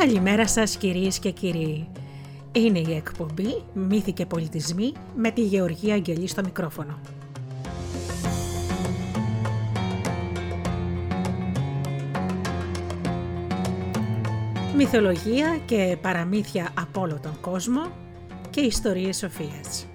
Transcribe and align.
Καλημέρα 0.00 0.48
σας 0.48 0.76
κυρίες 0.76 1.18
και 1.18 1.30
κύριοι. 1.30 1.88
Είναι 2.52 2.78
η 2.78 2.94
εκπομπή 2.94 3.62
«Μύθοι 3.72 4.12
και 4.12 4.26
πολιτισμοί» 4.26 4.92
με 5.16 5.30
τη 5.30 5.42
Γεωργία 5.42 5.94
Αγγελή 5.94 6.26
στο 6.26 6.42
μικρόφωνο. 6.42 6.98
Μυθολογία 14.76 15.58
και 15.66 15.96
παραμύθια 16.00 16.70
από 16.78 17.00
όλο 17.00 17.18
τον 17.22 17.40
κόσμο 17.40 17.92
και 18.50 18.60
ιστορίες 18.60 19.16
σοφίας. 19.16 19.89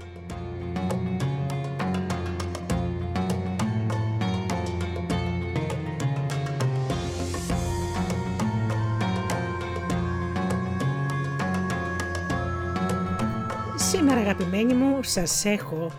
Αγαπημένοι 14.37 14.73
μου 14.73 15.03
σας 15.03 15.45
έχω 15.45 15.91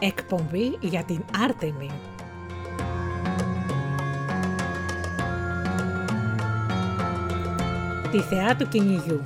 εκπομπή 0.00 0.76
για 0.80 1.04
την 1.04 1.24
Άρτεμι. 1.44 1.90
Τη 8.10 8.20
θεά 8.20 8.56
του 8.56 8.68
κυνηγιού. 8.68 9.20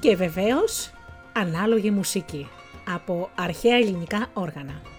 Και 0.00 0.16
βεβαίως 0.16 0.90
ανάλογη 1.32 1.90
μουσική 1.90 2.48
από 2.94 3.30
αρχαία 3.34 3.76
ελληνικά 3.76 4.26
όργανα. 4.32 4.93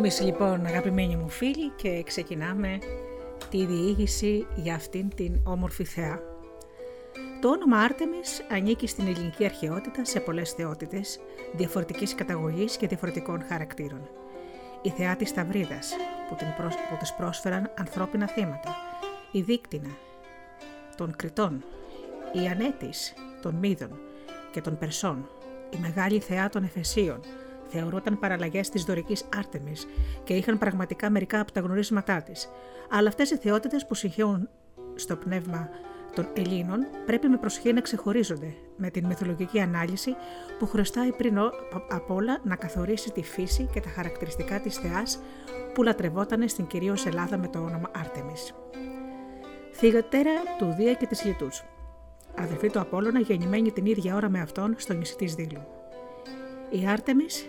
Άρτεμις 0.00 0.20
λοιπόν 0.20 0.66
αγαπημένοι 0.66 1.16
μου 1.16 1.28
φίλοι 1.28 1.70
και 1.76 2.02
ξεκινάμε 2.02 2.78
τη 3.50 3.66
διήγηση 3.66 4.46
για 4.56 4.74
αυτήν 4.74 5.08
την 5.14 5.40
όμορφη 5.44 5.84
θεά. 5.84 6.20
Το 7.40 7.48
όνομα 7.48 7.78
Άρτεμις 7.78 8.42
ανήκει 8.50 8.86
στην 8.86 9.06
ελληνική 9.06 9.44
αρχαιότητα 9.44 10.04
σε 10.04 10.20
πολλές 10.20 10.50
θεότητες, 10.50 11.20
διαφορετικής 11.52 12.14
καταγωγής 12.14 12.76
και 12.76 12.86
διαφορετικών 12.86 13.42
χαρακτήρων. 13.48 14.08
Η 14.82 14.90
θεά 14.90 15.16
της 15.16 15.28
Σταυρίδας 15.28 15.94
που, 16.28 16.34
την 16.34 16.46
που 16.90 16.96
της 16.98 17.14
πρόσφεραν 17.14 17.70
ανθρώπινα 17.78 18.26
θύματα, 18.26 18.76
η 19.30 19.40
Δίκτυνα 19.40 19.96
των 20.96 21.16
Κριτών, 21.16 21.64
η 22.32 22.48
Ανέτης 22.48 23.14
των 23.42 23.54
Μίδων 23.54 23.98
και 24.52 24.60
των 24.60 24.78
Περσών, 24.78 25.28
η 25.70 25.76
Μεγάλη 25.80 26.20
Θεά 26.20 26.48
των 26.48 26.64
Εφεσίων, 26.64 27.20
θεωρούταν 27.70 28.18
παραλλαγές 28.18 28.68
της 28.68 28.84
δωρικής 28.84 29.24
Άρτεμι 29.36 29.72
και 30.24 30.34
είχαν 30.34 30.58
πραγματικά 30.58 31.10
μερικά 31.10 31.40
από 31.40 31.52
τα 31.52 31.60
γνωρίσματά 31.60 32.22
της. 32.22 32.50
Αλλά 32.90 33.08
αυτές 33.08 33.30
οι 33.30 33.36
θεότητες 33.36 33.86
που 33.86 33.94
συγχαίουν 33.94 34.48
στο 34.94 35.16
πνεύμα 35.16 35.68
των 36.14 36.28
Ελλήνων 36.34 36.86
πρέπει 37.06 37.28
με 37.28 37.36
προσοχή 37.36 37.72
να 37.72 37.80
ξεχωρίζονται 37.80 38.54
με 38.76 38.90
την 38.90 39.06
μυθολογική 39.06 39.60
ανάλυση 39.60 40.16
που 40.58 40.66
χρωστάει 40.66 41.12
πριν 41.12 41.38
απ' 41.90 42.10
όλα 42.10 42.40
να 42.42 42.56
καθορίσει 42.56 43.12
τη 43.12 43.22
φύση 43.22 43.68
και 43.72 43.80
τα 43.80 43.88
χαρακτηριστικά 43.88 44.60
της 44.60 44.76
θεάς 44.76 45.20
που 45.74 45.82
λατρευόταν 45.82 46.48
στην 46.48 46.66
κυρίως 46.66 47.06
Ελλάδα 47.06 47.38
με 47.38 47.48
το 47.48 47.58
όνομα 47.58 47.90
Άρτεμις. 47.94 48.54
Θηγατέρα 49.72 50.30
του 50.58 50.74
Δία 50.78 50.94
και 50.94 51.06
της 51.06 51.24
Λιτούς. 51.24 51.64
Αδερφή 52.38 52.70
του 52.70 52.80
Απόλλωνα 52.80 53.20
γεννημένη 53.20 53.72
την 53.72 53.86
ίδια 53.86 54.14
ώρα 54.14 54.28
με 54.28 54.40
αυτόν 54.40 54.74
στο 54.78 54.94
νησί 54.94 55.16
της 55.16 55.34
Δήλου. 55.34 55.66
Η 56.70 56.86
Άρτεμις 56.86 57.48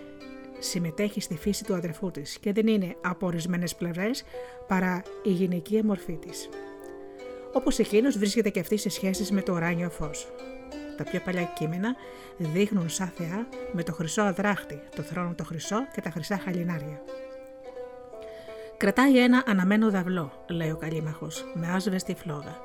συμμετέχει 0.63 1.21
στη 1.21 1.37
φύση 1.37 1.63
του 1.63 1.75
αδερφού 1.75 2.11
της 2.11 2.37
και 2.39 2.53
δεν 2.53 2.67
είναι 2.67 2.95
από 3.01 3.25
ορισμένες 3.25 3.75
πλευρές 3.75 4.23
παρά 4.67 5.01
η 5.23 5.29
γυναική 5.29 5.83
μορφή 5.83 6.17
της. 6.17 6.49
Όπως 7.53 7.79
εκείνος 7.79 8.17
βρίσκεται 8.17 8.49
και 8.49 8.59
αυτή 8.59 8.77
σε 8.77 8.89
σχέσεις 8.89 9.31
με 9.31 9.41
το 9.41 9.53
ουράνιο 9.53 9.89
φως. 9.89 10.27
Τα 10.97 11.03
πιο 11.03 11.19
παλιά 11.19 11.43
κείμενα 11.43 11.95
δείχνουν 12.37 12.89
σαν 12.89 13.07
θεά 13.07 13.47
με 13.71 13.83
το 13.83 13.93
χρυσό 13.93 14.21
αδράχτη, 14.21 14.81
το 14.95 15.01
θρόνο 15.01 15.33
το 15.37 15.43
χρυσό 15.43 15.87
και 15.93 16.01
τα 16.01 16.09
χρυσά 16.09 16.37
χαλινάρια. 16.37 17.01
Κρατάει 18.77 19.23
ένα 19.23 19.43
αναμένο 19.45 19.89
δαυλό, 19.89 20.45
λέει 20.49 20.69
ο 20.69 20.77
καλήμαχο, 20.77 21.27
με 21.53 21.67
άσβεστη 21.71 22.13
φλόγα. 22.13 22.59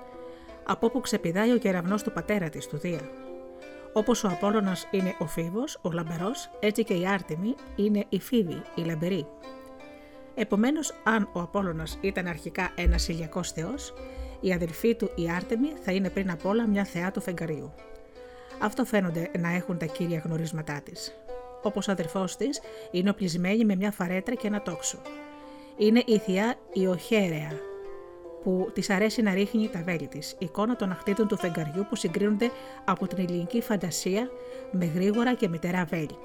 Από 0.64 0.86
όπου 0.86 1.00
ξεπηδάει 1.00 1.52
ο 1.52 1.58
κεραυνός 1.58 2.02
του 2.02 2.12
πατέρα 2.12 2.48
της, 2.48 2.66
του 2.66 2.78
Δία. 2.78 3.25
Όπως 3.96 4.24
ο 4.24 4.28
Απόλογα 4.28 4.76
είναι 4.90 5.14
ο 5.18 5.26
Φίβος, 5.26 5.78
ο 5.82 5.90
λαμπερός, 5.90 6.50
έτσι 6.60 6.84
και 6.84 6.94
η 6.94 7.06
Άρτεμη 7.06 7.54
είναι 7.76 8.04
η 8.08 8.20
Φίβη, 8.20 8.62
η 8.74 8.82
λαμπερή. 8.82 9.26
Επομένως, 10.34 10.94
αν 11.04 11.28
ο 11.32 11.40
Απόλογας 11.40 11.98
ήταν 12.00 12.26
αρχικά 12.26 12.72
ένας 12.74 13.08
ηλιακός 13.08 13.52
θεός, 13.52 13.94
η 14.40 14.52
αδελφή 14.52 14.94
του 14.94 15.10
η 15.14 15.30
Άρτεμη 15.30 15.72
θα 15.84 15.92
είναι 15.92 16.10
πριν 16.10 16.30
απ' 16.30 16.46
όλα 16.46 16.66
μια 16.66 16.84
θεά 16.84 17.10
του 17.10 17.20
φεγγαριού. 17.20 17.72
Αυτό 18.60 18.84
φαίνονται 18.84 19.30
να 19.38 19.54
έχουν 19.54 19.78
τα 19.78 19.86
κύρια 19.86 20.22
γνωρίσματά 20.24 20.80
της. 20.84 21.12
Όπως 21.62 21.88
ο 21.88 21.92
αδερφός 21.92 22.36
της 22.36 22.60
είναι 22.90 23.10
οπλισμένη 23.10 23.64
με 23.64 23.76
μια 23.76 23.92
φαρέτρα 23.92 24.34
και 24.34 24.46
ένα 24.46 24.62
τόξο 24.62 24.98
είναι 25.76 26.02
η 26.06 26.18
θεία 26.18 26.54
Ιοχέρεα, 26.72 27.52
που 28.46 28.70
της 28.72 28.90
αρέσει 28.90 29.22
να 29.22 29.34
ρίχνει 29.34 29.68
τα 29.68 29.82
βέλη 29.84 30.06
της, 30.06 30.34
εικόνα 30.38 30.76
των 30.76 30.90
αχτήτων 30.90 31.28
του 31.28 31.36
φεγγαριού 31.36 31.86
που 31.88 31.96
συγκρίνονται 31.96 32.50
από 32.84 33.06
την 33.06 33.18
ελληνική 33.18 33.60
φαντασία 33.60 34.28
με 34.70 34.84
γρήγορα 34.84 35.34
και 35.34 35.48
μητερά 35.48 35.84
βέλη. 35.84 36.18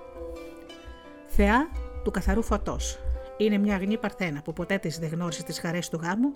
Θεά 1.27 1.69
του 2.03 2.11
καθαρού 2.11 2.41
φωτός. 2.41 2.99
Είναι 3.37 3.57
μια 3.57 3.75
αγνή 3.75 3.97
παρθένα 3.97 4.41
που 4.41 4.53
ποτέ 4.53 4.77
της 4.77 4.99
δεν 4.99 5.09
γνώρισε 5.09 5.43
τις 5.43 5.59
χαρές 5.59 5.89
του 5.89 5.99
γάμου, 6.03 6.31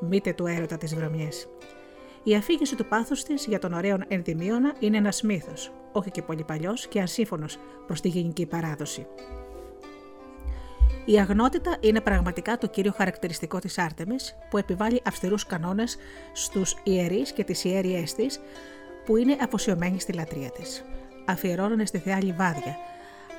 μήτε 0.00 0.32
του 0.32 0.46
έρωτα 0.46 0.76
τι 0.76 0.86
βρωμιές. 0.86 1.48
Η 2.22 2.34
αφήγηση 2.34 2.76
του 2.76 2.86
πάθους 2.86 3.22
της 3.22 3.46
για 3.46 3.58
τον 3.58 3.72
ωραίο 3.72 3.98
ενδημίωνα 4.08 4.74
είναι 4.78 4.96
ένας 4.96 5.22
μύθος, 5.22 5.72
όχι 5.92 6.10
και 6.10 6.22
πολύ 6.22 6.44
παλιός 6.44 6.86
και 6.86 7.00
ασύμφωνος 7.00 7.58
προς 7.86 8.00
τη 8.00 8.08
γενική 8.08 8.46
παράδοση. 8.46 9.06
Η 11.08 11.18
αγνότητα 11.18 11.76
είναι 11.80 12.00
πραγματικά 12.00 12.58
το 12.58 12.66
κύριο 12.66 12.92
χαρακτηριστικό 12.96 13.58
της 13.58 13.78
Άρτεμις 13.78 14.36
που 14.50 14.58
επιβάλλει 14.58 15.02
αυστηρούς 15.04 15.46
κανόνες 15.46 15.96
στους 16.32 16.76
ιερείς 16.82 17.32
και 17.32 17.44
τις 17.44 17.64
ιέριές 17.64 18.14
της 18.14 18.40
που 19.04 19.16
είναι 19.16 19.36
αφοσιωμένοι 19.42 20.00
στη 20.00 20.12
λατρεία 20.12 20.50
της. 20.50 20.84
Αφιερώνουν 21.24 21.86
στη 21.86 21.98
θεά 21.98 22.22
λιβάδια, 22.22 22.76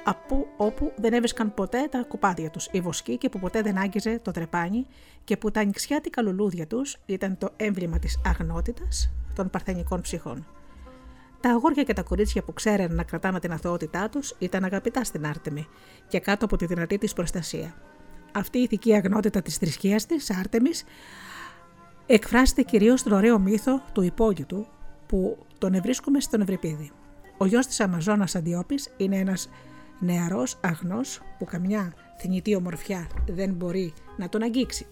από 0.04 0.48
όπου 0.58 0.92
δεν 0.96 1.14
έβρισκαν 1.14 1.54
ποτέ 1.54 1.88
τα 1.92 2.06
κοπάδια 2.08 2.50
τους 2.50 2.68
οι 2.72 2.82
βοσκοί 2.82 3.18
και 3.18 3.30
που 3.30 3.40
ποτέ 3.40 3.62
δεν 3.62 3.78
άγγιζε 3.78 4.20
το 4.22 4.32
τρεπάνι 4.32 4.86
και 5.24 5.38
που 5.38 5.52
τα 5.52 5.60
ανοιξιάτικα 5.60 6.22
λουλούδια 6.22 6.68
τους 6.68 6.98
ήταν 7.06 7.38
το 7.38 7.50
έμβλημα 7.56 8.00
της 8.00 8.22
αγνότητας 8.26 9.12
των 9.36 9.50
παρθενικών 9.50 10.02
ψυχών. 10.02 10.46
Τα 11.42 11.50
αγόρια 11.50 11.84
και 11.84 11.94
τα 11.94 12.04
κορίτσια 12.04 12.44
που 12.44 12.54
ξέραν 12.54 12.96
να 12.96 13.04
κρατάνε 13.04 13.40
την 13.40 13.52
αθωότητά 13.52 14.10
τους 14.10 14.36
ήταν 14.40 14.64
αγαπητά 14.64 15.04
στην 15.04 15.26
Άρτεμη 15.26 15.68
και 16.08 16.20
κάτω 16.20 16.46
από 16.46 16.58
τη 16.58 16.66
δυνατή 16.66 16.98
της 16.98 17.14
προστασία. 17.14 17.76
Αυτή 18.34 18.58
η 18.58 18.62
ηθική 18.62 18.94
αγνότητα 18.94 19.42
της 19.42 19.58
θρησκείας 19.58 20.06
της, 20.06 20.32
Άρτεμη, 20.32 20.70
εκφράζεται 22.06 22.62
κυρίως 22.62 23.00
στον 23.00 23.12
ωραίο 23.12 23.40
μύθο 23.40 23.82
του 23.94 24.02
υπόγειτου 24.02 24.68
που 25.06 25.46
τον 25.58 25.74
ευρίσκουμε 25.74 26.20
στον 26.20 26.42
Ευρυπίδη. 26.42 26.92
Ο 27.38 27.46
γιος 27.46 27.68
της 27.68 27.80
Αμαζόνας 27.80 28.36
Αντιόπης 28.36 28.94
είναι 28.98 29.18
ένας 29.18 29.50
νεαρός 30.00 30.58
αγνός 30.62 31.22
που 31.38 31.46
καμιά 31.46 31.94
θνητή 32.18 32.56
ομορφιά 32.56 33.08
δεν 33.28 33.54
μπορεί 33.54 33.94
να 34.18 34.30
τον 34.30 34.42
αγγίξει 34.42 34.88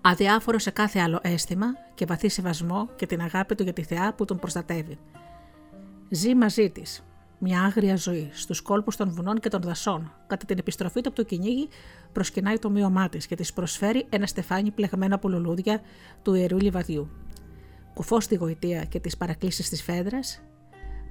αδιάφορο 0.00 0.58
σε 0.58 0.70
κάθε 0.70 1.00
άλλο 1.00 1.18
αίσθημα 1.22 1.66
και 1.94 2.04
βαθύ 2.04 2.28
σεβασμό 2.28 2.88
και 2.96 3.06
την 3.06 3.20
αγάπη 3.20 3.54
του 3.54 3.62
για 3.62 3.72
τη 3.72 3.82
θεά 3.82 4.14
που 4.14 4.24
τον 4.24 4.38
προστατεύει. 4.38 4.98
Ζει 6.10 6.34
μαζί 6.34 6.70
της, 6.70 7.04
μια 7.38 7.62
άγρια 7.62 7.96
ζωή, 7.96 8.30
στους 8.32 8.60
κόλπους 8.60 8.96
των 8.96 9.10
βουνών 9.10 9.40
και 9.40 9.48
των 9.48 9.60
δασών. 9.60 10.12
Κατά 10.26 10.46
την 10.46 10.58
επιστροφή 10.58 11.00
του 11.00 11.08
από 11.08 11.16
το 11.16 11.22
κυνήγι, 11.22 11.68
προσκυνάει 12.12 12.58
το 12.58 12.70
μείωμά 12.70 13.08
της 13.08 13.26
και 13.26 13.34
της 13.34 13.52
προσφέρει 13.52 14.06
ένα 14.08 14.26
στεφάνι 14.26 14.70
πλεγμένο 14.70 15.14
από 15.14 15.28
λουλούδια 15.28 15.80
του 16.22 16.34
ιερού 16.34 16.58
λιβαδιού. 16.58 17.10
Κουφό 17.94 18.20
στη 18.20 18.34
γοητεία 18.34 18.84
και 18.84 19.00
τις 19.00 19.16
παρακλήσεις 19.16 19.68
της 19.68 19.82
φέδρας, 19.82 20.42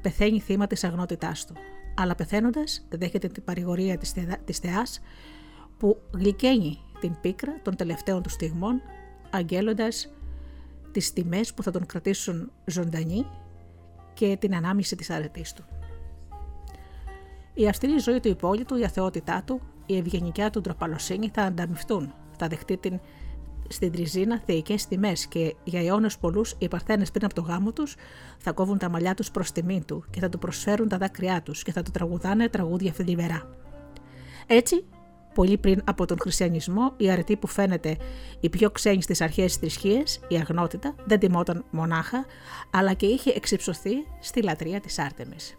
πεθαίνει 0.02 0.40
θύμα 0.40 0.68
της 0.68 0.84
αγνότητάς 0.84 1.46
του. 1.46 1.54
Αλλά 1.96 2.16
πεθαίνοντας, 2.16 2.86
δέχεται 2.90 3.28
την 3.28 3.44
παρηγορία 3.44 3.98
της 4.46 4.58
θεά 4.58 4.84
που 5.78 6.02
γλυκαίνει 6.14 6.78
την 7.00 7.16
πίκρα 7.22 7.60
των 7.62 7.76
τελευταίων 7.76 8.22
του 8.22 8.30
στιγμών, 8.30 8.82
αγγέλλοντας 9.30 10.14
τις 10.92 11.14
τιμές 11.14 11.54
που 11.54 11.64
θα 11.64 11.72
τον 11.72 11.86
κρατήσουν 11.86 12.52
ζωντανή 12.66 13.26
και 14.14 14.38
την 14.40 14.56
ανάμιση 14.56 14.96
της 14.96 15.10
αρετής 15.10 15.54
του. 15.54 15.64
Η 17.54 17.68
αυστηρή 17.68 17.98
ζωή 17.98 18.20
του 18.20 18.28
υπόλοιπου, 18.28 18.76
η 18.76 18.84
αθεότητά 18.84 19.44
του, 19.46 19.62
η 19.86 19.98
ευγενικιά 19.98 20.50
του 20.50 20.62
ντροπαλοσύνη 20.62 21.30
θα 21.34 21.42
ανταμυφθούν, 21.42 22.14
θα 22.38 22.48
δεχτεί 22.48 22.78
την 22.78 23.00
στην 23.70 23.92
τριζίνα 23.92 24.42
θεϊκές 24.46 24.88
τιμές 24.88 25.28
και 25.28 25.56
για 25.64 25.82
αιώνες 25.82 26.18
πολλούς 26.18 26.56
οι 26.58 26.68
Παρθένες 26.68 27.12
πριν 27.12 27.26
από 27.26 27.34
το 27.34 27.42
γάμο 27.42 27.72
τους 27.72 27.96
θα 28.38 28.52
κόβουν 28.52 28.78
τα 28.78 28.90
μαλλιά 28.90 29.14
τους 29.14 29.32
προς 29.32 29.52
τιμή 29.52 29.84
του 29.86 30.04
και 30.10 30.20
θα 30.20 30.30
του 30.30 30.40
προσφέρουν 30.40 30.88
τα 30.88 30.98
δάκρυά 30.98 31.42
τους 31.42 31.64
και 31.64 31.72
θα 31.72 31.82
του 31.82 31.92
τραγουδάνε 31.92 32.50
τραγούδια 32.50 32.92
θλιβερά. 32.92 33.50
Έτσι, 34.48 34.86
πολύ 35.40 35.58
πριν 35.58 35.82
από 35.86 36.06
τον 36.06 36.18
χριστιανισμό, 36.20 36.94
η 36.98 37.10
αρετή 37.10 37.36
που 37.36 37.48
φαίνεται 37.48 37.98
η 38.40 38.50
πιο 38.50 38.70
ξένη 38.70 39.02
στις 39.02 39.22
αρχές 39.22 39.56
θρησκείες, 39.56 40.20
η 40.28 40.36
αγνότητα, 40.36 40.96
δεν 41.06 41.20
τιμόταν 41.20 41.66
μονάχα, 41.70 42.26
αλλά 42.72 42.94
και 42.94 43.06
είχε 43.06 43.32
εξυψωθεί 43.36 43.92
στη 44.20 44.42
λατρεία 44.42 44.80
της 44.80 45.00
Άρτεμις. 45.00 45.58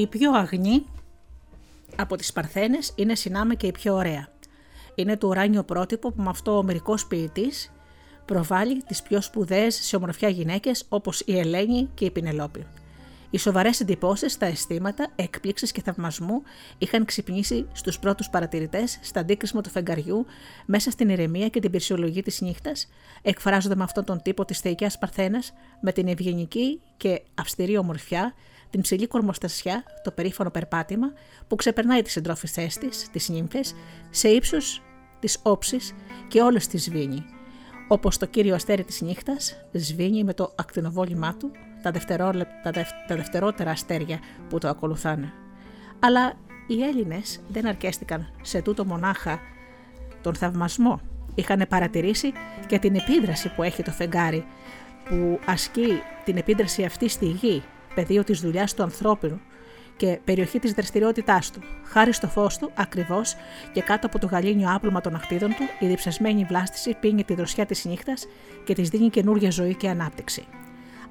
Η 0.00 0.06
πιο 0.06 0.32
αγνή 0.32 0.84
από 1.96 2.16
τις 2.16 2.32
Παρθένες 2.32 2.92
είναι 2.96 3.14
συνάμα 3.14 3.54
και 3.54 3.66
η 3.66 3.72
πιο 3.72 3.94
ωραία. 3.94 4.28
Είναι 4.94 5.16
το 5.16 5.26
ουράνιο 5.26 5.62
πρότυπο 5.62 6.12
που 6.12 6.22
με 6.22 6.28
αυτό 6.28 6.56
ο 6.56 6.62
μερικός 6.62 7.06
ποιητής 7.06 7.72
προβάλλει 8.24 8.82
τις 8.82 9.02
πιο 9.02 9.20
σπουδαίες 9.20 9.74
σε 9.74 9.96
ομορφιά 9.96 10.28
γυναίκες 10.28 10.84
όπως 10.88 11.20
η 11.20 11.38
Ελένη 11.38 11.88
και 11.94 12.04
η 12.04 12.10
Πινελόπη. 12.10 12.66
Οι 13.30 13.38
σοβαρές 13.38 13.80
εντυπώσεις, 13.80 14.38
τα 14.38 14.46
αισθήματα, 14.46 15.06
έκπληξη 15.16 15.72
και 15.72 15.82
θαυμασμού 15.82 16.42
είχαν 16.78 17.04
ξυπνήσει 17.04 17.66
στους 17.72 17.98
πρώτους 17.98 18.30
παρατηρητές 18.30 18.98
στα 19.02 19.20
αντίκρισμα 19.20 19.60
του 19.60 19.70
φεγγαριού 19.70 20.26
μέσα 20.66 20.90
στην 20.90 21.08
ηρεμία 21.08 21.48
και 21.48 21.60
την 21.60 21.70
πυρσιολογή 21.70 22.22
της 22.22 22.40
νύχτας, 22.40 22.88
εκφράζοντα 23.22 23.76
με 23.76 23.82
αυτόν 23.82 24.04
τον 24.04 24.22
τύπο 24.22 24.44
τη 24.44 24.54
θεϊκιά 24.54 24.92
Παρθένα 25.00 25.42
με 25.80 25.92
την 25.92 26.08
ευγενική 26.08 26.80
και 26.96 27.22
αυστηρή 27.34 27.76
ομορφιά, 27.76 28.34
την 28.72 28.80
ψηλή 28.80 29.06
κορμοστασιά, 29.06 29.84
το 30.02 30.10
περήφανο 30.10 30.50
περπάτημα 30.50 31.12
που 31.48 31.56
ξεπερνάει 31.56 32.02
τις 32.02 32.12
συντρόφιθέ 32.12 32.70
της, 32.80 33.08
τις 33.12 33.28
νύμφες, 33.28 33.74
σε 34.10 34.28
ύψος 34.28 34.82
της 35.20 35.38
όψης 35.42 35.94
και 36.28 36.40
όλες 36.40 36.66
τις 36.66 36.82
σβήνει. 36.82 37.24
Όπως 37.88 38.18
το 38.18 38.26
κύριο 38.26 38.54
αστέρι 38.54 38.84
της 38.84 39.00
νύχτας 39.00 39.56
σβήνει 39.72 40.24
με 40.24 40.34
το 40.34 40.52
ακτινοβόλημά 40.56 41.34
του 41.34 41.50
τα, 41.82 41.92
τα 43.06 43.16
δευτερότερα 43.16 43.70
αστέρια 43.70 44.18
που 44.48 44.58
το 44.58 44.68
ακολουθάνε. 44.68 45.32
Αλλά 45.98 46.32
οι 46.66 46.82
Έλληνες 46.82 47.40
δεν 47.48 47.66
αρκέστηκαν 47.66 48.32
σε 48.42 48.62
τούτο 48.62 48.84
μονάχα 48.84 49.40
τον 50.22 50.34
θαυμασμό. 50.34 51.00
Είχαν 51.34 51.66
παρατηρήσει 51.68 52.32
και 52.66 52.78
την 52.78 52.94
επίδραση 52.94 53.48
που 53.54 53.62
έχει 53.62 53.82
το 53.82 53.90
φεγγάρι, 53.90 54.44
που 55.08 55.40
ασκεί 55.46 56.02
την 56.24 56.36
επίδραση 56.36 56.84
αυτή 56.84 57.08
στη 57.08 57.26
γη, 57.26 57.62
πεδίο 57.94 58.24
της 58.24 58.40
δουλειάς 58.40 58.74
του 58.74 58.82
ανθρώπινου 58.82 59.40
και 59.96 60.18
περιοχή 60.24 60.58
της 60.58 60.72
δραστηριότητάς 60.72 61.50
του. 61.50 61.60
Χάρη 61.84 62.12
στο 62.12 62.26
φως 62.26 62.58
του, 62.58 62.70
ακριβώς 62.74 63.34
και 63.72 63.80
κάτω 63.80 64.06
από 64.06 64.18
το 64.18 64.26
γαλήνιο 64.26 64.74
άπλωμα 64.74 65.00
των 65.00 65.14
αχτίδων 65.14 65.50
του, 65.50 65.62
η 65.78 65.86
διψασμένη 65.86 66.44
βλάστηση 66.44 66.96
πίνει 67.00 67.24
τη 67.24 67.34
δροσιά 67.34 67.66
της 67.66 67.84
νύχτας 67.84 68.26
και 68.64 68.74
της 68.74 68.88
δίνει 68.88 69.10
καινούργια 69.10 69.50
ζωή 69.50 69.74
και 69.74 69.88
ανάπτυξη. 69.88 70.44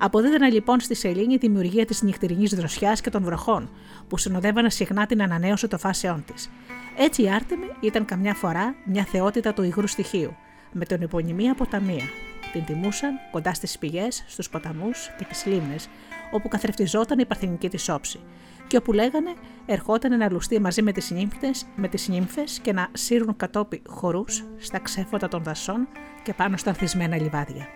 Αποδίδανε 0.04 0.50
λοιπόν 0.50 0.80
στη 0.80 0.96
σελήνη 0.96 1.34
η 1.34 1.38
δημιουργία 1.38 1.86
της 1.86 2.02
νυχτερινής 2.02 2.56
δροσιάς 2.56 3.02
και 3.02 3.10
των 3.10 3.24
βροχών, 3.24 3.70
που 4.08 4.18
συνοδεύανε 4.18 4.70
συχνά 4.70 5.06
την 5.06 5.22
ανανέωση 5.22 5.68
των 5.68 5.80
φάσεών 5.80 6.24
της. 6.26 6.50
Έτσι 6.98 7.24
η 7.24 7.30
Άρτεμη 7.30 7.68
ήταν 7.80 8.06
καμιά 8.06 8.34
φορά 8.34 8.76
μια 8.86 9.04
θεότητα 9.04 9.54
του 9.54 9.64
υγρού 9.64 9.88
στοιχείου, 9.88 10.36
με 10.72 10.86
τον 10.86 11.02
επωνυμία 11.02 11.54
ποταμία. 11.54 12.04
Την 12.52 12.66
τιμούσαν 12.66 13.20
κοντά 13.32 13.54
στις 13.54 13.78
πηγές, 13.78 14.24
στους 14.28 14.50
ποταμούς 14.50 15.10
και 15.18 15.26
τις 15.26 15.46
λίμνες, 15.46 15.90
όπου 16.32 16.48
καθρεφτιζόταν 16.48 17.20
η 17.20 17.26
παρθενική 17.26 17.70
της 17.70 17.90
όψη, 17.90 18.20
και 18.68 18.78
όπου 18.78 18.94
λέγανε 18.94 19.34
ερχόταν 19.66 20.18
να 20.18 20.32
λουστεί 20.32 20.60
μαζί 20.60 20.82
με 20.82 20.92
τις 20.92 21.12
νύμφες, 21.12 21.66
με 21.76 21.88
τις 21.88 22.08
νύμφες 22.08 22.60
και 22.60 22.74
να 22.74 22.90
σύρουν 22.94 23.36
κατόπι 23.36 23.82
χορούς 23.88 24.44
στα 24.58 24.80
ξέφωτα 24.80 25.28
των 25.28 25.44
δασών 25.44 25.88
και 26.24 26.34
πάνω 26.34 26.58
στα 26.58 26.70
ανθισμένα 26.70 27.16
λιβάδια. 27.16 27.68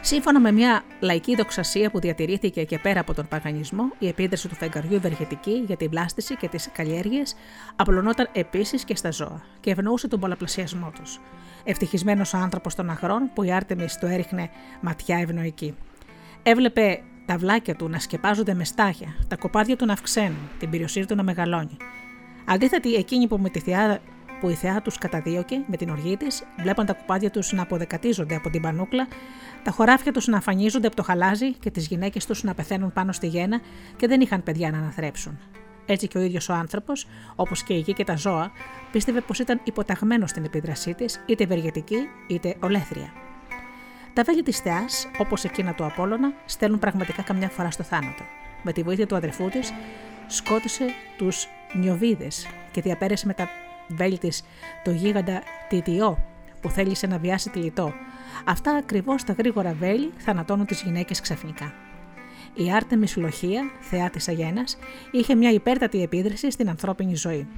Σύμφωνα 0.00 0.40
με 0.40 0.52
μια 0.52 0.82
λαϊκή 1.00 1.36
δοξασία 1.36 1.90
που 1.90 2.00
διατηρήθηκε 2.00 2.64
και 2.64 2.78
πέρα 2.78 3.00
από 3.00 3.14
τον 3.14 3.28
παγανισμό, 3.28 3.92
η 3.98 4.08
επίδραση 4.08 4.48
του 4.48 4.54
φεγγαριού 4.54 4.94
ευεργετική 4.94 5.62
για 5.66 5.76
την 5.76 5.90
πλάστηση 5.90 6.36
και 6.36 6.48
τις 6.48 6.70
καλλιέργειες 6.72 7.34
απλωνόταν 7.76 8.28
επίσης 8.32 8.84
και 8.84 8.96
στα 8.96 9.10
ζώα 9.10 9.42
και 9.60 9.70
ευνοούσε 9.70 10.08
τον 10.08 10.20
πολλαπλασιασμό 10.20 10.92
τους. 10.94 11.20
Ευτυχισμένος 11.64 12.34
ο 12.34 12.36
άνθρωπος 12.36 12.74
των 12.74 12.90
αγρών 12.90 13.30
που 13.34 13.42
η 13.42 13.52
Άρτεμις 13.52 13.98
του 13.98 14.06
έριχνε 14.06 14.50
ματιά 14.80 15.18
ευνοϊκή. 15.18 15.74
Έβλεπε 16.42 17.02
τα 17.26 17.36
βλάκια 17.36 17.74
του 17.74 17.88
να 17.88 17.98
σκεπάζονται 17.98 18.54
με 18.54 18.64
στάχια, 18.64 19.16
τα 19.28 19.36
κοπάδια 19.36 19.76
του 19.76 19.86
να 19.86 19.92
αυξαίνουν, 19.92 20.50
την 20.58 20.70
περιοσύνη 20.70 21.06
του 21.06 21.14
να 21.14 21.22
μεγαλώνει. 21.22 21.76
Αντίθετη, 22.44 22.94
εκείνη 22.94 23.26
που 23.26 23.38
με 23.38 23.48
τη 23.48 23.60
θεά 23.60 24.00
που 24.40 24.48
η 24.48 24.54
θεά 24.54 24.82
τους 24.82 24.98
καταδίωκε 24.98 25.64
με 25.66 25.76
την 25.76 25.90
οργή 25.90 26.16
της, 26.16 26.42
βλέπαν 26.58 26.86
τα 26.86 26.92
κουπάδια 26.92 27.30
τους 27.30 27.52
να 27.52 27.62
αποδεκατίζονται 27.62 28.34
από 28.34 28.50
την 28.50 28.62
πανούκλα, 28.62 29.06
τα 29.62 29.70
χωράφια 29.70 30.12
τους 30.12 30.26
να 30.26 30.36
αφανίζονται 30.36 30.86
από 30.86 30.96
το 30.96 31.02
χαλάζι 31.02 31.52
και 31.52 31.70
τις 31.70 31.86
γυναίκες 31.86 32.26
τους 32.26 32.42
να 32.42 32.54
πεθαίνουν 32.54 32.92
πάνω 32.92 33.12
στη 33.12 33.26
γέννα 33.26 33.60
και 33.96 34.06
δεν 34.06 34.20
είχαν 34.20 34.42
παιδιά 34.42 34.70
να 34.70 34.78
αναθρέψουν. 34.78 35.38
Έτσι 35.86 36.08
και 36.08 36.18
ο 36.18 36.20
ίδιος 36.20 36.48
ο 36.48 36.52
άνθρωπος, 36.52 37.06
όπως 37.36 37.62
και 37.62 37.74
η 37.74 37.78
γη 37.78 37.92
και 37.92 38.04
τα 38.04 38.16
ζώα, 38.16 38.50
πίστευε 38.92 39.20
πως 39.20 39.38
ήταν 39.38 39.60
υποταγμένος 39.64 40.30
στην 40.30 40.44
επίδρασή 40.44 40.94
της, 40.94 41.22
είτε 41.26 41.44
ευεργετική 41.44 42.08
είτε 42.28 42.54
ολέθρια. 42.60 43.12
Τα 44.18 44.24
βέλη 44.24 44.42
της 44.42 44.58
θεάς, 44.58 45.08
όπως 45.18 45.44
εκείνα 45.44 45.74
του 45.74 45.84
Απόλωνα, 45.84 46.32
στέλνουν 46.44 46.78
πραγματικά 46.78 47.22
καμιά 47.22 47.48
φορά 47.48 47.70
στο 47.70 47.82
θάνατο. 47.82 48.22
Με 48.62 48.72
τη 48.72 48.82
βοήθεια 48.82 49.06
του 49.06 49.16
αδερφού 49.16 49.48
της, 49.48 49.72
σκότωσε 50.26 50.84
τους 51.18 51.46
νιοβίδες 51.74 52.46
και 52.72 52.80
διαπέρασε 52.80 53.26
με 53.26 53.34
τα 53.34 53.48
βέλη 53.88 54.18
της 54.18 54.44
το 54.84 54.90
γίγαντα 54.90 55.42
Τιτιό, 55.68 56.18
που 56.60 56.70
θέλησε 56.70 57.06
να 57.06 57.18
βιάσει 57.18 57.50
τη 57.50 57.58
λιτό. 57.58 57.92
Αυτά 58.44 58.76
ακριβώς 58.76 59.24
τα 59.24 59.32
γρήγορα 59.32 59.72
βέλη 59.72 60.12
θανατώνουν 60.16 60.66
τις 60.66 60.82
γυναίκες 60.82 61.20
ξαφνικά. 61.20 61.72
Η 62.54 62.72
Άρτεμι 62.72 63.06
Λοχεία, 63.16 63.70
θεά 63.80 64.10
τη 64.10 64.24
Αγένας, 64.28 64.78
είχε 65.10 65.34
μια 65.34 65.50
υπέρτατη 65.50 66.02
επίδραση 66.02 66.50
στην 66.50 66.68
ανθρώπινη 66.68 67.14
ζωή. 67.14 67.48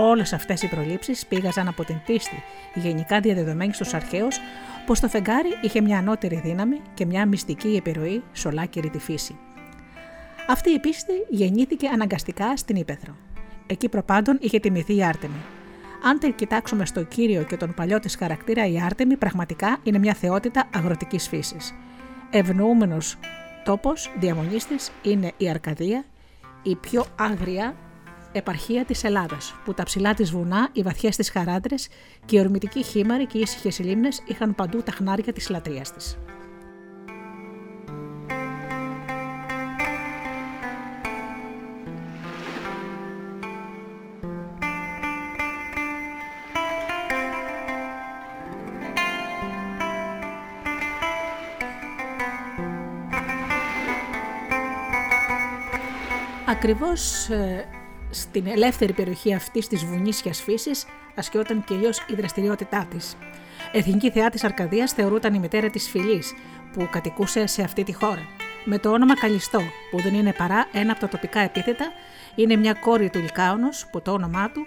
Όλες 0.00 0.32
αυτές 0.32 0.62
οι 0.62 0.68
προλήψεις 0.68 1.26
πήγαζαν 1.26 1.68
από 1.68 1.84
την 1.84 2.00
πίστη, 2.06 2.42
γενικά 2.74 3.20
διαδεδομένη 3.20 3.72
στους 3.72 3.94
αρχαίους, 3.94 4.38
πως 4.86 5.00
το 5.00 5.08
φεγγάρι 5.08 5.48
είχε 5.62 5.80
μια 5.80 5.98
ανώτερη 5.98 6.40
δύναμη 6.44 6.80
και 6.94 7.06
μια 7.06 7.26
μυστική 7.26 7.76
επιρροή 7.76 8.22
σε 8.32 8.48
ολάκυρη 8.48 8.90
τη 8.90 8.98
φύση. 8.98 9.38
Αυτή 10.48 10.70
η 10.70 10.78
πίστη 10.78 11.12
γεννήθηκε 11.28 11.88
αναγκαστικά 11.88 12.56
στην 12.56 12.76
Ήπεθρο. 12.76 13.16
Εκεί 13.66 13.88
προπάντων 13.88 14.38
είχε 14.40 14.58
τιμηθεί 14.58 14.96
η 14.96 15.04
Άρτεμι. 15.04 15.40
Αν 16.04 16.18
την 16.18 16.34
κοιτάξουμε 16.34 16.86
στο 16.86 17.02
κύριο 17.02 17.42
και 17.42 17.56
τον 17.56 17.74
παλιό 17.74 17.98
της 18.00 18.16
χαρακτήρα, 18.16 18.66
η 18.66 18.80
Άρτεμι 18.80 19.16
πραγματικά 19.16 19.78
είναι 19.82 19.98
μια 19.98 20.14
θεότητα 20.14 20.68
αγροτικής 20.74 21.28
φύσης. 21.28 21.74
Ευνοούμενος 22.30 23.18
τόπος 23.64 24.10
διαμονής 24.18 24.66
της 24.66 24.90
είναι 25.02 25.32
η 25.36 25.48
Αρκαδία, 25.48 26.04
η 26.62 26.76
πιο 26.76 27.04
άγρια 27.18 27.74
επαρχία 28.32 28.84
της 28.84 29.04
Ελλάδας, 29.04 29.54
που 29.64 29.74
τα 29.74 29.82
ψηλά 29.82 30.14
της 30.14 30.30
βουνά, 30.30 30.68
οι 30.72 30.82
βαθιές 30.82 31.16
της 31.16 31.30
χαράντρες 31.30 31.88
και 32.24 32.36
οι 32.36 32.40
ορμητικοί 32.40 32.82
χήμαροι 32.82 33.26
και 33.26 33.38
οι 33.38 33.40
ήσυχες 33.40 33.78
λίμνες 33.78 34.22
είχαν 34.26 34.54
παντού 34.54 34.82
τα 34.82 34.92
χνάρια 34.92 35.32
της 35.32 35.48
λατρείας 35.48 35.92
της. 35.92 36.18
Ακριβώς 56.50 57.28
ε, 57.28 57.68
στην 58.10 58.46
ελεύθερη 58.46 58.92
περιοχή 58.92 59.34
αυτής 59.34 59.68
της 59.68 59.84
βουνίσιας 59.84 60.42
φύσης 60.42 60.86
ασκιόταν 61.14 61.64
κυρίως 61.64 62.04
η 62.08 62.14
δραστηριότητά 62.14 62.86
της. 62.90 63.16
Εθνική 63.72 64.10
θεά 64.10 64.30
της 64.30 64.44
Αρκαδίας 64.44 64.92
θεωρούταν 64.92 65.34
η 65.34 65.38
μητέρα 65.38 65.70
της 65.70 65.88
φυλής 65.88 66.34
που 66.72 66.88
κατοικούσε 66.90 67.46
σε 67.46 67.62
αυτή 67.62 67.82
τη 67.82 67.92
χώρα. 67.92 68.26
Με 68.64 68.78
το 68.78 68.90
όνομα 68.90 69.14
Καλιστό, 69.14 69.60
που 69.90 70.00
δεν 70.00 70.14
είναι 70.14 70.32
παρά 70.32 70.68
ένα 70.72 70.90
από 70.90 71.00
τα 71.00 71.08
τοπικά 71.08 71.40
επίθετα, 71.40 71.86
είναι 72.34 72.56
μια 72.56 72.74
κόρη 72.74 73.10
του 73.10 73.18
Λικάωνο 73.18 73.68
που 73.92 74.02
το 74.02 74.12
όνομά 74.12 74.50
του 74.50 74.66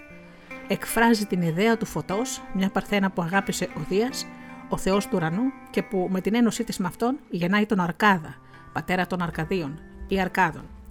εκφράζει 0.68 1.26
την 1.26 1.42
ιδέα 1.42 1.76
του 1.76 1.86
φωτός, 1.86 2.42
μια 2.54 2.68
παρθένα 2.68 3.10
που 3.10 3.22
αγάπησε 3.22 3.68
ο 3.76 3.80
Δίας, 3.88 4.26
ο 4.68 4.76
Θεός 4.76 5.06
του 5.06 5.12
ουρανού 5.14 5.42
και 5.70 5.82
που 5.82 6.08
με 6.10 6.20
την 6.20 6.34
ένωσή 6.34 6.64
της 6.64 6.78
με 6.78 6.86
αυτόν 6.86 7.18
γεννάει 7.30 7.66
τον 7.66 7.80
Αρκάδα, 7.80 8.34
πατέρα 8.72 9.06
των 9.06 9.22
Αρκαδίων 9.22 9.80
ή 10.08 10.20
Αρκάδων. 10.20 10.81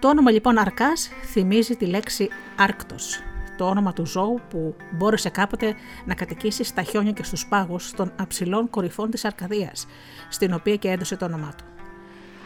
Το 0.00 0.08
όνομα 0.08 0.30
λοιπόν 0.30 0.58
Αρκάς 0.58 1.10
θυμίζει 1.24 1.76
τη 1.76 1.86
λέξη 1.86 2.28
Άρκτος, 2.56 3.22
το 3.56 3.68
όνομα 3.68 3.92
του 3.92 4.06
ζώου 4.06 4.40
που 4.50 4.76
μπόρεσε 4.90 5.28
κάποτε 5.28 5.74
να 6.04 6.14
κατοικήσει 6.14 6.64
στα 6.64 6.82
χιόνια 6.82 7.12
και 7.12 7.22
στους 7.22 7.46
πάγους 7.46 7.92
των 7.92 8.12
αψηλών 8.16 8.70
κορυφών 8.70 9.10
της 9.10 9.24
Αρκαδίας, 9.24 9.86
στην 10.28 10.54
οποία 10.54 10.76
και 10.76 10.90
έδωσε 10.90 11.16
το 11.16 11.24
όνομά 11.24 11.52
του. 11.56 11.64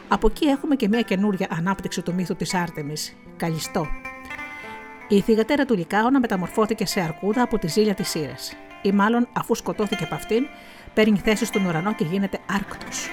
Από 0.08 0.26
εκεί 0.26 0.44
έχουμε 0.44 0.76
και 0.76 0.88
μια 0.88 1.00
καινούρια 1.02 1.46
ανάπτυξη 1.50 2.02
του 2.02 2.14
μύθου 2.14 2.36
της 2.36 2.54
Άρτεμις, 2.54 3.16
Καλιστό. 3.36 3.86
Η 5.08 5.20
θηγατέρα 5.20 5.64
του 5.64 5.76
Λικάωνα 5.76 6.20
μεταμορφώθηκε 6.20 6.86
σε 6.86 7.00
αρκούδα 7.00 7.42
από 7.42 7.58
τη 7.58 7.68
ζήλια 7.68 7.94
της 7.94 8.08
Σύρας, 8.08 8.52
ή 8.82 8.92
μάλλον 8.92 9.28
αφού 9.32 9.54
σκοτώθηκε 9.54 10.04
από 10.04 10.14
αυτήν, 10.14 10.46
παίρνει 10.94 11.18
θέση 11.18 11.44
στον 11.44 11.66
ουρανό 11.66 11.94
και 11.94 12.04
γίνεται 12.04 12.38
Άρκτος. 12.46 13.08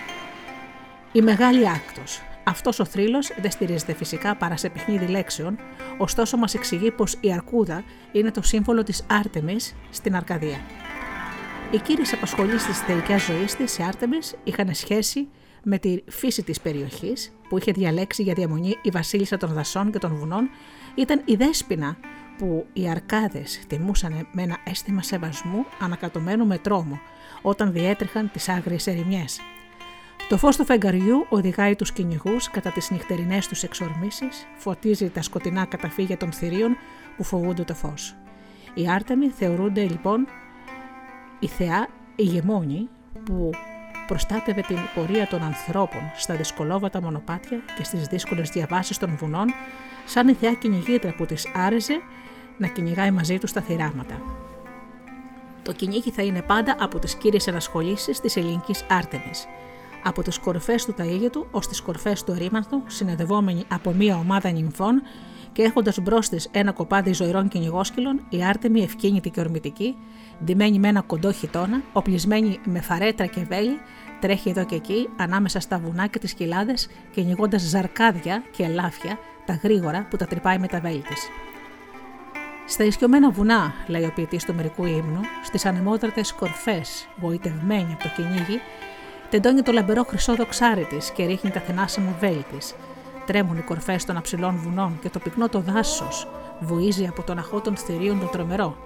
Η 1.11 1.21
μεγάλη 1.21 1.69
Άρκτος, 1.69 2.21
αυτός 2.49 2.79
ο 2.79 2.85
θρύλος 2.85 3.31
δεν 3.41 3.51
στηρίζεται 3.51 3.93
φυσικά 3.93 4.35
παρά 4.35 4.57
σε 4.57 4.69
παιχνίδι 4.69 5.05
λέξεων, 5.05 5.57
ωστόσο 5.97 6.37
μας 6.37 6.53
εξηγεί 6.53 6.91
πως 6.91 7.17
η 7.19 7.33
Αρκούδα 7.33 7.83
είναι 8.11 8.31
το 8.31 8.41
σύμβολο 8.41 8.83
της 8.83 9.05
Άρτεμις 9.09 9.75
στην 9.89 10.15
Αρκαδία. 10.15 10.59
Οι 11.71 11.77
κύριες 11.77 12.13
απασχολήσεις 12.13 12.67
της 12.67 12.85
τελικής 12.85 13.25
ζωής 13.25 13.55
της, 13.55 13.77
η 13.77 13.83
Άρτεμις, 13.83 14.35
είχαν 14.43 14.73
σχέση 14.73 15.27
με 15.63 15.77
τη 15.77 16.03
φύση 16.07 16.43
της 16.43 16.61
περιοχής 16.61 17.31
που 17.49 17.57
είχε 17.57 17.71
διαλέξει 17.71 18.23
για 18.23 18.33
διαμονή 18.33 18.75
η 18.81 18.89
βασίλισσα 18.89 19.37
των 19.37 19.53
δασών 19.53 19.91
και 19.91 19.99
των 19.99 20.15
βουνών, 20.15 20.49
ήταν 20.95 21.21
η 21.25 21.35
δέσποινα 21.35 21.97
που 22.37 22.65
οι 22.73 22.89
αρκάδες 22.89 23.59
τιμούσαν 23.67 24.27
με 24.31 24.41
ένα 24.41 24.57
αίσθημα 24.63 25.01
σεβασμού 25.01 25.65
ανακατωμένο 25.79 26.45
με 26.45 26.57
τρόμο 26.57 26.99
όταν 27.41 27.71
διέτρεχαν 27.71 28.31
τις 28.31 28.49
άγριες 28.49 28.87
ερημιές. 28.87 29.39
Το 30.29 30.37
φως 30.37 30.55
του 30.55 30.65
φεγγαριού 30.65 31.25
οδηγάει 31.29 31.75
τους 31.75 31.91
κυνηγούς 31.91 32.49
κατά 32.49 32.69
τις 32.69 32.91
νυχτερινές 32.91 33.47
τους 33.47 33.63
εξορμήσεις, 33.63 34.47
φωτίζει 34.57 35.09
τα 35.09 35.21
σκοτεινά 35.21 35.65
καταφύγια 35.65 36.17
των 36.17 36.31
θηρίων 36.31 36.77
που 37.17 37.23
φοβούνται 37.23 37.63
το 37.63 37.73
φως. 37.73 38.15
Οι 38.73 38.89
Άρτεμοι 38.89 39.29
θεωρούνται 39.29 39.81
λοιπόν 39.81 40.27
η 41.39 41.47
θεά 41.47 41.87
ηγεμόνη 42.15 42.87
που 43.23 43.49
προστάτευε 44.07 44.61
την 44.61 44.77
πορεία 44.95 45.27
των 45.27 45.41
ανθρώπων 45.43 46.01
στα 46.15 46.35
δυσκολόβατα 46.35 47.01
μονοπάτια 47.01 47.61
και 47.77 47.83
στις 47.83 48.07
δύσκολες 48.07 48.49
διαβάσεις 48.49 48.97
των 48.97 49.15
βουνών, 49.17 49.47
σαν 50.05 50.27
η 50.27 50.33
θεά 50.33 50.53
κυνηγήτρα 50.53 51.13
που 51.17 51.25
της 51.25 51.47
άρεσε 51.55 52.01
να 52.57 52.67
κυνηγάει 52.67 53.11
μαζί 53.11 53.37
τους 53.37 53.51
τα 53.51 53.61
θυράματα. 53.61 54.21
Το 55.63 55.73
κυνήγι 55.73 56.11
θα 56.11 56.23
είναι 56.23 56.41
πάντα 56.41 56.75
από 56.79 56.99
τις 56.99 57.15
κύριες 57.15 57.47
ενασχολήσεις 57.47 58.19
της 58.19 58.35
ελληνικής 58.35 58.85
Άρτεμης– 58.89 59.45
από 60.03 60.21
τις 60.21 60.39
κορυφές 60.39 60.85
του 60.85 60.93
του 61.31 61.47
ως 61.51 61.67
τις 61.67 61.81
κορφέ 61.81 62.15
του 62.25 62.31
ερήματο, 62.31 62.81
συνεδευόμενοι 62.87 63.63
από 63.67 63.91
μία 63.91 64.15
ομάδα 64.15 64.49
νυμφών 64.49 65.01
και 65.51 65.61
έχοντας 65.61 65.99
μπρος 65.99 66.29
της 66.29 66.49
ένα 66.51 66.71
κοπάδι 66.71 67.13
ζωηρών 67.13 67.47
κυνηγόσκυλων, 67.47 68.21
η 68.29 68.43
Άρτεμη 68.43 68.81
ευκίνητη 68.81 69.29
και 69.29 69.39
ορμητική, 69.39 69.95
ντυμένη 70.43 70.79
με 70.79 70.87
ένα 70.87 71.01
κοντό 71.01 71.31
χιτόνα, 71.31 71.81
οπλισμένη 71.93 72.59
με 72.63 72.81
φαρέτρα 72.81 73.25
και 73.25 73.41
βέλη, 73.49 73.77
τρέχει 74.19 74.49
εδώ 74.49 74.65
και 74.65 74.75
εκεί, 74.75 75.09
ανάμεσα 75.17 75.59
στα 75.59 75.79
βουνά 75.79 76.07
και 76.07 76.19
τις 76.19 76.33
κοιλάδες, 76.33 76.89
κυνηγώντας 77.11 77.61
ζαρκάδια 77.61 78.43
και 78.51 78.63
ελάφια, 78.63 79.19
τα 79.45 79.59
γρήγορα 79.63 80.07
που 80.09 80.17
τα 80.17 80.25
τρυπάει 80.25 80.59
με 80.59 80.67
τα 80.67 80.79
βέλη 80.79 81.01
της. 81.01 81.29
Στα 82.65 82.83
ισιωμένα 82.83 83.31
βουνά, 83.31 83.73
λέει 83.87 84.03
ο 84.03 84.11
ποιητής 84.15 84.45
του 84.45 84.55
μερικού 84.55 84.85
ύμνου, 84.85 85.21
στις 85.43 85.65
ανεμότρατε 85.65 86.21
κορφές, 86.39 87.07
γοητευμένη 87.21 87.93
από 87.93 88.03
το 88.03 88.09
κυνήγι, 88.15 88.59
Τεντώνει 89.29 89.61
το 89.61 89.71
λαμπερό 89.71 90.03
χρυσό 90.03 90.35
δοξάρι 90.35 90.83
της 90.83 91.11
και 91.11 91.25
ρίχνει 91.25 91.49
τα 91.49 91.59
θενάσιμα 91.59 92.15
βέλη 92.19 92.45
της. 92.55 92.75
Τρέμουν 93.25 93.57
οι 93.57 93.61
κορφές 93.61 94.05
των 94.05 94.17
αψηλών 94.17 94.55
βουνών 94.57 94.99
και 95.01 95.09
το 95.09 95.19
πυκνό 95.19 95.49
το 95.49 95.59
δάσος 95.59 96.27
βουίζει 96.59 97.07
από 97.07 97.23
τον 97.23 97.37
αχώ 97.37 97.61
των 97.61 97.75
θηρίων 97.75 98.19
το 98.19 98.25
τρομερό. 98.25 98.77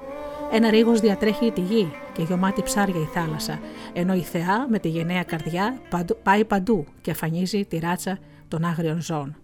Ένα 0.51 0.69
ρίγος 0.69 0.99
διατρέχει 0.99 1.51
τη 1.51 1.61
γη 1.61 1.91
και 2.13 2.21
γεμάτη 2.21 2.61
ψάρια 2.61 3.01
η 3.01 3.09
θάλασσα, 3.13 3.59
ενώ 3.93 4.13
η 4.13 4.21
θεά 4.21 4.67
με 4.69 4.79
τη 4.79 4.89
γενναία 4.89 5.23
καρδιά 5.23 5.81
πάει 6.23 6.45
παντού 6.45 6.85
και 7.01 7.11
αφανίζει 7.11 7.65
τη 7.65 7.79
ράτσα 7.79 8.17
των 8.47 8.63
άγριων 8.63 9.01
ζώων. 9.01 9.35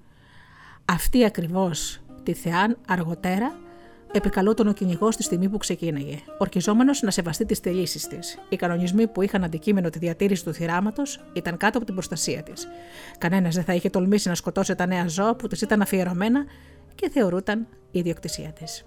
Αυτή 0.86 1.26
ακριβώς 1.26 2.00
τη 2.24 2.34
θεάν 2.34 2.78
αργότερα 2.88 3.56
επικαλούταν 4.12 4.68
ο 4.68 4.74
κυνηγό 4.74 5.10
τη 5.10 5.24
στιγμή 5.24 5.50
που 5.50 5.58
ξεκίναγε, 5.58 6.20
ορκιζόμενος 6.38 7.02
να 7.02 7.12
σεβαστεί 7.12 7.46
τις 7.46 7.60
τελήσει 7.60 8.08
της. 8.08 8.40
Οι 8.50 8.56
κανονισμοί 8.56 9.08
που 9.08 9.22
είχαν 9.22 9.44
αντικείμενο 9.44 9.90
τη 9.90 10.00
διατήρηση 10.00 10.44
του 10.44 10.54
θυράματος 10.54 11.20
ήταν 11.34 11.58
κάτω 11.58 11.78
από 11.78 11.86
την 11.86 11.96
προστασία 11.96 12.44
της. 12.44 12.68
Κανένας 13.18 13.56
δεν 13.56 13.64
θα 13.64 13.74
είχε 13.74 13.90
τολμήσει 13.90 14.28
να 14.28 14.36
σκοτώσει 14.36 14.76
τα 14.76 14.86
νέα 14.86 15.08
ζώα 15.08 15.36
που 15.36 15.48
της 15.48 15.62
ήταν 15.62 15.82
αφιερωμένα 15.82 16.46
και 16.96 17.10
θεωρούταν 17.10 17.68
η 17.92 18.00
ιδιοκτησία 18.00 18.50
της. 18.50 18.86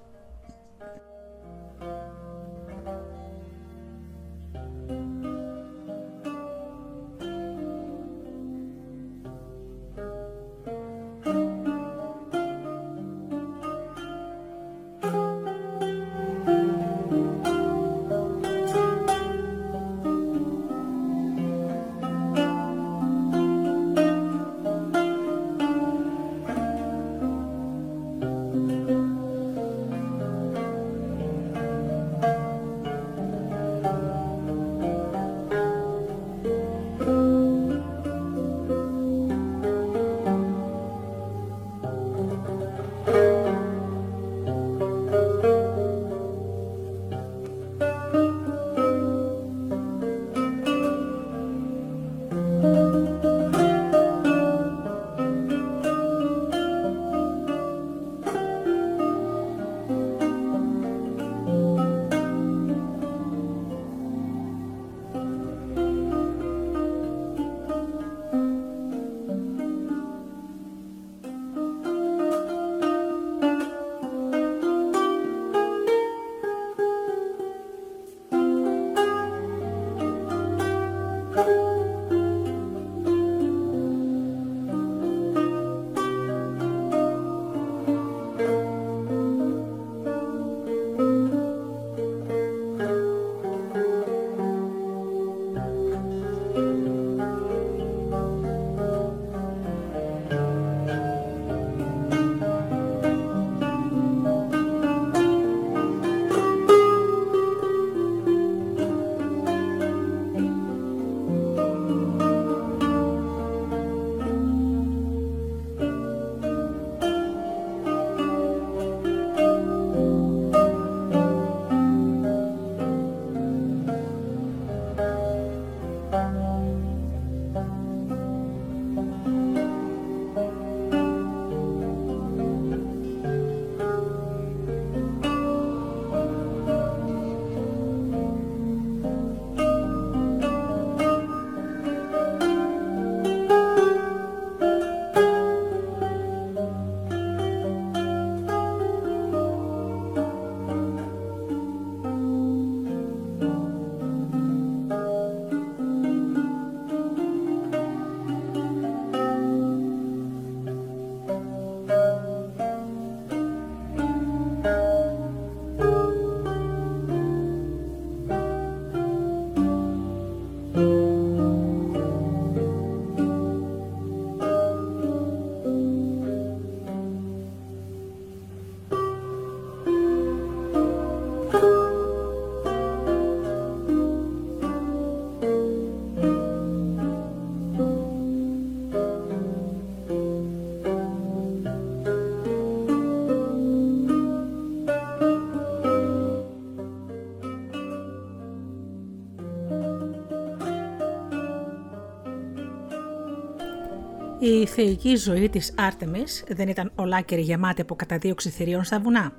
Η 204.44 204.66
θεϊκή 204.66 205.16
ζωή 205.16 205.48
της 205.48 205.74
Άρτεμις 205.76 206.44
δεν 206.48 206.68
ήταν 206.68 206.92
ολάκερη 206.94 207.40
γεμάτη 207.40 207.80
από 207.80 207.94
καταδίωξη 207.94 208.48
θηρίων 208.48 208.84
στα 208.84 209.00
βουνά. 209.00 209.32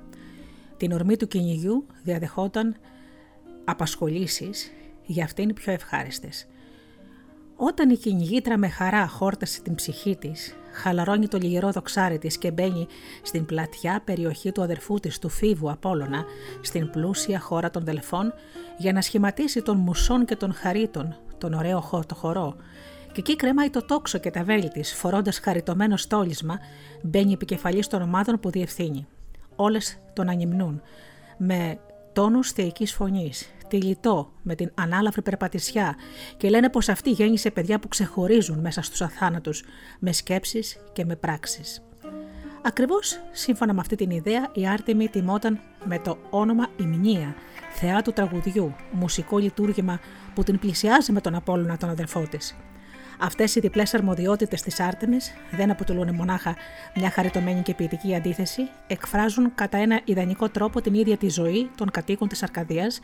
Την 0.76 0.92
ορμή 0.92 1.16
του 1.16 1.26
κυνηγιού 1.26 1.86
διαδεχόταν 2.02 2.76
απασχολήσεις 3.64 4.70
για 5.06 5.24
αυτήν 5.24 5.54
πιο 5.54 5.72
ευχάριστες. 5.72 6.46
Όταν 7.56 7.90
η 7.90 7.96
κυνηγήτρα 7.96 8.58
με 8.58 8.68
χαρά 8.68 9.06
χόρτασε 9.06 9.62
την 9.62 9.74
ψυχή 9.74 10.16
της, 10.16 10.54
χαλαρώνει 10.72 11.28
το 11.28 11.38
λιγερό 11.38 11.70
δοξάρι 11.70 12.18
της 12.18 12.38
και 12.38 12.50
μπαίνει 12.50 12.86
στην 13.22 13.44
πλατιά 13.44 14.02
περιοχή 14.04 14.52
του 14.52 14.62
αδερφού 14.62 15.00
της 15.00 15.18
του 15.18 15.28
Φίβου 15.28 15.70
Απόλλωνα, 15.70 16.24
στην 16.60 16.90
πλούσια 16.90 17.40
χώρα 17.40 17.70
των 17.70 17.84
Δελφών, 17.84 18.32
για 18.78 18.92
να 18.92 19.00
σχηματίσει 19.00 19.62
τον 19.62 19.76
μουσών 19.76 20.24
και 20.24 20.36
των 20.36 20.52
χαρίτων, 20.52 21.16
τον 21.38 21.52
ωραίο 21.54 21.80
χορό, 22.14 22.56
και 23.14 23.20
εκεί 23.20 23.36
κρεμάει 23.36 23.70
το 23.70 23.84
τόξο 23.84 24.18
και 24.18 24.30
τα 24.30 24.44
βέλη 24.44 24.68
της, 24.68 24.94
φορώντας 24.94 25.38
χαριτωμένο 25.38 25.96
στόλισμα, 25.96 26.58
μπαίνει 27.02 27.32
επικεφαλής 27.32 27.86
των 27.86 28.02
ομάδων 28.02 28.40
που 28.40 28.50
διευθύνει. 28.50 29.06
Όλες 29.56 29.98
τον 30.12 30.28
ανυμνούν, 30.28 30.82
με 31.36 31.78
τόνους 32.12 32.50
θεϊκής 32.50 32.92
φωνής, 32.92 33.54
τη 33.68 33.80
λιτό 33.80 34.32
με 34.42 34.54
την 34.54 34.70
ανάλαφρη 34.74 35.22
περπατησιά 35.22 35.96
και 36.36 36.48
λένε 36.48 36.68
πως 36.68 36.88
αυτή 36.88 37.10
γέννησε 37.10 37.50
παιδιά 37.50 37.78
που 37.78 37.88
ξεχωρίζουν 37.88 38.58
μέσα 38.58 38.82
στους 38.82 39.02
αθάνατους 39.02 39.64
με 39.98 40.12
σκέψεις 40.12 40.76
και 40.92 41.04
με 41.04 41.16
πράξεις. 41.16 41.82
Ακριβώς 42.62 43.20
σύμφωνα 43.32 43.72
με 43.72 43.80
αυτή 43.80 43.96
την 43.96 44.10
ιδέα 44.10 44.50
η 44.52 44.68
Άρτεμι 44.68 45.08
τιμόταν 45.08 45.60
με 45.84 45.98
το 45.98 46.18
όνομα 46.30 46.68
Ιμνία, 46.76 47.34
θεά 47.74 48.02
του 48.02 48.12
τραγουδιού, 48.12 48.74
μουσικό 48.92 49.38
λειτουργήμα 49.38 50.00
που 50.34 50.42
την 50.42 50.58
πλησιάζει 50.58 51.12
με 51.12 51.20
τον 51.20 51.34
Απόλλωνα 51.34 51.76
τον 51.76 51.88
αδελφό 51.88 52.26
της. 52.30 52.56
Αυτές 53.24 53.54
οι 53.54 53.60
διπλές 53.60 53.94
αρμοδιότητες 53.94 54.62
της 54.62 54.80
Άρτεμι 54.80 55.16
δεν 55.50 55.70
αποτελούν 55.70 56.14
μονάχα 56.14 56.56
μια 56.94 57.10
χαριτωμένη 57.10 57.62
και 57.62 57.74
ποιητική 57.74 58.14
αντίθεση, 58.14 58.68
εκφράζουν 58.86 59.54
κατά 59.54 59.78
ένα 59.78 60.00
ιδανικό 60.04 60.48
τρόπο 60.48 60.80
την 60.80 60.94
ίδια 60.94 61.16
τη 61.16 61.28
ζωή 61.28 61.70
των 61.76 61.90
κατοίκων 61.90 62.28
της 62.28 62.42
Αρκαδίας, 62.42 63.00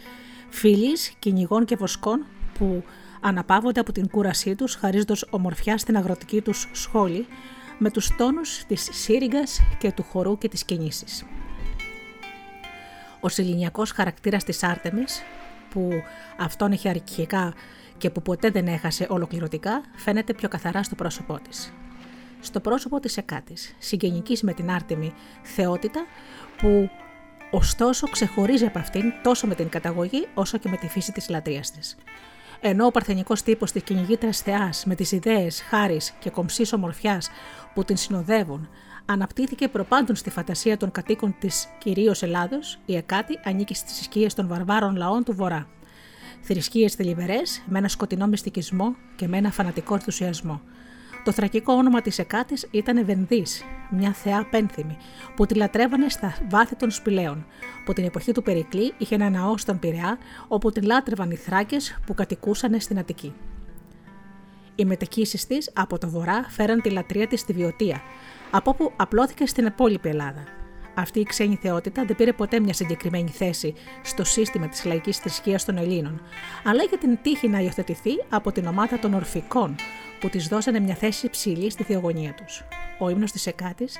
φίλης, 0.49 1.13
κυνηγών 1.19 1.65
και 1.65 1.77
βοσκών 1.77 2.27
που 2.59 2.85
αναπαύονται 3.21 3.81
από 3.81 3.93
την 3.93 4.09
κούρασή 4.09 4.55
τους, 4.55 4.75
χαρίζοντας 4.75 5.25
ομορφιά 5.31 5.79
στην 5.79 5.97
αγροτική 5.97 6.41
τους 6.41 6.69
σχόλη, 6.73 7.27
με 7.79 7.91
τους 7.91 8.17
τόνους 8.17 8.65
της 8.65 8.89
σύριγγας 8.93 9.61
και 9.79 9.93
του 9.93 10.03
χορού 10.03 10.39
και 10.39 10.49
της 10.49 10.65
κινήσης. 10.65 11.25
Ο 13.21 13.29
σεληνιακός 13.29 13.91
χαρακτήρας 13.91 14.45
της 14.45 14.63
Άρτεμις, 14.63 15.23
που 15.71 15.91
αυτόν 16.39 16.73
είχε 16.73 16.89
αρχικά 16.89 17.55
και 18.01 18.11
που 18.11 18.23
ποτέ 18.23 18.51
δεν 18.51 18.67
έχασε 18.67 19.07
ολοκληρωτικά, 19.11 19.83
φαίνεται 19.97 20.35
πιο 20.35 20.49
καθαρά 20.49 20.83
στο 20.83 20.95
πρόσωπό 20.95 21.41
της. 21.49 21.73
Στο 22.41 22.61
πρόσωπο 22.61 23.01
της 23.01 23.17
Εκάτης, 23.17 23.75
συγγενικής 23.79 24.43
με 24.43 24.53
την 24.53 24.71
Άρτεμη 24.71 25.13
θεότητα, 25.43 26.05
που 26.57 26.91
ωστόσο 27.51 28.07
ξεχωρίζει 28.07 28.65
από 28.65 28.79
αυτήν 28.79 29.13
τόσο 29.23 29.47
με 29.47 29.55
την 29.55 29.69
καταγωγή 29.69 30.27
όσο 30.35 30.59
και 30.59 30.69
με 30.69 30.77
τη 30.77 30.89
φύση 30.89 31.13
της 31.13 31.29
λατρείας 31.29 31.71
της. 31.71 31.97
Ενώ 32.61 32.87
ο 32.87 32.91
παρθενικός 32.91 33.43
τύπος 33.43 33.73
της 33.73 33.83
κυνηγήτρια 33.83 34.33
Θεάς 34.33 34.85
με 34.85 34.95
τις 34.95 35.13
ιδέες 35.13 35.63
χάρης 35.63 36.15
και 36.19 36.31
κομψής 36.31 36.73
ομορφιάς 36.73 37.31
που 37.75 37.85
την 37.85 37.97
συνοδεύουν, 37.97 38.69
αναπτύχθηκε 39.07 39.69
προπάντων 39.69 40.17
στη 40.17 40.31
φαντασία 40.31 40.77
των 40.77 40.91
κατοίκων 40.91 41.37
της 41.39 41.69
κυρίως 41.79 42.23
Ελλάδος, 42.23 42.79
η 42.87 42.97
Εκάτη 42.97 43.39
ανήκει 43.45 43.75
στις 43.75 44.01
ισχύε 44.01 44.27
των 44.35 44.49
βαρβάρων 44.49 44.97
λαών 44.97 45.25
του 45.25 45.35
Βορρά. 45.35 45.67
Θρησκείες 46.41 46.95
θλιβερές, 46.95 47.63
με 47.69 47.79
ένα 47.79 47.89
σκοτεινό 47.89 48.27
μυστικισμό 48.27 48.97
και 49.17 49.29
με 49.29 49.37
ένα 49.37 49.51
φανατικό 49.51 49.95
ενθουσιασμό. 49.95 50.61
Το 51.25 51.33
θρακικό 51.33 51.73
όνομα 51.73 52.01
της 52.01 52.19
Εκάτης 52.19 52.69
ήταν 52.71 53.05
Βενδύς, 53.05 53.65
μια 53.91 54.13
θεά 54.13 54.47
πένθυμη, 54.51 54.97
που 55.37 55.47
τη 55.47 55.55
λατρεύανε 55.55 56.09
στα 56.09 56.37
βάθη 56.49 56.77
των 56.77 56.91
σπηλαίων, 56.91 57.47
που 57.85 57.93
την 57.93 58.05
εποχή 58.05 58.33
του 58.33 58.43
Περικλή 58.43 58.95
είχε 58.99 59.15
ένα 59.15 59.31
ναό 59.31 59.59
στον 59.59 59.79
Πειραιά, 59.79 60.19
όπου 60.49 60.73
τη 60.73 60.81
λάτρευαν 60.81 61.31
οι 61.31 61.37
Θράκες 61.37 61.99
που 62.07 62.15
κατοικούσαν 62.15 62.81
στην 62.81 62.99
Αττική. 62.99 63.35
Οι 64.75 64.85
μετακίσει 64.85 65.47
της 65.47 65.71
από 65.75 65.99
το 65.99 66.09
βορρά 66.09 66.45
φέραν 66.49 66.81
τη 66.81 66.91
λατρεία 66.91 67.27
της 67.27 67.41
στη 67.41 67.53
Βιωτία, 67.53 68.03
από 68.51 68.71
όπου 68.71 68.93
απλώθηκε 68.97 69.47
στην 69.47 69.67
υπόλοιπη 69.67 70.09
Ελλάδα. 70.09 70.45
Αυτή 70.95 71.21
η 71.21 71.23
ξένη 71.23 71.59
θεότητα 71.63 72.05
δεν 72.05 72.17
πήρε 72.17 72.33
ποτέ 72.33 72.61
μια 72.61 72.73
συγκεκριμένη 72.73 73.29
θέση 73.29 73.75
στο 74.03 74.25
σύστημα 74.25 74.69
της 74.69 74.85
λαϊκής 74.85 75.19
θρησκείας 75.19 75.65
των 75.65 75.77
Ελλήνων, 75.77 76.23
αλλά 76.65 76.83
για 76.83 76.99
την 76.99 77.19
τύχη 77.23 77.49
να 77.49 77.61
υιοθετηθεί 77.61 78.11
από 78.29 78.53
την 78.53 78.67
ομάδα 78.67 78.99
των 78.99 79.15
Ορφικών, 79.15 79.75
που 80.21 80.29
της 80.29 80.47
δώσανε 80.47 80.81
μια 80.81 80.95
θέση 80.95 81.31
ψηλή 81.31 81.71
στη 81.71 81.83
θεογονία 81.83 82.35
τους. 82.35 82.65
Ο 82.99 83.09
ύμνος 83.09 83.33
της 83.33 83.47
Εκάτης, 83.47 83.99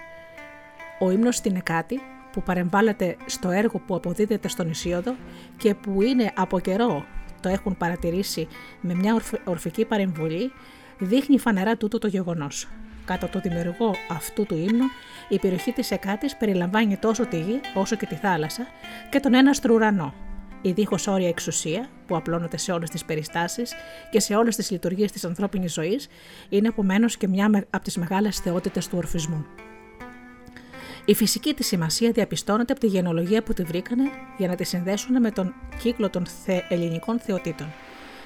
ο 1.01 1.11
ύμνος 1.11 1.37
στην 1.37 1.57
Εκάτη, 1.57 2.01
που 2.33 2.43
παρεμβάλλεται 2.43 3.17
στο 3.27 3.51
έργο 3.51 3.79
που 3.87 3.95
αποδίδεται 3.95 4.49
στον 4.49 4.71
Ισίωδο 4.71 5.15
και 5.57 5.75
που 5.75 6.03
είναι 6.03 6.33
από 6.37 6.61
καιρό 6.61 7.05
το 7.41 7.49
έχουν 7.49 7.77
παρατηρήσει 7.77 8.49
με 8.81 8.95
μια 8.95 9.23
ορφική 9.45 9.85
παρεμβολή, 9.85 10.53
δείχνει 10.99 11.39
φανερά 11.39 11.77
τούτο 11.77 11.99
το 11.99 12.07
γεγονός. 12.07 12.69
Κατά 13.11 13.29
το 13.29 13.41
δημιουργό 13.41 13.95
αυτού 14.09 14.47
του 14.47 14.57
ύμνου, 14.57 14.85
η 15.29 15.39
περιοχή 15.39 15.73
της 15.73 15.91
Εκάτης 15.91 16.37
περιλαμβάνει 16.37 16.97
τόσο 16.97 17.27
τη 17.27 17.41
γη 17.41 17.61
όσο 17.75 17.97
και 17.97 18.07
τη 18.07 18.15
θάλασσα 18.15 18.67
και 19.11 19.21
τον 19.21 19.35
έναστρο 19.35 19.75
ουρανό. 19.75 20.15
Η 20.63 20.73
δίχως 20.73 21.07
όρια 21.07 21.29
εξουσία, 21.29 21.89
που 22.07 22.17
απλώνεται 22.17 22.57
σε 22.57 22.73
όλες 22.73 22.91
τις 22.91 23.05
περιστάσεις 23.05 23.73
και 24.11 24.21
σε 24.21 24.35
όλες 24.35 24.57
τις 24.57 24.71
λειτουργίες 24.71 25.13
της 25.13 25.25
ανθρώπινης 25.25 25.73
ζωής, 25.73 26.09
είναι 26.49 26.69
επομένως 26.69 27.17
και 27.17 27.29
μια 27.29 27.67
από 27.71 27.85
τις 27.85 27.97
μεγάλες 27.97 28.39
θεότητες 28.39 28.89
του 28.89 28.99
ορφισμού. 28.99 29.47
Η 31.05 31.15
φυσική 31.15 31.55
της 31.55 31.67
σημασία 31.67 32.11
διαπιστώνεται 32.11 32.73
από 32.73 32.81
τη 32.81 32.87
γενολογία 32.87 33.43
που 33.43 33.53
τη 33.53 33.63
βρήκανε 33.63 34.03
για 34.39 34.49
να 34.49 34.55
τη 34.55 34.65
συνδέσουν 34.65 35.21
με 35.21 35.31
τον 35.31 35.55
κύκλο 35.83 36.11
των 36.11 36.27
θε... 36.27 36.61
ελληνικών 36.69 37.21
θεοτήτων. 37.21 37.73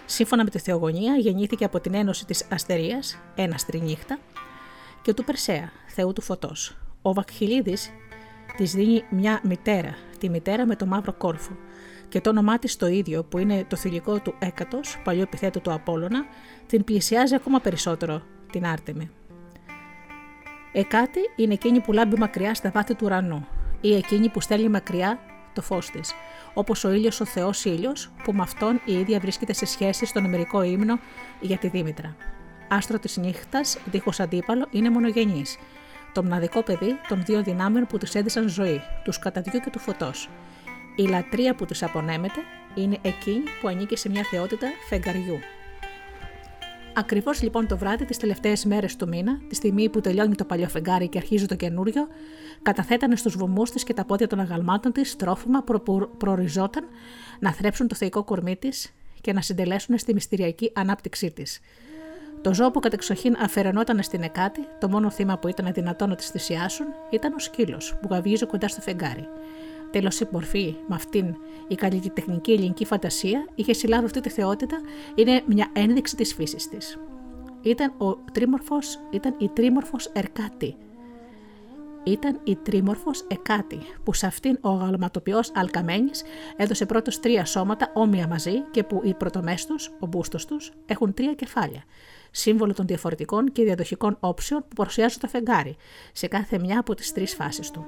Σύμφωνα 0.06 0.44
με 0.44 0.50
τη 0.50 0.58
θεογονία, 0.58 1.16
γεννήθηκε 1.16 1.64
από 1.64 1.80
την 1.80 1.94
ένωση 1.94 2.26
της 2.26 2.44
Αστερίας, 2.50 3.18
ένα 3.34 3.56
νύχτα, 3.72 4.18
και 5.04 5.14
του 5.14 5.24
Περσέα, 5.24 5.70
θεού 5.86 6.12
του 6.12 6.20
φωτός. 6.20 6.76
Ο 7.02 7.12
Βακχυλίδη 7.12 7.76
της 8.56 8.72
δίνει 8.72 9.04
μια 9.10 9.40
μητέρα, 9.42 9.94
τη 10.18 10.28
μητέρα 10.28 10.66
με 10.66 10.76
το 10.76 10.86
μαύρο 10.86 11.12
κόρφο, 11.12 11.56
και 12.08 12.20
το 12.20 12.30
όνομά 12.30 12.58
της 12.58 12.76
το 12.76 12.86
ίδιο, 12.86 13.24
που 13.24 13.38
είναι 13.38 13.64
το 13.68 13.76
θηλυκό 13.76 14.20
του 14.20 14.34
Έκατος, 14.38 15.00
παλιό 15.04 15.22
επιθέτου 15.22 15.60
του 15.60 15.72
Απόλωνα, 15.72 16.24
την 16.66 16.84
πλησιάζει 16.84 17.34
ακόμα 17.34 17.60
περισσότερο 17.60 18.22
την 18.52 18.66
Άρτεμη. 18.66 19.10
Εκάτη 20.72 21.20
είναι 21.36 21.52
εκείνη 21.52 21.80
που 21.80 21.92
λάμπει 21.92 22.18
μακριά 22.18 22.54
στα 22.54 22.70
βάθη 22.70 22.94
του 22.94 23.06
ουρανού 23.06 23.46
ή 23.80 23.94
εκείνη 23.94 24.28
που 24.28 24.40
στέλνει 24.40 24.68
μακριά 24.68 25.18
το 25.52 25.62
φως 25.62 25.90
της, 25.90 26.12
όπως 26.54 26.84
ο 26.84 26.92
ήλιος 26.92 27.20
ο 27.20 27.24
Θεός 27.24 27.64
ήλιος, 27.64 28.12
που 28.24 28.32
με 28.32 28.42
αυτόν 28.42 28.80
η 28.84 28.92
ίδια 28.98 29.18
βρίσκεται 29.18 29.52
σε 29.52 29.66
σχέση 29.66 30.06
στον 30.06 30.24
ημερικό 30.24 30.62
ύμνο 30.62 30.98
για 31.40 31.58
τη 31.58 31.68
Δήμητρα. 31.68 32.16
Άστρο 32.68 32.98
της 32.98 33.16
νύχτας, 33.16 33.78
δίχως 33.84 34.20
αντίπαλο, 34.20 34.66
είναι 34.70 34.90
μονογενής. 34.90 35.58
Το 36.12 36.22
μοναδικό 36.22 36.62
παιδί 36.62 36.98
των 37.08 37.22
δύο 37.24 37.42
δυνάμεων 37.42 37.86
που 37.86 37.98
τη 37.98 38.18
έδισαν 38.18 38.48
ζωή, 38.48 38.80
τους 39.04 39.18
καταδιού 39.18 39.60
και 39.60 39.70
του 39.70 39.78
φωτός. 39.78 40.28
Η 40.96 41.02
λατρεία 41.02 41.54
που 41.54 41.64
τη 41.64 41.78
απονέμεται 41.82 42.40
είναι 42.74 42.98
εκείνη 43.02 43.42
που 43.60 43.68
ανήκει 43.68 43.96
σε 43.96 44.08
μια 44.08 44.22
θεότητα 44.30 44.66
φεγγαριού, 44.88 45.38
Ακριβώς 46.96 47.42
λοιπόν 47.42 47.66
το 47.66 47.76
βράδυ, 47.76 48.04
τις 48.04 48.16
τελευταίες 48.16 48.64
μέρες 48.64 48.96
του 48.96 49.08
μήνα, 49.08 49.40
τη 49.48 49.54
στιγμή 49.54 49.88
που 49.88 50.00
τελειώνει 50.00 50.34
το 50.34 50.44
παλιό 50.44 50.68
φεγγάρι 50.68 51.08
και 51.08 51.18
αρχίζει 51.18 51.46
το 51.46 51.54
καινούριο, 51.54 52.08
καταθέτανε 52.62 53.16
στους 53.16 53.36
βωμούς 53.36 53.70
της 53.70 53.84
και 53.84 53.94
τα 53.94 54.04
πόδια 54.04 54.26
των 54.26 54.40
αγαλμάτων 54.40 54.92
της 54.92 55.16
τρόφιμα 55.16 55.62
που 55.62 55.82
προοριζόταν 56.18 56.84
να 57.40 57.52
θρέψουν 57.52 57.88
το 57.88 57.94
θεϊκό 57.94 58.24
κορμί 58.24 58.56
της 58.56 58.92
και 59.20 59.32
να 59.32 59.40
συντελέσουν 59.40 59.98
στη 59.98 60.14
μυστηριακή 60.14 60.70
ανάπτυξή 60.74 61.30
της. 61.30 61.60
Το 62.44 62.54
ζώο 62.54 62.70
που 62.70 62.80
κατεξοχήν 62.80 63.36
αφαιρενόταν 63.38 64.02
στην 64.02 64.22
Εκάτη, 64.22 64.68
το 64.78 64.88
μόνο 64.88 65.10
θύμα 65.10 65.38
που 65.38 65.48
ήταν 65.48 65.72
δυνατόν 65.72 66.08
να 66.08 66.14
τη 66.14 66.24
θυσιάσουν, 66.24 66.86
ήταν 67.10 67.32
ο 67.32 67.38
σκύλος 67.38 67.96
που 68.00 68.08
γαβίζει 68.10 68.46
κοντά 68.46 68.68
στο 68.68 68.80
φεγγάρι. 68.80 69.28
Τέλος, 69.90 70.20
η 70.20 70.28
μορφή 70.30 70.74
με 70.86 70.94
αυτήν 70.94 71.36
η 71.68 71.74
καλλιτεχνική 71.74 72.52
ελληνική 72.52 72.84
φαντασία 72.84 73.46
είχε 73.54 73.72
συλλάβει 73.72 74.04
αυτή 74.04 74.20
τη 74.20 74.28
θεότητα, 74.28 74.80
είναι 75.14 75.42
μια 75.46 75.70
ένδειξη 75.72 76.16
της 76.16 76.34
φύσης 76.34 76.68
της. 76.68 76.98
Ήταν, 77.62 77.92
ο 77.98 78.14
τρίμορφος, 78.32 78.98
ήταν 79.10 79.34
η 79.38 79.48
τρίμορφος 79.48 80.12
Ερκάτη. 80.12 80.76
Ήταν 82.04 82.40
η 82.44 82.56
τρίμορφος 82.56 83.24
Εκάτη, 83.28 83.78
που 84.04 84.12
σε 84.12 84.26
αυτήν 84.26 84.58
ο 84.60 84.70
γαλματοποιός 84.70 85.50
Αλκαμένης 85.54 86.22
έδωσε 86.56 86.86
πρώτος 86.86 87.20
τρία 87.20 87.44
σώματα 87.44 87.90
όμοια 87.94 88.26
μαζί 88.26 88.60
και 88.70 88.82
που 88.82 89.00
οι 89.04 89.14
πρωτομές 89.14 89.66
τους, 89.66 89.90
ο 89.98 90.06
μπούστος 90.06 90.46
τους, 90.46 90.72
έχουν 90.86 91.14
τρία 91.14 91.34
κεφάλια 91.34 91.84
σύμβολο 92.34 92.72
των 92.74 92.86
διαφορετικών 92.86 93.52
και 93.52 93.64
διαδοχικών 93.64 94.16
όψεων 94.20 94.60
που 94.60 94.74
παρουσιάζουν 94.74 95.20
το 95.20 95.28
φεγγάρι, 95.28 95.76
σε 96.12 96.26
κάθε 96.26 96.58
μια 96.58 96.78
από 96.78 96.94
τις 96.94 97.12
τρεις 97.12 97.34
φάσεις 97.34 97.70
του. 97.70 97.86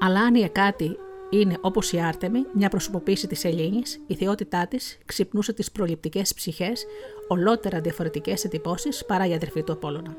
Αλλά 0.00 0.20
αν 0.20 0.34
η 0.34 0.42
Εκάτη 0.42 0.96
είναι 1.30 1.58
όπως 1.60 1.92
η 1.92 2.00
Άρτεμη, 2.00 2.44
μια 2.52 2.68
προσωποποίηση 2.68 3.26
της 3.26 3.44
Ελλήνης, 3.44 4.00
η 4.06 4.14
θεότητά 4.14 4.66
της 4.66 4.98
ξυπνούσε 5.06 5.52
τις 5.52 5.72
προληπτικές 5.72 6.34
ψυχές, 6.34 6.86
ολότερα 7.28 7.80
διαφορετικές 7.80 8.44
εντυπώσεις 8.44 9.04
παρά 9.04 9.26
η 9.26 9.34
αδερφή 9.34 9.62
του 9.62 9.72
Απόλωνα. 9.72 10.16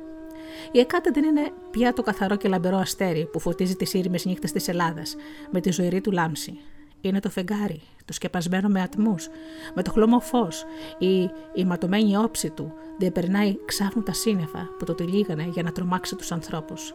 Η 0.71 0.79
Εκάτη 0.79 1.11
δεν 1.11 1.23
είναι 1.23 1.51
πια 1.71 1.93
το 1.93 2.01
καθαρό 2.01 2.35
και 2.35 2.47
λαμπερό 2.47 2.77
αστέρι 2.77 3.25
που 3.31 3.39
φωτίζει 3.39 3.75
τις 3.75 3.93
ήρημε 3.93 4.19
νύχτες 4.23 4.51
της 4.51 4.67
Ελλάδας 4.67 5.15
με 5.51 5.59
τη 5.59 5.71
ζωηρή 5.71 6.01
του 6.01 6.11
λάμψη. 6.11 6.59
Είναι 7.05 7.19
το 7.19 7.29
φεγγάρι, 7.29 7.81
το 8.05 8.13
σκεπασμένο 8.13 8.67
με 8.67 8.81
ατμούς, 8.81 9.27
με 9.75 9.83
το 9.83 9.91
χλωμό 9.91 10.19
φως, 10.19 10.65
η, 10.97 11.21
η 11.53 11.65
ματωμένη 11.65 12.17
όψη 12.17 12.49
του 12.49 12.73
δεν 12.97 13.11
περνάει 13.11 13.65
ξάφνου 13.65 14.03
τα 14.03 14.13
σύννεφα 14.13 14.69
που 14.79 14.85
το 14.85 14.93
τυλίγανε 14.93 15.47
για 15.53 15.63
να 15.63 15.71
τρομάξει 15.71 16.15
τους 16.15 16.31
ανθρώπους 16.31 16.93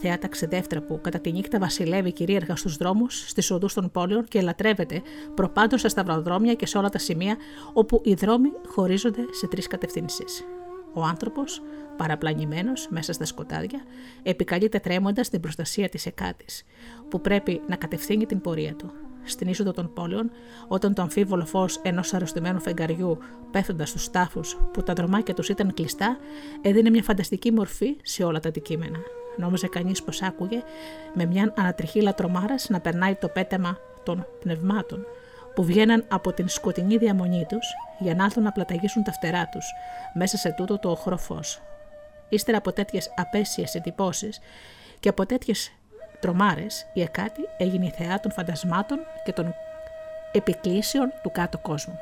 θεά 0.00 0.18
ταξιδεύτρα 0.18 0.80
που 0.80 1.00
κατά 1.00 1.20
τη 1.20 1.32
νύχτα 1.32 1.58
βασιλεύει 1.58 2.12
κυρίαρχα 2.12 2.56
στους 2.56 2.76
δρόμους, 2.76 3.28
στις 3.28 3.50
οδούς 3.50 3.74
των 3.74 3.90
πόλεων 3.90 4.24
και 4.24 4.40
λατρεύεται 4.40 5.02
προπάντων 5.34 5.78
στα 5.78 5.88
σταυροδρόμια 5.88 6.54
και 6.54 6.66
σε 6.66 6.78
όλα 6.78 6.88
τα 6.88 6.98
σημεία 6.98 7.36
όπου 7.72 8.00
οι 8.04 8.14
δρόμοι 8.14 8.52
χωρίζονται 8.66 9.22
σε 9.30 9.46
τρεις 9.46 9.66
κατευθύνσεις. 9.66 10.44
Ο 10.92 11.02
άνθρωπος, 11.02 11.62
παραπλανημένος 11.96 12.88
μέσα 12.90 13.12
στα 13.12 13.24
σκοτάδια, 13.24 13.80
επικαλείται 14.22 14.78
τρέμοντας 14.78 15.28
την 15.28 15.40
προστασία 15.40 15.88
της 15.88 16.06
Εκάτης, 16.06 16.64
που 17.08 17.20
πρέπει 17.20 17.60
να 17.66 17.76
κατευθύνει 17.76 18.26
την 18.26 18.40
πορεία 18.40 18.74
του. 18.74 18.90
Στην 19.24 19.48
είσοδο 19.48 19.72
των 19.72 19.92
πόλεων, 19.92 20.30
όταν 20.68 20.94
το 20.94 21.02
αμφίβολο 21.02 21.44
φως 21.44 21.78
ενός 21.82 22.14
αρρωστημένου 22.14 22.60
φεγγαριού, 22.60 23.18
πέφτοντας 23.50 23.88
στους 23.88 24.10
τάφους 24.10 24.58
που 24.72 24.82
τα 24.82 24.92
δρομάκια 24.92 25.34
τους 25.34 25.48
ήταν 25.48 25.74
κλειστά, 25.74 26.18
έδινε 26.62 26.90
μια 26.90 27.02
φανταστική 27.02 27.52
μορφή 27.52 27.96
σε 28.02 28.24
όλα 28.24 28.40
τα 28.40 28.48
αντικείμενα. 28.48 28.98
Νόμιζε 29.36 29.66
κανείς 29.66 30.02
πως 30.02 30.22
άκουγε 30.22 30.62
με 31.14 31.24
μια 31.24 31.52
ανατριχή 31.56 32.02
λατρομάρας 32.02 32.68
να 32.68 32.80
περνάει 32.80 33.14
το 33.14 33.28
πέτεμα 33.28 33.78
των 34.02 34.26
πνευμάτων, 34.40 35.06
που 35.54 35.60
που 35.60 35.66
βγαίναν 35.66 36.04
από 36.08 36.32
την 36.32 36.48
σκοτεινή 36.48 36.96
διαμονή 36.96 37.46
τους 37.48 37.66
για 37.98 38.14
να 38.14 38.24
έρθουν 38.24 38.42
να 38.42 38.52
πλαταγήσουν 38.52 39.02
τα 39.02 39.12
φτερά 39.12 39.48
τους 39.48 39.64
μέσα 40.14 40.36
σε 40.36 40.54
τούτο 40.56 40.78
το 40.78 40.90
οχρό 40.90 41.16
φως. 41.16 41.60
Ύστερα 42.28 42.58
από 42.58 42.72
τέτοιες 42.72 43.14
απέσιες 43.16 43.74
εντυπώσεις 43.74 44.40
και 45.00 45.08
από 45.08 45.26
τέτοιες 45.26 45.72
τρομάρες, 46.20 46.86
η 46.92 47.00
Εκάτη 47.00 47.40
έγινε 47.56 47.86
η 47.86 47.90
θεά 47.90 48.20
των 48.20 48.32
φαντασμάτων 48.32 48.98
και 49.24 49.32
των 49.32 49.54
επικλήσεων 50.32 51.12
του 51.22 51.30
κάτω 51.30 51.58
κόσμου. 51.58 51.98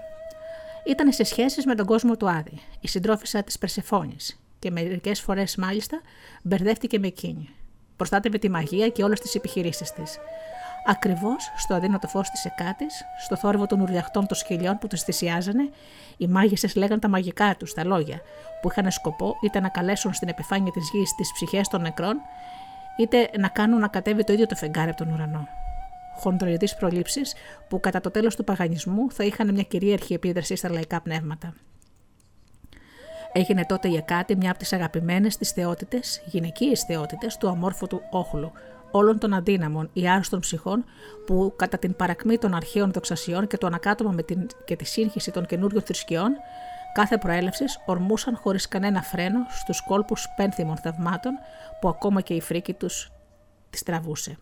Ήταν 0.86 1.12
σε 1.12 1.24
σχέσεις 1.24 1.66
με 1.66 1.74
τον 1.74 1.86
κόσμο 1.86 2.16
του 2.16 2.30
Άδη, 2.30 2.60
η 2.80 2.88
συντρόφισσα 2.88 3.42
της 3.42 3.58
Περσεφόνη, 3.58 4.16
και 4.58 4.70
μερικές 4.70 5.20
φορές 5.20 5.56
μάλιστα 5.56 6.00
μπερδεύτηκε 6.42 6.98
με 6.98 7.06
εκείνη. 7.06 7.48
Προστάτευε 7.96 8.38
τη 8.38 8.50
μαγεία 8.50 8.88
και 8.88 9.02
όλες 9.02 9.20
τις 9.20 9.34
επιχειρήσεις 9.34 9.92
της. 9.92 10.18
Ακριβώς 10.86 11.52
στο 11.56 11.74
αδύνατο 11.74 12.08
φως 12.08 12.30
της 12.30 12.44
Εκάτης, 12.44 13.04
στο 13.24 13.36
θόρυβο 13.36 13.66
των 13.66 13.80
ουρλιαχτών 13.80 14.26
των 14.26 14.36
σκυλιών 14.36 14.78
που 14.78 14.86
του 14.86 14.96
θυσιάζανε, 14.96 15.70
οι 16.16 16.26
μάγισσες 16.26 16.74
λέγαν 16.74 17.00
τα 17.00 17.08
μαγικά 17.08 17.56
τους, 17.58 17.74
τα 17.74 17.84
λόγια, 17.84 18.20
που 18.60 18.68
είχαν 18.70 18.90
σκοπό 18.90 19.36
είτε 19.42 19.60
να 19.60 19.68
καλέσουν 19.68 20.14
στην 20.14 20.28
επιφάνεια 20.28 20.72
της 20.72 20.90
γης 20.92 21.14
τις 21.14 21.32
ψυχές 21.32 21.68
των 21.68 21.80
νεκρών, 21.80 22.16
είτε 22.98 23.30
να 23.38 23.48
κάνουν 23.48 23.80
να 23.80 23.88
κατέβει 23.88 24.24
το 24.24 24.32
ίδιο 24.32 24.46
το 24.46 24.54
φεγγάρι 24.54 24.90
από 24.90 25.04
τον 25.04 25.12
ουρανό. 25.12 25.48
Χοντροειδεί 26.16 26.68
προλήψεις 26.78 27.34
που 27.68 27.80
κατά 27.80 28.00
το 28.00 28.10
τέλος 28.10 28.36
του 28.36 28.44
παγανισμού 28.44 29.10
θα 29.10 29.24
είχαν 29.24 29.52
μια 29.52 29.62
κυρίαρχη 29.62 30.14
επίδραση 30.14 30.56
στα 30.56 30.70
λαϊκά 30.70 31.00
πνεύματα. 31.00 31.54
Έγινε 33.32 33.64
τότε 33.64 33.88
η 33.88 33.96
Εκάτη 33.96 34.36
μια 34.36 34.50
από 34.50 34.58
τις 34.58 34.72
αγαπημένες 34.72 35.36
της 35.36 35.50
θεότητες, 35.50 36.22
γυναικείες 36.24 36.82
θεότητες 36.82 37.36
του 37.36 37.48
αμόρφωτου 37.48 38.00
όχλου, 38.10 38.52
όλων 38.90 39.18
των 39.18 39.32
αδύναμων 39.32 39.90
ή 39.92 40.08
άρρωστων 40.08 40.40
ψυχών 40.40 40.84
που 41.26 41.52
κατά 41.56 41.78
την 41.78 41.96
παρακμή 41.96 42.38
των 42.38 42.54
αρχαίων 42.54 42.92
δοξασιών 42.92 43.46
και 43.46 43.56
το 43.56 43.66
ανακάτωμα 43.66 44.10
με 44.10 44.22
την, 44.22 44.46
και 44.64 44.76
τη 44.76 44.84
σύγχυση 44.84 45.30
των 45.30 45.46
καινούριων 45.46 45.82
θρησκειών 45.82 46.32
κάθε 46.92 47.18
προέλευσης 47.18 47.80
ορμούσαν 47.86 48.36
χωρίς 48.36 48.68
κανένα 48.68 49.02
φρένο 49.02 49.46
στους 49.48 49.80
κόλπους 49.80 50.28
πένθυμων 50.36 50.76
θαυμάτων 50.76 51.32
που 51.80 51.88
ακόμα 51.88 52.20
και 52.20 52.34
η 52.34 52.40
φρίκη 52.40 52.72
τους 52.72 53.10
τις 53.70 53.82
τραβούσε. 53.82 54.38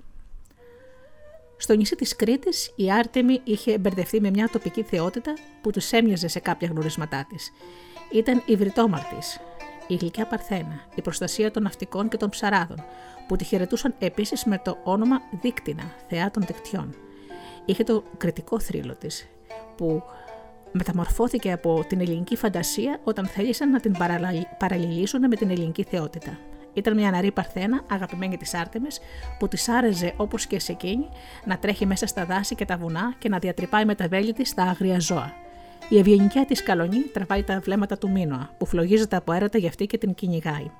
Στο 1.56 1.74
νησί 1.74 1.96
της 1.96 2.16
Κρήτης 2.16 2.72
η 2.76 2.92
Άρτεμη 2.92 3.40
είχε 3.44 3.78
μπερδευτεί 3.78 4.20
με 4.20 4.30
μια 4.30 4.48
τοπική 4.48 4.82
θεότητα 4.82 5.32
που 5.60 5.70
τους 5.70 5.92
έμοιαζε 5.92 6.28
σε 6.28 6.40
κάποια 6.40 6.68
γνωρίσματά 6.68 7.26
της. 7.28 7.52
Ήταν 8.12 8.42
η 8.46 8.56
Βρυτόμαρτης, 8.56 9.40
η 9.86 9.94
γλυκιά 9.94 10.26
Παρθένα, 10.26 10.80
η 10.94 11.02
προστασία 11.02 11.50
των 11.50 11.62
ναυτικών 11.62 12.08
και 12.08 12.16
των 12.16 12.28
ψαράδων, 12.28 12.84
που 13.28 13.36
τη 13.36 13.44
χαιρετούσαν 13.44 13.94
επίσης 13.98 14.44
με 14.44 14.58
το 14.58 14.78
όνομα 14.84 15.20
Δίκτυνα, 15.40 15.94
θεά 16.08 16.30
των 16.30 16.42
δικτυών. 16.46 16.94
Είχε 17.64 17.84
το 17.84 18.02
κριτικό 18.16 18.60
θρύλο 18.60 18.94
της, 18.94 19.28
που 19.76 20.02
μεταμορφώθηκε 20.76 21.52
από 21.52 21.84
την 21.88 22.00
ελληνική 22.00 22.36
φαντασία 22.36 23.00
όταν 23.04 23.26
θέλησαν 23.26 23.70
να 23.70 23.80
την 23.80 23.96
παραλληλήσουν 24.58 25.20
με 25.28 25.36
την 25.36 25.50
ελληνική 25.50 25.82
θεότητα. 25.82 26.38
Ήταν 26.72 26.94
μια 26.94 27.10
ναρή 27.10 27.30
Παρθένα, 27.30 27.82
αγαπημένη 27.90 28.36
της 28.36 28.54
Άρτεμη, 28.54 28.88
που 29.38 29.48
της 29.48 29.68
άρεζε 29.68 30.12
όπως 30.16 30.46
και 30.46 30.58
σε 30.60 30.72
εκείνη 30.72 31.08
να 31.44 31.58
τρέχει 31.58 31.86
μέσα 31.86 32.06
στα 32.06 32.24
δάση 32.24 32.54
και 32.54 32.64
τα 32.64 32.76
βουνά 32.76 33.14
και 33.18 33.28
να 33.28 33.38
διατρυπάει 33.38 33.84
με 33.84 33.94
τα 33.94 34.08
βέλη 34.08 34.32
της 34.32 34.54
τα 34.54 34.62
άγρια 34.62 35.00
ζώα. 35.00 35.32
Η 35.88 35.98
ευγενικιά 35.98 36.44
της 36.44 36.62
καλονή 36.62 36.98
τραβάει 36.98 37.42
τα 37.42 37.60
βλέμματα 37.60 37.98
του 37.98 38.10
Μίνωα, 38.10 38.50
που 38.58 38.66
φλογίζεται 38.66 39.16
από 39.16 39.32
έρωτα 39.32 39.58
για 39.58 39.68
αυτή 39.68 39.86
και 39.86 39.98
την 39.98 40.14
κυνηγάει. 40.14 40.70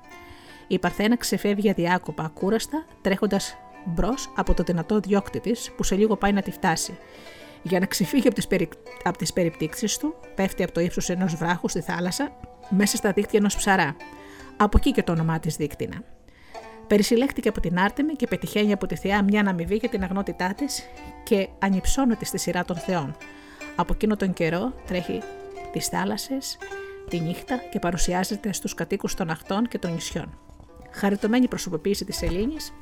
Η 0.67 0.79
Παρθένα 0.79 1.17
ξεφεύγει 1.17 1.69
αδιάκοπα, 1.69 2.23
ακούραστα, 2.23 2.85
τρέχοντας 3.01 3.57
μπρος 3.85 4.33
από 4.35 4.53
το 4.53 4.63
δυνατό 4.63 4.99
διώκτη 4.99 5.39
της, 5.39 5.71
που 5.77 5.83
σε 5.83 5.95
λίγο 5.95 6.15
πάει 6.15 6.31
να 6.31 6.41
τη 6.41 6.51
φτάσει. 6.51 6.97
Για 7.61 7.79
να 7.79 7.85
ξεφύγει 7.85 8.27
από 8.27 8.35
τις 8.35 8.47
περι... 8.47 8.69
τις 9.17 9.33
περιπτύξεις 9.33 9.97
του, 9.97 10.15
πέφτει 10.35 10.63
από 10.63 10.71
το 10.71 10.79
ύψος 10.79 11.09
ενός 11.09 11.35
βράχου 11.35 11.69
στη 11.69 11.81
θάλασσα, 11.81 12.31
μέσα 12.69 12.97
στα 12.97 13.11
δίκτυα 13.11 13.39
ενός 13.39 13.55
ψαρά. 13.55 13.95
Από 14.57 14.77
εκεί 14.77 14.91
και 14.91 15.03
το 15.03 15.11
όνομά 15.11 15.39
της 15.39 15.55
Δίκτυνα. 15.55 16.03
Περισυλλέχτηκε 16.87 17.49
από 17.49 17.59
την 17.59 17.79
Άρτεμη 17.79 18.13
και 18.13 18.27
πετυχαίνει 18.27 18.71
από 18.71 18.85
τη 18.85 18.95
θεά 18.95 19.23
μια 19.23 19.43
αμοιβή 19.47 19.75
για 19.75 19.89
την 19.89 20.03
αγνότητά 20.03 20.53
της 20.53 20.83
και 21.23 21.47
ανυψώνεται 21.59 22.25
στη 22.25 22.37
σειρά 22.37 22.65
των 22.65 22.75
θεών. 22.75 23.15
Από 23.75 23.93
εκείνο 23.93 24.15
τον 24.15 24.33
καιρό 24.33 24.73
τρέχει 24.87 25.21
τις 25.71 25.87
θάλασσες, 25.87 26.57
τη 27.09 27.19
νύχτα 27.19 27.57
και 27.71 27.79
παρουσιάζεται 27.79 28.53
στους 28.53 28.73
κατοίκους 28.73 29.13
των 29.13 29.29
αχτών 29.29 29.67
και 29.67 29.77
των 29.77 29.93
νησιών. 29.93 30.39
Χαριτωμένη 30.91 31.47
προσωποποίηση 31.47 32.05
της 32.05 32.21
Ελλήνης 32.21 32.73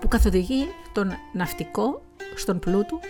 που 0.00 0.08
καθοδηγεί 0.08 0.66
τον 0.92 1.12
ναυτικό 1.32 2.02
στον 2.36 2.58
πλούτο 2.58 3.00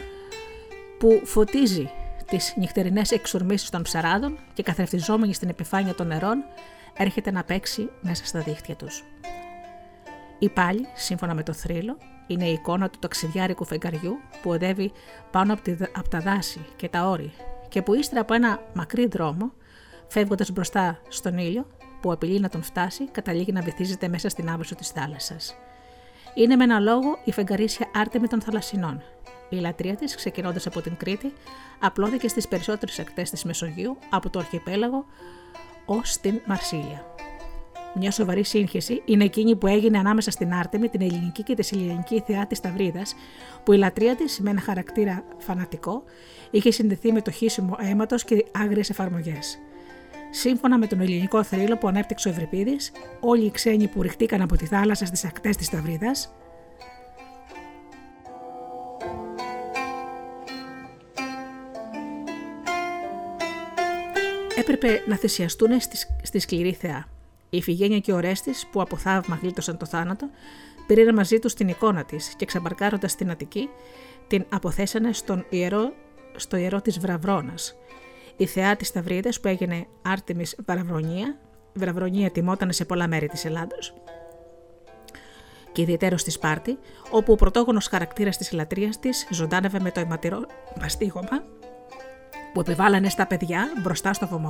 που 0.99 1.21
φωτίζει 1.25 1.90
τις 2.27 2.55
νυχτερινές 2.57 3.11
εξορμήσεις 3.11 3.71
των 3.71 3.83
ψαράδων 3.83 4.38
και 4.53 4.62
καθρεφτιζόμενη 4.62 5.35
στην 5.35 5.49
επιφάνεια 5.49 5.94
των 5.94 6.07
νερών 6.07 6.44
έρχεται 6.97 7.31
να 7.31 7.44
παίξει 7.44 7.90
μέσα 8.01 8.25
στα 8.27 8.40
δίχτυα 8.40 8.77
τους. 8.77 9.05
Η 10.38 10.49
πάλι, 10.49 10.87
σύμφωνα 10.94 11.35
με 11.35 11.42
το 11.42 11.53
θρύλο, 11.53 11.97
είναι 12.27 12.44
η 12.44 12.53
εικόνα 12.53 12.90
του 12.90 12.99
ταξιδιάρικου 12.99 13.64
φεγγαριού 13.64 14.16
που 14.42 14.51
οδεύει 14.51 14.92
πάνω 15.31 15.53
από 15.92 16.09
τα 16.09 16.21
δάση 16.21 16.66
και 16.77 16.88
τα 16.88 17.09
όρη 17.09 17.33
και 17.68 17.83
που 17.83 17.94
ύστερα 17.94 18.21
από 18.21 18.35
ένα 18.35 18.61
μακρύ 18.75 19.07
δρόμο, 19.07 19.53
φεύγοντας 20.09 20.51
μπροστά 20.51 21.01
στον 21.09 21.38
ήλιο 21.38 21.66
που 22.01 22.12
απειλεί 22.12 22.40
να 22.40 22.49
τον 22.49 22.62
φτάσει, 22.62 23.09
καταλήγει 23.09 23.53
να 23.53 23.61
βυθίζεται 23.61 24.09
μέσα 24.09 24.29
στην 24.29 24.51
άβυσο 24.51 24.75
της 24.75 24.88
θάλασσας. 24.88 25.57
Είναι 26.34 26.56
με 26.56 26.64
ένα 26.64 26.78
λόγο 26.78 27.18
η 27.24 27.32
φεγγαρίσια 27.32 27.86
άρτεμη 27.94 28.26
των 28.26 28.40
θαλασσινών. 28.40 29.02
Η 29.48 29.56
λατρεία 29.56 29.94
της, 29.94 30.14
ξεκινώντας 30.14 30.66
από 30.66 30.80
την 30.80 30.96
Κρήτη, 30.96 31.32
απλώθηκε 31.78 32.28
στις 32.28 32.48
περισσότερες 32.48 32.98
ακτέ 32.98 33.22
της 33.22 33.44
Μεσογείου, 33.44 33.96
από 34.10 34.30
το 34.30 34.38
Αρχιπέλαγο 34.38 35.04
ως 35.86 36.16
την 36.16 36.40
Μαρσίλια. 36.46 37.04
Μια 37.94 38.10
σοβαρή 38.10 38.44
σύγχυση 38.44 39.02
είναι 39.04 39.24
εκείνη 39.24 39.56
που 39.56 39.66
έγινε 39.66 39.98
ανάμεσα 39.98 40.30
στην 40.30 40.54
Άρτεμη, 40.54 40.88
την 40.88 41.00
ελληνική 41.00 41.42
και 41.42 41.54
τη 41.54 41.62
συλλογική 41.62 42.22
θεά 42.26 42.46
της 42.46 42.60
Ταυρίδα, 42.60 43.02
που 43.64 43.72
η 43.72 43.76
λατρεία 43.76 44.16
της, 44.16 44.40
με 44.40 44.50
ένα 44.50 44.60
χαρακτήρα 44.60 45.24
φανατικό, 45.38 46.02
είχε 46.50 46.70
συνδεθεί 46.70 47.12
με 47.12 47.22
το 47.22 47.30
χύσιμο 47.30 47.76
αίματος 47.78 48.24
και 48.24 48.44
άγριες 48.52 48.90
εφαρμογές. 48.90 49.58
Σύμφωνα 50.30 50.78
με 50.78 50.86
τον 50.86 51.00
ελληνικό 51.00 51.42
θρύλο 51.42 51.76
που 51.76 51.88
ανέπτυξε 51.88 52.28
ο 52.28 52.30
Ευρυπίδης, 52.30 52.92
όλοι 53.20 53.44
οι 53.44 53.50
ξένοι 53.50 53.88
που 53.88 54.02
ρηχτήκαν 54.02 54.40
από 54.40 54.56
τη 54.56 54.66
θάλασσα 54.66 55.06
στις 55.06 55.24
ακτές 55.24 55.56
της 55.56 55.68
Ταυρίδα, 55.70 56.12
έπρεπε 64.56 65.02
να 65.06 65.16
θυσιαστούν 65.16 65.80
στη, 65.80 65.96
στη 66.22 66.38
σκληρή 66.38 66.72
θεά. 66.72 67.08
Η 67.50 67.56
Ιφηγένεια 67.56 67.98
και 67.98 68.12
ο 68.12 68.20
Ρέστης, 68.20 68.66
που 68.72 68.80
από 68.80 68.96
θαύμα 68.96 69.38
γλίτωσαν 69.42 69.76
το 69.76 69.86
θάνατο, 69.86 70.30
πήραν 70.86 71.14
μαζί 71.14 71.38
τους 71.38 71.54
την 71.54 71.68
εικόνα 71.68 72.04
της 72.04 72.34
και 72.36 72.44
ξαμπαρκάροντας 72.44 73.14
την 73.14 73.30
Αττική, 73.30 73.68
την 74.26 74.44
αποθέσανε 74.48 75.12
στον 75.12 75.46
ιερό, 75.50 75.92
στο 76.36 76.56
ιερό 76.56 76.80
της 76.80 76.98
Βραβρώνα. 76.98 77.54
Η 78.40 78.46
θεά 78.46 78.77
της 78.77 78.88
Σταυρίδας, 78.88 79.40
που 79.40 79.48
έγινε 79.48 79.87
Άρτεμι 80.03 80.44
Βραβρονία, 80.66 81.38
Βραβρονία 81.72 82.31
τιμόταν 82.31 82.72
σε 82.72 82.85
πολλά 82.85 83.09
μέρη 83.09 83.27
της 83.27 83.44
Ελλάδος, 83.44 83.94
και 85.72 85.83
ιδιαίτερο 85.83 86.16
στη 86.16 86.31
Σπάρτη, 86.31 86.79
όπου 87.11 87.33
ο 87.33 87.37
πρωτόγονος 87.37 87.87
χαρακτήρας 87.87 88.37
της 88.37 88.53
λατρείας 88.53 88.98
της 88.98 89.29
ζωντάνευε 89.31 89.81
με 89.81 89.90
το 89.90 90.01
αιματηρό 90.01 90.40
μαστίγωμα 90.81 91.42
που 92.53 92.61
επιβάλλανε 92.61 93.09
στα 93.09 93.27
παιδιά 93.27 93.68
μπροστά 93.83 94.12
στο 94.12 94.27
βωμό 94.27 94.48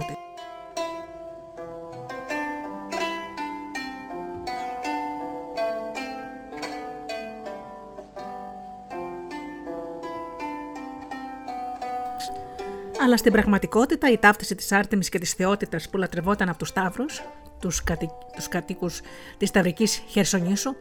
αλλά 13.09 13.17
στην 13.17 13.33
πραγματικότητα 13.33 14.11
η 14.11 14.19
ταύτιση 14.19 14.55
της 14.55 14.73
Άρτεμις 14.73 15.09
και 15.09 15.19
της 15.19 15.33
θεότητας 15.33 15.89
που 15.89 15.97
λατρευόταν 15.97 16.49
από 16.49 16.59
τους 16.59 16.69
Σταύρους, 16.69 17.23
τους, 17.61 17.85
κατοι... 17.85 18.11
τους 18.35 18.49
κατοίκους 18.49 19.01
της 19.37 19.49
Σταυρικής 19.49 20.03
Χερσονήσου, 20.07 20.75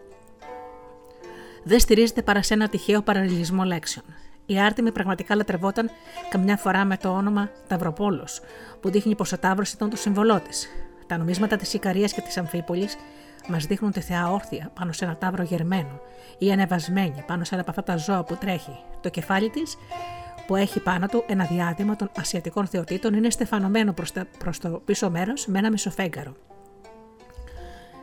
δεν 1.63 1.79
στηρίζεται 1.79 2.21
παρά 2.21 2.43
σε 2.43 2.53
ένα 2.53 2.69
τυχαίο 2.69 3.01
παραλληλισμό 3.01 3.63
λέξεων. 3.63 4.05
Η 4.45 4.59
Άρτεμη 4.59 4.91
πραγματικά 4.91 5.35
λατρευόταν 5.35 5.89
καμιά 6.29 6.57
φορά 6.57 6.85
με 6.85 6.97
το 6.97 7.09
όνομα 7.09 7.49
Ταυροπόλος, 7.67 8.41
που 8.79 8.89
δείχνει 8.89 9.15
πως 9.15 9.31
ο 9.31 9.37
Ταύρος 9.37 9.71
ήταν 9.71 9.89
το 9.89 9.95
σύμβολό 9.95 10.39
της. 10.39 10.67
Τα 11.07 11.17
νομίσματα 11.17 11.55
της 11.55 11.73
Ικαρίας 11.73 12.13
και 12.13 12.21
της 12.21 12.37
Αμφίπολης 12.37 12.95
μας 13.47 13.65
δείχνουν 13.65 13.91
τη 13.91 14.01
θεά 14.01 14.31
όρθια 14.31 14.71
πάνω 14.73 14.91
σε 14.91 15.05
ένα 15.05 15.17
τάβρο 15.17 15.43
γερμένο 15.43 16.01
ή 16.37 16.51
ανεβασμένη 16.51 17.23
πάνω 17.27 17.43
σε 17.43 17.55
ένα 17.55 17.61
από 17.67 17.79
αυτά 17.79 17.83
τα 17.83 17.97
ζώα 17.97 18.23
που 18.23 18.35
τρέχει. 18.35 18.79
Το 19.01 19.09
κεφάλι 19.09 19.49
της, 19.49 19.77
που 20.47 20.55
έχει 20.55 20.79
πάνω 20.79 21.07
του 21.07 21.23
ένα 21.27 21.45
διάδημα 21.45 21.95
των 21.95 22.09
ασιατικών 22.17 22.67
θεοτήτων, 22.67 23.13
είναι 23.13 23.29
στεφανωμένο 23.29 23.93
προς 24.39 24.59
το 24.59 24.81
πίσω 24.85 25.09
μέρος 25.09 25.47
με 25.47 25.57
ένα 25.59 25.71
μισοφέγγαρο. 25.71 26.35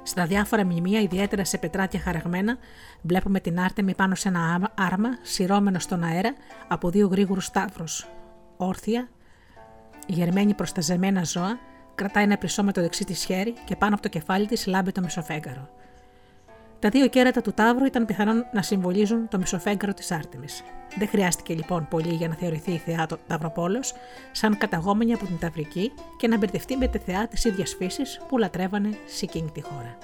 Στα 0.03 0.27
διάφορα 0.27 0.65
μνημεία, 0.65 1.01
ιδιαίτερα 1.01 1.45
σε 1.45 1.59
πετράτια 1.59 2.01
χαραγμένα, 2.01 2.59
βλέπουμε 3.03 3.41
την 3.41 3.61
Άρτεμι 3.61 3.95
πάνω 3.95 4.15
σε 4.15 4.29
ένα 4.29 4.73
άρμα, 4.75 5.09
σειρώμενο 5.23 5.79
στον 5.79 6.03
αέρα 6.03 6.35
από 6.69 6.91
δύο 6.91 7.07
γρήγορους 7.07 7.51
τάβρου. 7.51 7.85
Όρθια, 8.57 9.09
γερμένη 10.07 10.55
προς 10.55 10.73
τα 10.73 10.81
ζεμένα 10.81 11.25
ζώα, 11.25 11.59
κρατάει 11.95 12.25
ένα 12.25 12.39
πλησό 12.39 12.63
με 12.63 12.73
το 12.73 12.81
δεξί 12.81 13.05
της 13.05 13.25
χέρι 13.25 13.55
και 13.65 13.77
πάνω 13.77 13.95
από 13.95 14.03
το 14.03 14.09
κεφάλι 14.09 14.47
της 14.47 14.67
λάμπει 14.67 14.93
το 14.93 15.01
μισοφέγγαρο. 15.01 15.69
Τα 16.85 16.91
δύο 16.91 17.09
κέρατα 17.09 17.41
του 17.41 17.53
Ταύρου 17.53 17.85
ήταν 17.85 18.07
πιθανόν 18.07 18.47
να 18.53 18.63
συμβολίζουν 18.63 19.29
το 19.29 19.39
μισοφέγγαρο 19.39 19.95
της 19.95 20.11
Άρτεμι. 20.11 20.47
Δεν 20.97 21.09
χρειάστηκε 21.09 21.55
λοιπόν 21.55 21.87
πολύ 21.91 22.15
για 22.15 22.29
να 22.29 22.35
θεωρηθεί 22.35 22.73
η 22.73 22.77
θεά 22.77 23.07
το 23.07 23.19
Ταυροπόλος 23.27 23.95
σαν 24.33 24.59
καταγόμενη 24.59 25.13
από 25.13 25.27
την 25.27 25.39
Ταυρική 25.39 25.93
και 26.17 26.29
να 26.29 26.37
μπερδευτεί 26.37 26.77
με 26.77 26.87
τη 26.89 26.99
θεά 26.99 27.29
της 27.29 27.45
ίδιας 27.45 27.75
φύσης 27.79 28.21
που 28.29 28.39
λατρεύανε 28.39 28.89
σε 29.07 29.25
εκείνη 29.25 29.51
τη 29.51 29.61
χώρα. 29.61 29.99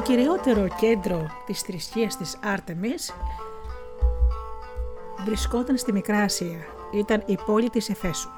Το 0.00 0.06
κυριότερο 0.06 0.66
κέντρο 0.80 1.26
της 1.46 1.60
θρησκείας 1.60 2.16
της 2.16 2.38
Άρτεμις 2.42 3.12
βρισκόταν 5.24 5.76
στη 5.76 5.92
Μικρά 5.92 6.18
Ασία. 6.18 6.58
Ήταν 6.92 7.22
η 7.26 7.38
πόλη 7.46 7.70
της 7.70 7.88
Εφέσου. 7.88 8.30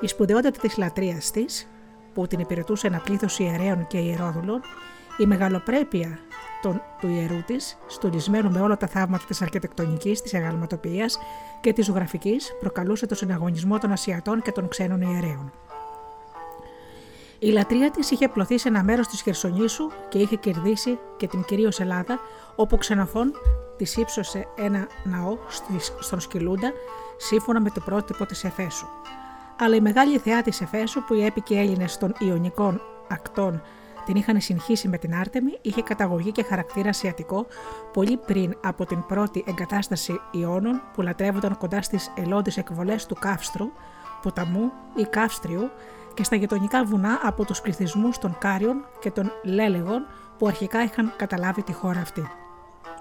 Η 0.00 0.06
σπουδαιότητα 0.06 0.60
της 0.60 0.76
λατρείας 0.76 1.30
της, 1.30 1.68
που 2.14 2.26
την 2.26 2.38
υπηρετούσε 2.38 2.86
ένα 2.86 2.98
πλήθος 2.98 3.38
ιερέων 3.38 3.86
και 3.86 3.98
ιερόδουλων, 3.98 4.60
η 5.18 5.26
μεγαλοπρέπεια 5.26 6.18
των, 6.62 6.82
του 7.00 7.08
ιερού 7.08 7.42
της, 7.46 7.78
στολισμένου 7.86 8.50
με 8.50 8.60
όλα 8.60 8.76
τα 8.76 8.86
θαύματα 8.86 9.24
της 9.26 9.42
αρχιτεκτονικής, 9.42 10.22
της 10.22 10.32
εγαλματοποιία 10.32 11.06
και 11.60 11.72
της 11.72 11.84
ζωγραφικής, 11.84 12.56
προκαλούσε 12.60 13.06
το 13.06 13.14
συναγωνισμό 13.14 13.78
των 13.78 13.92
Ασιατών 13.92 14.42
και 14.42 14.52
των 14.52 14.68
ξένων 14.68 15.00
ιερέων. 15.00 15.52
Η 17.44 17.50
λατρεία 17.50 17.90
της 17.90 18.10
είχε 18.10 18.28
πλωθεί 18.28 18.58
σε 18.58 18.68
ένα 18.68 18.82
μέρος 18.82 19.06
της 19.06 19.22
Χερσονήσου 19.22 19.90
και 20.08 20.18
είχε 20.18 20.36
κερδίσει 20.36 20.98
και 21.16 21.26
την 21.26 21.44
κυρίως 21.44 21.80
Ελλάδα, 21.80 22.18
όπου 22.54 22.76
ξενοφών 22.76 23.32
της 23.76 23.96
ύψωσε 23.96 24.48
ένα 24.56 24.86
ναό 25.04 25.38
στον 26.00 26.20
Σκυλούντα, 26.20 26.72
σύμφωνα 27.16 27.60
με 27.60 27.70
το 27.70 27.80
πρότυπο 27.80 28.26
της 28.26 28.44
Εφέσου. 28.44 28.86
Αλλά 29.58 29.76
η 29.76 29.80
μεγάλη 29.80 30.18
θεά 30.18 30.42
της 30.42 30.60
Εφέσου, 30.60 31.04
που 31.04 31.14
οι 31.14 31.24
έπικοι 31.24 31.54
Έλληνες 31.54 31.98
των 31.98 32.14
Ιωνικών 32.18 32.80
ακτών 33.08 33.62
την 34.04 34.16
είχαν 34.16 34.40
συγχύσει 34.40 34.88
με 34.88 34.98
την 34.98 35.14
Άρτεμη, 35.14 35.58
είχε 35.62 35.82
καταγωγή 35.82 36.32
και 36.32 36.42
χαρακτήρα 36.42 36.88
ασιατικό 36.88 37.46
πολύ 37.92 38.16
πριν 38.16 38.56
από 38.64 38.86
την 38.86 39.06
πρώτη 39.06 39.44
εγκατάσταση 39.46 40.20
Ιώνων 40.30 40.82
που 40.94 41.02
λατρεύονταν 41.02 41.58
κοντά 41.58 41.82
στις 41.82 42.12
ελώδεις 42.16 42.56
εκβολές 42.56 43.06
του 43.06 43.14
Καύστρου, 43.14 43.70
ποταμού 44.22 44.72
ή 44.94 45.02
Καύστριου 45.02 45.70
και 46.14 46.24
στα 46.24 46.36
γειτονικά 46.36 46.84
βουνά 46.84 47.20
από 47.22 47.44
τους 47.44 47.60
πληθυσμούς 47.60 48.18
των 48.18 48.36
Κάριων 48.38 48.84
και 49.00 49.10
των 49.10 49.32
Λέλεγων 49.42 50.06
που 50.38 50.46
αρχικά 50.46 50.82
είχαν 50.82 51.12
καταλάβει 51.16 51.62
τη 51.62 51.72
χώρα 51.72 52.00
αυτή. 52.00 52.28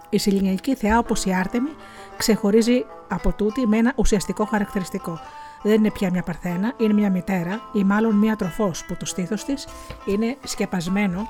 Η 0.09 0.17
συλληνιακή 0.17 0.75
θεά 0.75 0.97
όπως 0.97 1.25
η 1.25 1.33
Άρτεμη 1.33 1.69
ξεχωρίζει 2.17 2.85
από 3.07 3.33
τούτη 3.33 3.67
με 3.67 3.77
ένα 3.77 3.93
ουσιαστικό 3.95 4.45
χαρακτηριστικό– 4.45 5.19
δεν 5.63 5.73
είναι 5.73 5.91
πια 5.91 6.09
μια 6.11 6.23
παρθένα, 6.23 6.73
είναι 6.77 6.93
μια 6.93 7.09
μητέρα 7.09 7.61
ή 7.73 7.83
μάλλον 7.83 8.15
μια 8.15 8.35
τροφός 8.35 8.85
που 8.85 8.95
το 8.95 9.05
στήθος 9.05 9.43
της 9.43 9.67
είναι 10.05 10.37
σκεπασμένο 10.43 11.27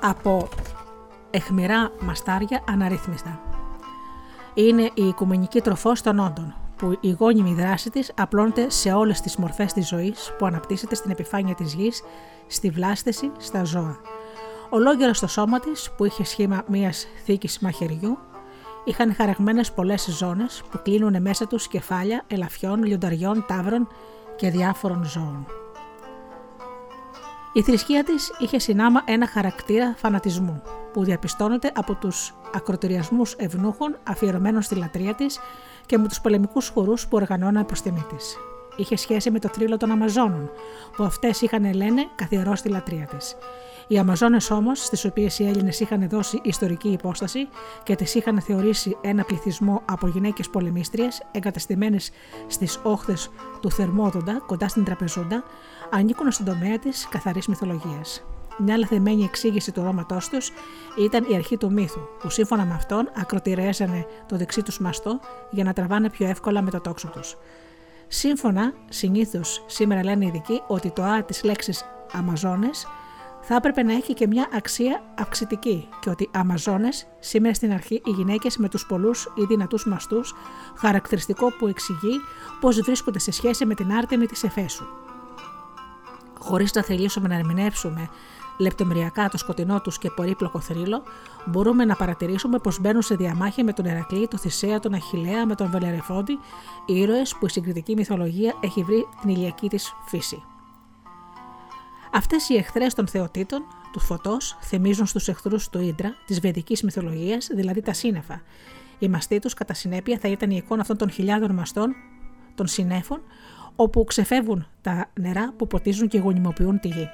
από 0.00 0.48
εχμηρά 1.30 1.90
μαστάρια 2.00 2.64
αναρρύθμιστα. 2.68 3.40
Είναι 4.54 4.90
η 4.94 5.06
οικουμενική 5.06 5.60
τροφός 5.60 6.02
των 6.02 6.18
όντων, 6.18 6.54
που 6.76 6.98
η 7.00 7.10
γόνιμη 7.10 7.54
δράση 7.54 7.90
της 7.90 8.12
απλώνεται 8.16 8.70
σε 8.70 8.92
όλες 8.92 9.20
τις 9.20 9.36
μορφές 9.36 9.72
της 9.72 9.88
ζωής 9.88 10.32
που 10.38 10.46
αναπτύσσεται 10.46 10.94
στην 10.94 11.10
επιφάνεια 11.10 11.54
της 11.54 11.74
γης, 11.74 12.02
στη 12.46 12.70
βλάστηση, 12.70 13.30
στα 13.38 13.64
ζώα. 13.64 14.00
Ολόγερα 14.70 15.14
στο 15.14 15.26
σώμα 15.26 15.60
της, 15.60 15.90
που 15.96 16.04
είχε 16.04 16.24
σχήμα 16.24 16.64
μιας 16.66 17.06
θήκης 17.24 17.58
μαχαιριού, 17.58 18.18
είχαν 18.84 19.14
χαραγμένες 19.14 19.72
πολλές 19.72 20.06
ζώνες 20.10 20.62
που 20.70 20.80
κλείνουν 20.82 21.22
μέσα 21.22 21.46
τους 21.46 21.68
κεφάλια 21.68 22.24
ελαφιών, 22.26 22.84
λιονταριών, 22.84 23.44
τάβρων 23.48 23.88
και 24.36 24.50
διάφορων 24.50 25.04
ζώων. 25.04 25.61
Η 27.54 27.62
θρησκεία 27.62 28.04
της 28.04 28.32
είχε 28.38 28.58
συνάμα 28.58 29.02
ένα 29.04 29.26
χαρακτήρα 29.26 29.94
φανατισμού 29.96 30.62
που 30.92 31.04
διαπιστώνεται 31.04 31.72
από 31.74 31.94
τους 31.94 32.34
ακροτηριασμούς 32.54 33.34
ευνούχων 33.38 33.98
αφιερωμένων 34.02 34.62
στη 34.62 34.74
λατρεία 34.74 35.14
της 35.14 35.38
και 35.86 35.98
με 35.98 36.08
τους 36.08 36.20
πολεμικούς 36.20 36.68
χορούς 36.68 37.06
που 37.06 37.16
οργανώναν 37.16 37.66
προς 37.66 37.82
τιμή 37.82 38.04
της. 38.16 38.36
Είχε 38.76 38.96
σχέση 38.96 39.30
με 39.30 39.38
το 39.38 39.48
θρύλο 39.48 39.76
των 39.76 39.90
Αμαζόνων, 39.90 40.50
που 40.96 41.04
αυτές 41.04 41.40
είχαν 41.40 41.74
λένε 41.74 42.06
καθιερώσει 42.14 42.62
τη 42.62 42.68
λατρεία 42.68 43.06
της. 43.06 43.36
Οι 43.88 43.98
Αμαζόνες 43.98 44.50
όμως, 44.50 44.84
στις 44.84 45.04
οποίες 45.04 45.38
οι 45.38 45.46
Έλληνες 45.46 45.80
είχαν 45.80 46.08
δώσει 46.08 46.40
ιστορική 46.42 46.88
υπόσταση 46.88 47.48
και 47.82 47.94
τις 47.96 48.14
είχαν 48.14 48.40
θεωρήσει 48.40 48.96
ένα 49.00 49.24
πληθυσμό 49.24 49.82
από 49.84 50.08
γυναίκες 50.08 50.48
πολεμίστριες 50.48 51.22
εγκαταστημένε 51.32 51.96
στις 52.46 52.80
όχθες 52.82 53.30
του 53.60 53.70
Θερμόδοντα, 53.70 54.42
κοντά 54.46 54.68
στην 54.68 54.84
Τραπεζόντα, 54.84 55.44
ανήκουν 55.92 56.30
στον 56.30 56.46
τομέα 56.46 56.78
της 56.78 57.08
καθαρής 57.10 57.46
μυθολογίας. 57.46 58.24
Μια 58.58 58.78
λαθεμένη 58.78 59.24
εξήγηση 59.24 59.72
του 59.72 59.82
ρώματό 59.82 60.18
τους 60.30 60.52
ήταν 60.98 61.26
η 61.30 61.34
αρχή 61.34 61.56
του 61.56 61.72
μύθου, 61.72 62.00
που 62.20 62.30
σύμφωνα 62.30 62.64
με 62.64 62.74
αυτόν 62.74 63.10
ακροτηρέζανε 63.16 64.06
το 64.28 64.36
δεξί 64.36 64.62
τους 64.62 64.78
μαστό 64.78 65.20
για 65.50 65.64
να 65.64 65.72
τραβάνε 65.72 66.10
πιο 66.10 66.26
εύκολα 66.26 66.62
με 66.62 66.70
το 66.70 66.80
τόξο 66.80 67.08
τους. 67.08 67.36
Σύμφωνα, 68.08 68.72
συνήθως 68.88 69.64
σήμερα 69.66 70.04
λένε 70.04 70.24
οι 70.24 70.26
ειδικοί 70.26 70.62
ότι 70.66 70.90
το 70.90 71.02
Α 71.02 71.22
της 71.22 71.44
λέξης 71.44 71.84
Αμαζόνες 72.12 72.86
θα 73.40 73.54
έπρεπε 73.54 73.82
να 73.82 73.92
έχει 73.92 74.14
και 74.14 74.26
μια 74.26 74.48
αξία 74.52 75.02
αυξητική 75.18 75.88
και 76.00 76.10
ότι 76.10 76.28
Αμαζόνες, 76.32 77.06
σήμερα 77.18 77.54
στην 77.54 77.72
αρχή 77.72 78.02
οι 78.04 78.10
γυναίκες 78.10 78.56
με 78.56 78.68
τους 78.68 78.86
πολλούς 78.86 79.32
ή 79.34 79.44
δυνατούς 79.44 79.86
μαστούς, 79.86 80.34
χαρακτηριστικό 80.76 81.52
που 81.58 81.66
εξηγεί 81.66 82.20
πώς 82.60 82.80
βρίσκονται 82.80 83.18
σε 83.18 83.30
σχέση 83.30 83.66
με 83.66 83.74
την 83.74 83.92
άρτεμη 83.92 84.26
της 84.26 84.42
Εφέσου. 84.42 84.84
Χωρίς 86.42 86.72
να 86.72 86.82
θελήσουμε 86.82 87.28
να 87.28 87.34
ερμηνεύσουμε 87.34 88.08
λεπτομεριακά 88.58 89.28
το 89.28 89.38
σκοτεινό 89.38 89.80
τους 89.80 89.98
και 89.98 90.10
πολύπλοκο 90.10 90.60
θρύλο, 90.60 91.02
μπορούμε 91.46 91.84
να 91.84 91.96
παρατηρήσουμε 91.96 92.58
πως 92.58 92.80
μπαίνουν 92.80 93.02
σε 93.02 93.14
διαμάχη 93.14 93.62
με 93.62 93.72
τον 93.72 93.84
Ερακλή, 93.84 94.28
τον 94.28 94.38
Θησέα, 94.38 94.80
τον 94.80 94.94
Αχηλέα, 94.94 95.46
με 95.46 95.54
τον 95.54 95.70
Βελερεφόντι, 95.70 96.38
ήρωες 96.86 97.36
που 97.38 97.46
η 97.46 97.48
συγκριτική 97.48 97.94
μυθολογία 97.94 98.54
έχει 98.60 98.82
βρει 98.82 99.06
την 99.20 99.30
ηλιακή 99.30 99.68
της 99.68 99.94
φύση. 100.06 100.42
Αυτές 102.12 102.48
οι 102.48 102.54
εχθρές 102.54 102.94
των 102.94 103.06
θεοτήτων, 103.06 103.62
τους 103.92 104.04
φωτός, 104.04 104.56
θυμίζουν 104.62 105.06
στους 105.06 105.28
εχθρούς 105.28 105.68
του 105.68 105.80
Ήντρα 105.80 106.14
της 106.26 106.40
βεδική 106.40 106.78
μυθολογίας, 106.84 107.48
δηλαδή 107.54 107.82
τα 107.82 107.92
σύννεφα. 107.92 108.42
Η 108.98 109.08
μαστή 109.08 109.38
τους, 109.38 109.54
κατά 109.54 109.74
συνέπεια, 109.74 110.18
θα 110.18 110.28
ήταν 110.28 110.50
η 110.50 110.56
εικόνα 110.56 110.80
αυτών 110.80 110.96
των 110.96 111.10
χιλιάδων 111.10 111.54
μαστών, 111.54 111.94
των 112.54 112.66
συνέφων, 112.66 113.20
όπου 113.76 114.04
ξεφεύγουν 114.04 114.66
τα 114.80 115.10
νερά 115.20 115.52
που 115.56 115.66
ποτίζουν 115.66 116.08
και 116.08 116.18
γονιμοποιούν 116.18 116.80
τη 116.80 116.88
γη. 116.88 117.08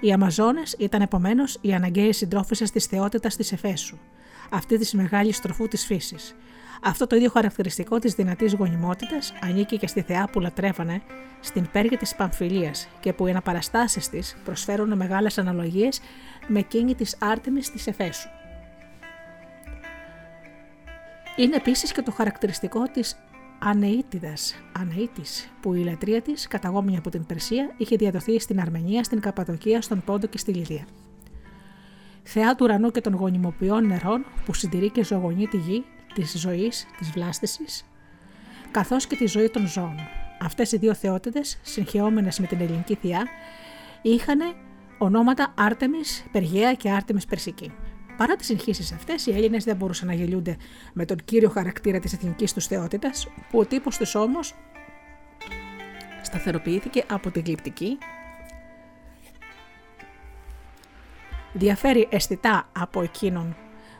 Οι 0.00 0.12
Αμαζόνες 0.12 0.76
ήταν 0.78 1.02
επομένως 1.02 1.58
οι 1.60 1.74
αναγκαίες 1.74 2.16
συντρόφισε 2.16 2.64
της 2.64 2.84
θεότητας 2.84 3.36
της 3.36 3.52
Εφέσου, 3.52 3.98
αυτή 4.50 4.78
της 4.78 4.92
μεγάλης 4.92 5.36
στροφού 5.36 5.68
της 5.68 5.86
φύσης. 5.86 6.34
Αυτό 6.82 7.06
το 7.06 7.16
ίδιο 7.16 7.30
χαρακτηριστικό 7.30 7.98
της 7.98 8.14
δυνατής 8.14 8.54
γονιμότητας 8.54 9.32
ανήκει 9.40 9.78
και 9.78 9.86
στη 9.86 10.00
θεά 10.00 10.28
που 10.32 10.40
λατρεύανε 10.40 11.02
στην 11.40 11.68
πέργη 11.72 11.96
της 11.96 12.14
Παμφιλίας 12.14 12.88
και 13.00 13.12
που 13.12 13.26
οι 13.26 13.30
αναπαραστάσεις 13.30 14.08
της 14.08 14.36
προσφέρουν 14.44 14.96
μεγάλες 14.96 15.38
αναλογίες 15.38 16.00
με 16.46 16.58
εκείνη 16.58 16.94
της 16.94 17.16
Άρτεμης 17.20 17.70
της 17.70 17.86
Εφέσου. 17.86 18.28
Είναι 21.36 21.56
επίσης 21.56 21.92
και 21.92 22.02
το 22.02 22.10
χαρακτηριστικό 22.10 22.82
της 22.82 23.16
Ανεήτιδα, 23.58 24.32
Ανεήτη, 24.72 25.22
που 25.60 25.74
η 25.74 25.84
λατρεία 25.84 26.22
της, 26.22 26.48
καταγόμενη 26.48 26.96
από 26.96 27.10
την 27.10 27.26
Περσία, 27.26 27.74
είχε 27.76 27.96
διαδοθεί 27.96 28.40
στην 28.40 28.60
Αρμενία, 28.60 29.04
στην 29.04 29.20
Καπαδοκία, 29.20 29.82
στον 29.82 30.02
Πόντο 30.04 30.26
και 30.26 30.38
στη 30.38 30.52
Λιδία. 30.52 30.86
Θεά 32.22 32.54
του 32.54 32.64
ουρανού 32.64 32.90
και 32.90 33.00
των 33.00 33.14
γονιμοποιών 33.14 33.86
νερών, 33.86 34.24
που 34.44 34.54
συντηρεί 34.54 34.90
και 34.90 35.04
ζωογονεί 35.04 35.46
τη 35.46 35.56
γη, 35.56 35.84
της 36.14 36.38
ζωής, 36.38 36.86
της 36.98 37.10
βλάστησης, 37.10 37.84
καθώς 38.70 39.06
και 39.06 39.16
τη 39.16 39.26
ζωή 39.26 39.48
των 39.48 39.66
ζώων. 39.66 39.96
Αυτές 40.40 40.72
οι 40.72 40.76
δύο 40.76 40.94
θεότητες, 40.94 41.58
συγχαιόμενες 41.62 42.38
με 42.38 42.46
την 42.46 42.60
ελληνική 42.60 42.94
θεία, 42.94 43.26
είχαν 44.02 44.40
ονόματα 44.98 45.54
Άρτεμις 45.56 46.24
Περγαία 46.32 46.74
και 46.74 46.90
Άρτεμις 46.90 47.24
Περσική. 47.24 47.72
Παρά 48.18 48.36
τις 48.36 48.46
συγχύσεις 48.46 48.92
αυτές, 48.92 49.26
οι 49.26 49.30
Έλληνες 49.30 49.64
δεν 49.64 49.76
μπορούσαν 49.76 50.08
να 50.08 50.14
γελιούνται 50.14 50.56
με 50.92 51.04
τον 51.04 51.16
κύριο 51.24 51.48
χαρακτήρα 51.48 51.98
της 51.98 52.12
εθνικής 52.12 52.52
τους 52.52 52.66
θεότητας, 52.66 53.28
που 53.50 53.58
ο 53.58 53.66
τύπος 53.66 53.96
τους 53.96 54.14
όμως 54.14 54.54
σταθεροποιήθηκε 56.22 57.04
από 57.10 57.30
την 57.30 57.42
γλυπτική, 57.46 57.98
διαφέρει 61.52 62.08
αισθητά 62.10 62.68
από 62.78 63.02
εκείνον 63.02 63.56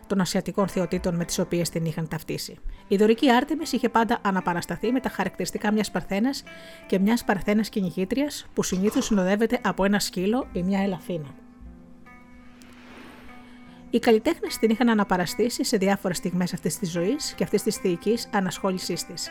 των 0.07 0.21
ασιατικών 0.21 0.69
θεοτήτων 0.69 1.15
με 1.15 1.25
τις 1.25 1.39
οποίες 1.39 1.71
την 1.71 1.85
είχαν 1.85 2.09
ταυτίσει. 2.09 2.59
Η 2.89 2.97
δωρική 2.97 3.31
Άρτεμι 3.31 3.63
είχε 3.71 3.89
πάντα 3.89 4.19
αναπαρασταθεί 4.23 4.93
με 4.93 5.01
τα 5.01 5.09
χαρακτηριστικά 5.09 5.73
μιας 5.73 5.91
Παρθένας 5.91 6.43
και 6.87 6.99
μιας 6.99 7.25
Παρθένας 7.25 7.69
κυνηγήτριας 7.69 8.47
που 8.55 8.63
συνήθως 8.63 9.05
συνοδεύεται 9.05 9.61
από 9.63 9.85
ένα 9.85 9.99
σκύλο 9.99 10.49
ή 10.53 10.63
μια 10.63 10.81
ελαφίνα. 10.81 11.48
Οι 13.91 13.99
καλλιτέχνες 13.99 14.59
την 14.59 14.71
είχαν 14.71 14.89
αναπαραστήσει 14.89 15.65
σε 15.65 15.77
διάφορες 15.77 16.17
στιγμές 16.17 16.53
αυτής 16.53 16.79
της 16.79 16.91
ζωής 16.91 17.33
και 17.37 17.45
αυτής 17.45 17.63
της 17.63 17.77
θεϊκής 17.77 18.29
ανασχόλησής 18.33 19.07
της. 19.07 19.31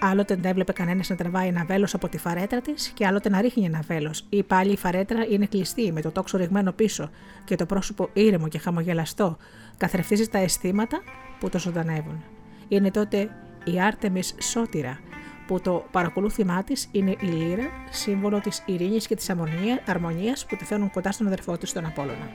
Άλλοτε 0.00 0.34
δεν 0.34 0.50
έβλεπε 0.50 0.72
κανένας 0.72 1.08
να 1.08 1.16
τραβάει 1.16 1.48
ένα 1.48 1.64
βέλος 1.64 1.94
από 1.94 2.08
τη 2.08 2.18
φαρέτρα 2.18 2.60
της 2.60 2.88
και 2.88 3.06
άλλοτε 3.06 3.28
να 3.28 3.40
ρίχνει 3.40 3.64
ένα 3.64 3.80
βέλος, 3.86 4.26
ή 4.28 4.42
πάλι 4.42 4.72
η 4.72 4.76
φαρέτρα 4.76 5.26
είναι 5.30 5.46
κλειστή 5.46 5.92
με 5.92 6.00
το 6.00 6.10
τόξο 6.10 6.36
ρηγμένο 6.36 6.72
πίσω 6.72 7.10
και 7.44 7.56
το 7.56 7.66
πρόσωπο 7.66 8.08
ήρεμο 8.12 8.48
και 8.48 8.58
χαμογελαστό, 8.58 9.36
καθρεφτίζει 9.76 10.28
τα 10.28 10.38
αισθήματα 10.38 11.02
που 11.40 11.48
το 11.48 11.58
ζωντανεύουν. 11.58 12.24
Είναι 12.68 12.90
τότε 12.90 13.30
η 13.64 13.80
Άρτεμις 13.80 14.34
Σώτηρα 14.38 15.00
που 15.46 15.60
το 15.60 15.86
παρακολούθημά 15.90 16.64
της 16.64 16.88
είναι 16.92 17.10
η 17.10 17.26
λύρα, 17.26 17.68
σύμβολο 17.90 18.40
της 18.40 18.62
ειρήνης 18.66 19.06
και 19.06 19.14
της 19.14 19.30
αρμονίας 19.86 20.46
που 20.46 20.56
τη 20.56 20.64
φέρνουν 20.64 20.90
κοντά 20.90 21.12
στον 21.12 21.26
αδερφό 21.26 21.56
της, 21.56 21.72
τον 21.72 21.84
Απόλωνα. 21.84 22.30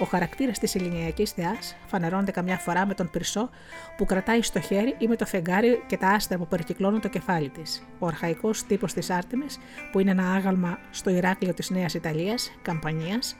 Ο 0.00 0.04
χαρακτήρας 0.04 0.58
της 0.58 0.74
ελληνιακής 0.74 1.30
θεάς 1.30 1.76
φανερώνεται 1.86 2.30
καμιά 2.30 2.58
φορά 2.58 2.86
με 2.86 2.94
τον 2.94 3.10
πυρσό 3.10 3.50
που 3.96 4.04
κρατάει 4.04 4.42
στο 4.42 4.60
χέρι 4.60 4.94
ή 4.98 5.06
με 5.06 5.16
το 5.16 5.26
φεγγάρι 5.26 5.82
και 5.86 5.96
τα 5.96 6.08
άστρα 6.08 6.38
που 6.38 6.46
περικυκλώνουν 6.46 7.00
το 7.00 7.08
κεφάλι 7.08 7.48
της. 7.48 7.82
Ο 7.98 8.06
αρχαϊκός 8.06 8.66
τύπος 8.66 8.92
της 8.92 9.10
Άρτεμης, 9.10 9.58
που 9.92 9.98
είναι 9.98 10.10
ένα 10.10 10.32
άγαλμα 10.34 10.78
στο 10.90 11.10
Ηράκλειο 11.10 11.54
της 11.54 11.70
Νέας 11.70 11.94
Ιταλίας, 11.94 12.52
Καμπανίας, 12.62 13.36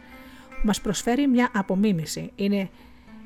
μας 0.62 0.80
προσφέρει 0.80 1.26
μια 1.26 1.50
απομίμηση. 1.54 2.32
Είναι 2.34 2.68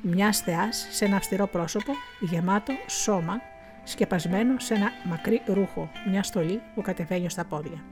μιας 0.01 0.39
θεάς 0.39 0.87
σε 0.91 1.05
ένα 1.05 1.15
αυστηρό 1.15 1.47
πρόσωπο, 1.47 1.93
γεμάτο 2.19 2.73
σώμα, 2.87 3.41
σκεπασμένο 3.83 4.59
σε 4.59 4.73
ένα 4.73 4.91
μακρύ 5.03 5.41
ρούχο, 5.45 5.91
μια 6.09 6.23
στολή 6.23 6.61
που 6.75 6.81
κατεβαίνει 6.81 7.29
στα 7.29 7.45
πόδια. 7.45 7.83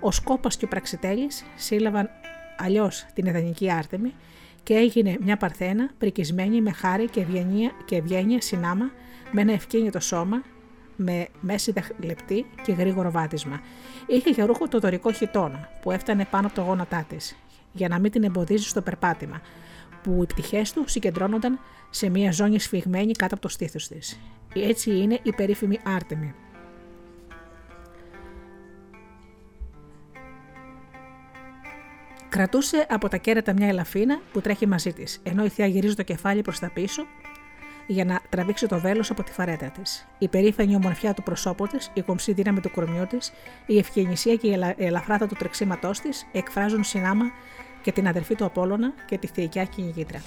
Ο 0.00 0.10
Σκόπα 0.10 0.48
και 0.48 0.64
ο 0.64 0.68
Πραξιτέλης 0.68 1.44
σύλλαβαν 1.54 2.10
αλλιώς 2.56 3.06
την 3.14 3.26
ιδανική 3.26 3.70
Άρτεμη 3.70 4.14
και 4.66 4.74
έγινε 4.74 5.16
μια 5.20 5.36
παρθένα 5.36 5.90
πρικισμένη 5.98 6.60
με 6.60 6.72
χάρη 6.72 7.08
και 7.08 7.20
ευγένεια, 7.20 7.70
και 7.84 7.96
ευγένεια 7.96 8.40
συνάμα 8.40 8.90
με 9.32 9.40
ένα 9.40 9.52
ευκίνητο 9.52 10.00
σώμα, 10.00 10.42
με 10.96 11.28
μέση 11.40 11.72
λεπτή 12.04 12.46
και 12.62 12.72
γρήγορο 12.72 13.10
βάτισμα. 13.10 13.60
Είχε 14.06 14.30
για 14.30 14.46
ρούχο 14.46 14.68
το 14.68 14.78
δωρικό 14.78 15.12
χιτόνα 15.12 15.68
που 15.82 15.90
έφτανε 15.90 16.26
πάνω 16.30 16.46
από 16.46 16.56
το 16.56 16.62
γόνατά 16.62 17.04
της, 17.08 17.36
για 17.72 17.88
να 17.88 17.98
μην 17.98 18.10
την 18.10 18.24
εμποδίζει 18.24 18.68
στο 18.68 18.82
περπάτημα, 18.82 19.40
που 20.02 20.22
οι 20.22 20.26
πτυχές 20.26 20.72
του 20.72 20.84
συγκεντρώνονταν 20.86 21.58
σε 21.90 22.08
μια 22.08 22.32
ζώνη 22.32 22.58
σφιγμένη 22.58 23.12
κάτω 23.12 23.34
από 23.34 23.42
το 23.42 23.48
στήθος 23.48 23.88
της. 23.88 24.18
Έτσι 24.54 24.90
είναι 24.90 25.18
η 25.22 25.32
περίφημη 25.32 25.80
Άρτεμη. 25.84 26.34
Κρατούσε 32.36 32.86
από 32.88 33.08
τα 33.08 33.16
κέρατα 33.16 33.52
μια 33.52 33.68
ελαφίνα 33.68 34.20
που 34.32 34.40
τρέχει 34.40 34.66
μαζί 34.66 34.92
της, 34.92 35.20
ενώ 35.22 35.44
η 35.44 35.48
θεία 35.48 35.66
γυρίζει 35.66 35.94
το 35.94 36.02
κεφάλι 36.02 36.42
προς 36.42 36.58
τα 36.58 36.70
πίσω 36.70 37.06
για 37.86 38.04
να 38.04 38.20
τραβήξει 38.28 38.66
το 38.66 38.78
βέλος 38.78 39.10
από 39.10 39.22
τη 39.22 39.32
φαρέτα 39.32 39.66
της. 39.66 40.06
Η 40.18 40.28
περήφανη 40.28 40.74
ομορφιά 40.74 41.14
του 41.14 41.22
προσώπου 41.22 41.66
της, 41.66 41.90
η 41.94 42.02
κομψή 42.02 42.32
δύναμη 42.32 42.60
του 42.60 42.70
κορμιού 42.70 43.06
της, 43.06 43.32
η 43.66 43.78
ευγενησία 43.78 44.34
και 44.34 44.46
η 44.46 44.84
ελαφράδα 44.84 45.26
του 45.26 45.34
τρεξίματός 45.38 46.00
της 46.00 46.26
εκφράζουν 46.32 46.84
συνάμα 46.84 47.24
και 47.82 47.92
την 47.92 48.08
αδερφή 48.08 48.34
του 48.34 48.44
Απόλωνα 48.44 48.92
και 49.06 49.18
τη 49.18 49.26
θεϊκιά 49.26 49.64
κυνηγήτρα. 49.64 50.22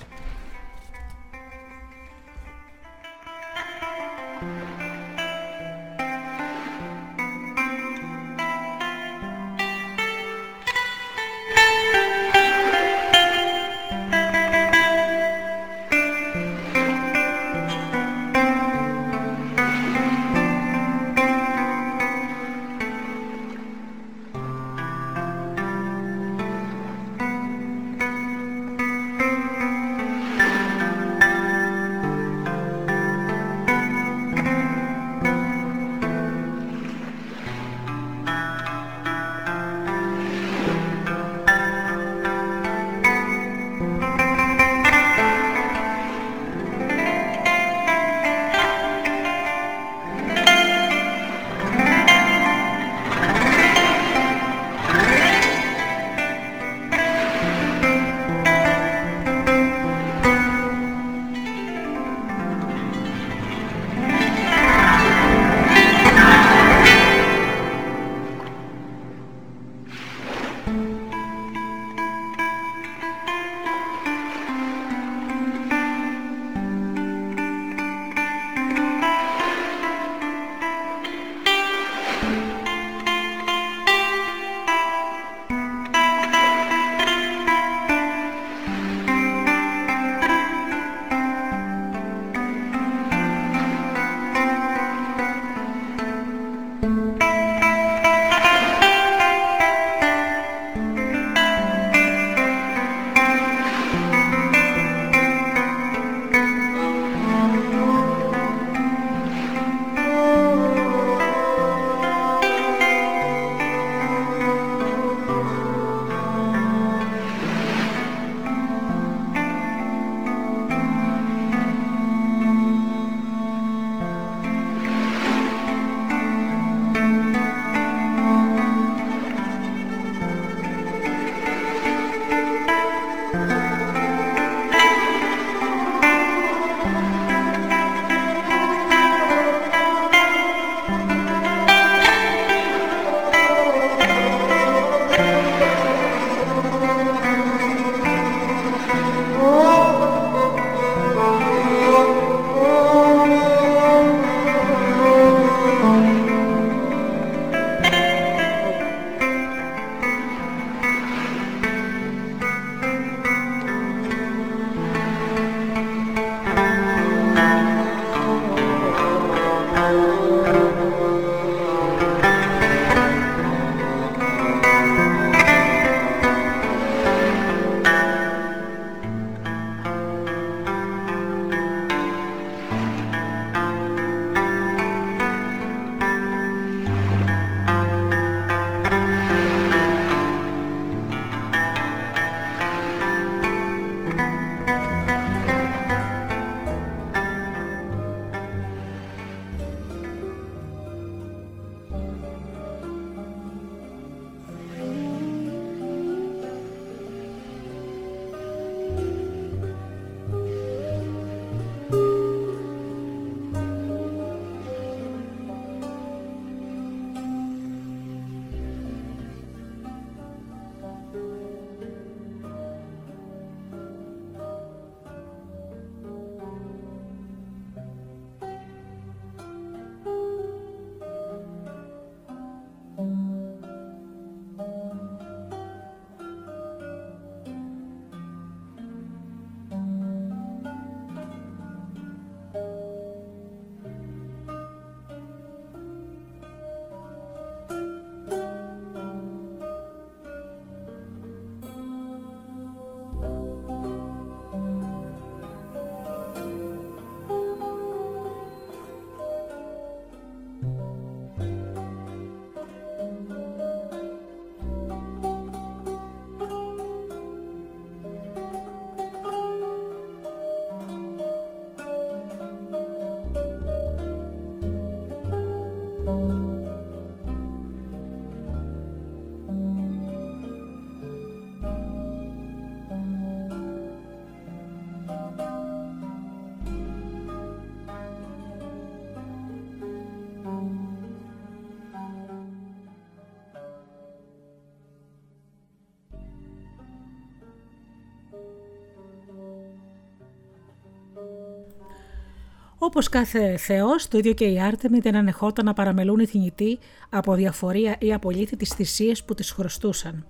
Όπως 302.90 303.10
κάθε 303.10 303.58
θεός, 303.58 304.08
το 304.08 304.18
ίδιο 304.18 304.34
και 304.34 304.46
η 304.46 304.60
Άρτεμι 304.60 305.00
δεν 305.00 305.16
ανεχόταν 305.16 305.66
να 305.66 305.74
παραμελούν 305.74 306.20
οι 306.20 306.26
θνητοί 306.26 306.80
από 307.10 307.34
διαφορία 307.34 307.96
ή 308.00 308.14
απολύθη 308.14 308.56
τις 308.56 308.70
θυσίες 308.70 309.24
που 309.24 309.34
τις 309.34 309.52
χρωστούσαν. 309.52 310.26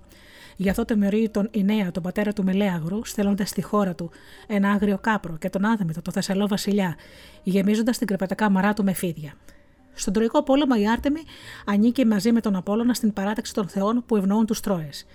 Γι' 0.56 0.68
αυτό 0.68 0.84
το 0.84 0.96
μερί 0.96 1.28
τον 1.28 1.48
Ινέα, 1.50 1.90
τον 1.90 2.02
πατέρα 2.02 2.32
του 2.32 2.44
Μελέαγρου, 2.44 3.04
στέλνοντας 3.04 3.48
στη 3.48 3.62
χώρα 3.62 3.94
του 3.94 4.10
ένα 4.46 4.70
άγριο 4.70 4.98
κάπρο 4.98 5.36
και 5.36 5.50
τον 5.50 5.64
Άδεμητο, 5.64 6.02
το 6.02 6.10
Θεσσαλό 6.10 6.48
Βασιλιά, 6.48 6.96
γεμίζοντας 7.42 7.98
την 7.98 8.06
κρεπατακά 8.06 8.50
μαρά 8.50 8.72
του 8.72 8.84
με 8.84 8.92
φίδια. 8.92 9.32
Στον 9.94 10.12
Τροϊκό 10.12 10.42
πόλεμο 10.42 10.74
η 10.78 10.88
Άρτεμι 10.88 11.20
ανήκει 11.66 12.04
μαζί 12.04 12.32
με 12.32 12.40
τον 12.40 12.56
Απόλωνα 12.56 12.94
στην 12.94 13.12
παράταξη 13.12 13.54
των 13.54 13.68
θεών 13.68 14.02
που 14.06 14.16
ευνοούν 14.16 14.46
τους 14.46 14.60
Τρόες. 14.60 15.06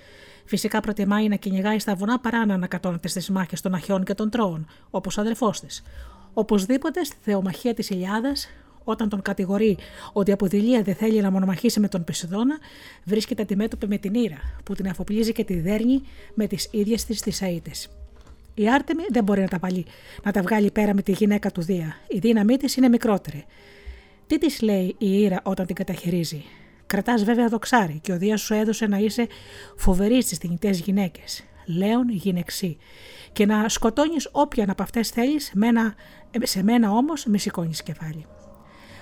Φυσικά 0.45 0.79
προτιμάει 0.79 1.27
να 1.27 1.35
κυνηγάει 1.35 1.79
στα 1.79 1.95
βουνά 1.95 2.19
παρά 2.19 2.45
να 2.45 2.53
ανακατώνεται 2.53 3.07
στις 3.07 3.29
μάχες 3.29 3.61
των 3.61 3.73
Αχιών 3.73 4.03
και 4.03 4.13
των 4.13 4.29
Τρώων, 4.29 4.67
όπως 4.89 5.17
ο 5.17 5.21
αδερφός 5.21 5.59
της. 5.59 5.83
Οπωσδήποτε 6.37 7.03
στη 7.03 7.15
θεομαχία 7.21 7.73
της 7.73 7.89
Ηλιάδα, 7.89 8.33
όταν 8.83 9.09
τον 9.09 9.21
κατηγορεί 9.21 9.77
ότι 10.13 10.31
από 10.31 10.47
δηλία 10.47 10.81
δεν 10.81 10.95
θέλει 10.95 11.21
να 11.21 11.31
μονομαχήσει 11.31 11.79
με 11.79 11.87
τον 11.87 12.03
Πεσιδώνα, 12.03 12.57
βρίσκεται 13.03 13.41
αντιμέτωπη 13.41 13.87
με 13.87 13.97
την 13.97 14.13
Ήρα, 14.13 14.37
που 14.63 14.73
την 14.73 14.87
αφοπλίζει 14.87 15.31
και 15.31 15.43
τη 15.43 15.59
δέρνει 15.59 16.01
με 16.33 16.47
τις 16.47 16.67
ίδιες 16.71 17.05
της 17.05 17.21
τις 17.21 17.41
Αίτες. 17.41 17.89
Η 18.53 18.69
Άρτεμι 18.69 19.03
δεν 19.09 19.23
μπορεί 19.23 19.41
να 19.41 19.47
τα, 19.47 19.59
παλεί, 19.59 19.85
να 20.23 20.31
τα 20.31 20.41
βγάλει 20.41 20.71
πέρα 20.71 20.93
με 20.93 21.01
τη 21.01 21.11
γυναίκα 21.11 21.51
του 21.51 21.61
Δία. 21.61 21.95
Η 22.07 22.19
δύναμή 22.19 22.57
της 22.57 22.75
είναι 22.75 22.89
μικρότερη. 22.89 23.45
Τι 24.27 24.37
της 24.37 24.61
λέει 24.61 24.95
η 24.97 25.21
Ήρα 25.21 25.41
όταν 25.43 25.65
την 25.65 25.75
καταχειρίζει; 25.75 26.43
Κρατάς 26.85 27.23
βέβαια 27.23 27.47
δοξάρι 27.47 27.99
και 28.01 28.11
ο 28.11 28.17
Δίας 28.17 28.41
σου 28.41 28.53
έδωσε 28.53 28.87
να 28.87 28.97
είσαι 28.97 29.27
φοβερής 29.75 30.25
στις 30.25 30.37
θνητές 30.37 30.79
γυναίκες. 30.79 31.43
Λέων 31.65 32.09
γυναιξή. 32.09 32.77
Και 33.33 33.45
να 33.45 33.69
σκοτώνεις 33.69 34.29
όποια 34.31 34.65
από 34.69 34.83
αυτές 34.83 35.09
θέλεις, 35.09 35.53
σε 36.41 36.63
μένα 36.63 36.91
όμως 36.91 37.25
με 37.25 37.37
σηκώνεις 37.37 37.83
κεφάλι. 37.83 38.25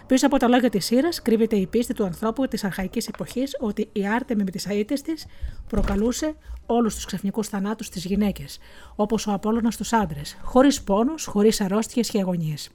Πίσω 0.05 0.25
από 0.25 0.37
τα 0.37 0.47
λόγια 0.47 0.69
της 0.69 0.91
Ήρα 0.91 1.09
κρύβεται 1.23 1.55
η 1.55 1.67
πίστη 1.67 1.93
του 1.93 2.03
ανθρώπου 2.03 2.47
της 2.47 2.63
αρχαϊκής 2.63 3.07
εποχής 3.07 3.57
ότι 3.59 3.89
η 3.91 4.07
Άρτεμι 4.07 4.43
με 4.43 4.51
τις 4.51 4.65
αίτες 4.65 5.01
της 5.01 5.25
προκαλούσε 5.67 6.35
όλους 6.65 6.95
τους 6.95 7.05
ξαφνικούς 7.05 7.47
θανάτους 7.47 7.85
στι 7.85 7.99
γυναίκες, 7.99 8.59
όπως 8.95 9.27
ο 9.27 9.31
Απόλογα 9.31 9.71
στου 9.71 9.97
άντρες, 9.97 10.37
χωρίς 10.43 10.81
πόνους, 10.81 11.25
χωρίς 11.25 11.61
αρρώστιες 11.61 12.09
και 12.09 12.19
αγωνίες. 12.19 12.69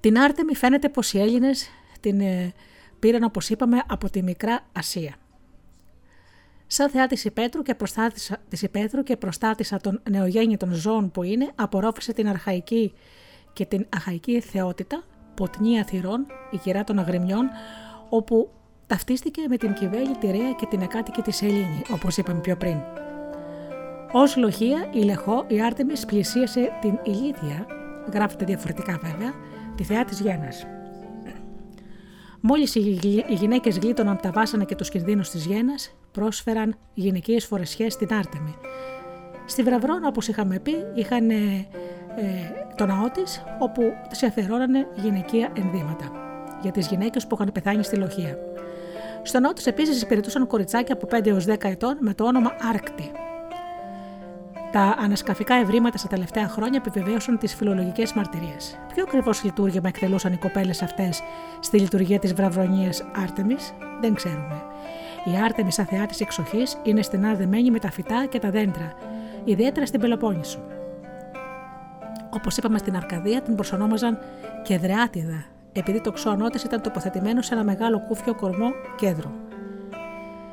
Την 0.00 0.18
Άρτεμι 0.18 0.56
φαίνεται 0.56 0.88
πως 0.88 1.12
οι 1.12 1.20
Έλληνες 1.20 1.68
την 2.00 2.20
ε, 2.20 2.52
πήραν 2.98 3.22
όπως 3.22 3.48
είπαμε 3.48 3.82
από 3.88 4.10
τη 4.10 4.22
Μικρά 4.22 4.60
Ασία. 4.72 5.16
Σαν 6.70 6.90
θεά 6.90 7.06
της 7.06 7.24
Υπέτρου 7.24 7.62
και 7.62 7.74
προστάτησα, 7.74 8.36
της 8.48 8.62
Υπέτρου 8.62 9.02
και 9.02 9.16
προστάτησα 9.16 9.78
των 9.78 10.00
νεογέννητων 10.10 10.72
ζώων 10.72 11.10
που 11.10 11.22
είναι, 11.22 11.50
απορρόφησε 11.54 12.12
την 12.12 12.28
αρχαϊκή 12.28 12.92
και 13.52 13.64
την 13.64 13.86
αχαϊκή 13.96 14.40
θεότητα, 14.40 15.04
ποτνία 15.34 15.84
θυρών, 15.84 16.26
η 16.50 16.56
κυρά 16.56 16.84
των 16.84 16.98
αγριμιών, 16.98 17.48
όπου 18.08 18.50
ταυτίστηκε 18.86 19.42
με 19.48 19.56
την 19.56 19.72
Κιβέλη, 19.72 20.16
τη 20.16 20.26
Ρέα 20.26 20.52
και 20.52 20.66
την 20.66 20.80
εκάτοικη 20.80 21.22
της 21.22 21.42
Ελλήνη, 21.42 21.82
όπως 21.92 22.16
είπαμε 22.16 22.40
πιο 22.40 22.56
πριν. 22.56 22.76
Ως 24.12 24.36
λοχεία, 24.36 24.88
η 24.92 25.02
Λεχό, 25.02 25.44
η 25.48 25.62
Άρτεμις 25.62 26.04
πλησίασε 26.04 26.72
την 26.80 26.98
Ηλίθια, 27.04 27.66
γράφεται 28.12 28.44
διαφορετικά 28.44 28.98
βέβαια, 29.02 29.32
τη 29.76 29.84
θεά 29.84 30.04
της 30.04 30.20
Γένας. 30.20 30.66
Μόλις 32.40 32.74
οι 32.74 33.00
γυναίκες 33.28 33.78
γλίτωναν 33.78 34.18
τα 34.22 34.30
βάσανα 34.30 34.64
και 34.64 34.74
τους 34.74 34.88
κινδύνους 34.88 35.30
της 35.30 35.46
Γένας, 35.46 35.97
πρόσφεραν 36.12 36.76
γυναικείες 36.94 37.44
φορεσιές 37.44 37.92
στην 37.92 38.14
Άρτεμη. 38.14 38.54
Στη 39.46 39.62
Βραβρόν, 39.62 40.04
όπως 40.04 40.28
είχαμε 40.28 40.58
πει, 40.58 40.74
είχαν 40.94 41.30
ε, 41.30 41.66
το 42.76 42.86
ναό 42.86 43.10
της, 43.10 43.42
όπου 43.58 43.82
τη 44.18 44.26
αφιερώνανε 44.26 44.86
γυναικεία 44.94 45.52
ενδύματα 45.56 46.12
για 46.62 46.70
τις 46.70 46.86
γυναίκες 46.86 47.26
που 47.26 47.34
είχαν 47.34 47.52
πεθάνει 47.52 47.84
στη 47.84 47.96
λοχεία. 47.96 48.38
Στο 49.22 49.40
ναό 49.40 49.52
τη 49.52 49.62
επίσης 49.66 50.02
υπηρετούσαν 50.02 50.46
κοριτσάκια 50.46 50.94
από 50.94 51.08
5 51.16 51.26
έως 51.26 51.44
10 51.48 51.56
ετών 51.64 51.96
με 52.00 52.14
το 52.14 52.24
όνομα 52.24 52.50
Άρκτη. 52.68 53.10
Τα 54.72 54.96
ανασκαφικά 54.98 55.54
ευρήματα 55.54 55.98
στα 55.98 56.08
τελευταία 56.08 56.48
χρόνια 56.48 56.82
επιβεβαίωσαν 56.86 57.38
τις 57.38 57.54
φιλολογικές 57.54 58.12
μαρτυρίες. 58.12 58.78
Ποιο 58.94 59.02
ακριβώς 59.02 59.44
λειτουργήμα 59.44 59.88
εκτελούσαν 59.88 60.32
οι 60.32 60.36
κοπέλες 60.36 60.82
αυτές 60.82 61.22
στη 61.60 61.78
λειτουργία 61.78 62.18
της 62.18 62.34
βραβρονίας 62.34 63.04
Άρτεμις, 63.16 63.74
δεν 64.00 64.14
ξέρουμε. 64.14 64.62
Η 65.32 65.40
Άρτεμι, 65.44 65.72
σαν 65.72 65.86
θεά 65.86 66.06
τη 66.06 66.16
εξοχής, 66.20 66.78
είναι 66.82 67.02
στενά 67.02 67.34
δεμένη 67.34 67.70
με 67.70 67.78
τα 67.78 67.90
φυτά 67.90 68.26
και 68.26 68.38
τα 68.38 68.50
δέντρα, 68.50 68.92
ιδιαίτερα 69.44 69.86
στην 69.86 70.00
Πελοπόννησο. 70.00 70.58
Όπως 72.30 72.56
είπαμε 72.56 72.78
στην 72.78 72.96
Αρκαδία, 72.96 73.40
την 73.40 73.54
προσωνόμαζαν 73.54 74.18
Κεδρεάτιδα, 74.62 75.44
επειδή 75.72 76.00
το 76.00 76.12
ξώνο 76.12 76.48
τη 76.48 76.62
ήταν 76.64 76.80
τοποθετημένο 76.82 77.42
σε 77.42 77.54
ένα 77.54 77.64
μεγάλο 77.64 78.00
κούφιο 78.08 78.34
κορμό 78.34 78.70
κέντρο. 78.96 79.30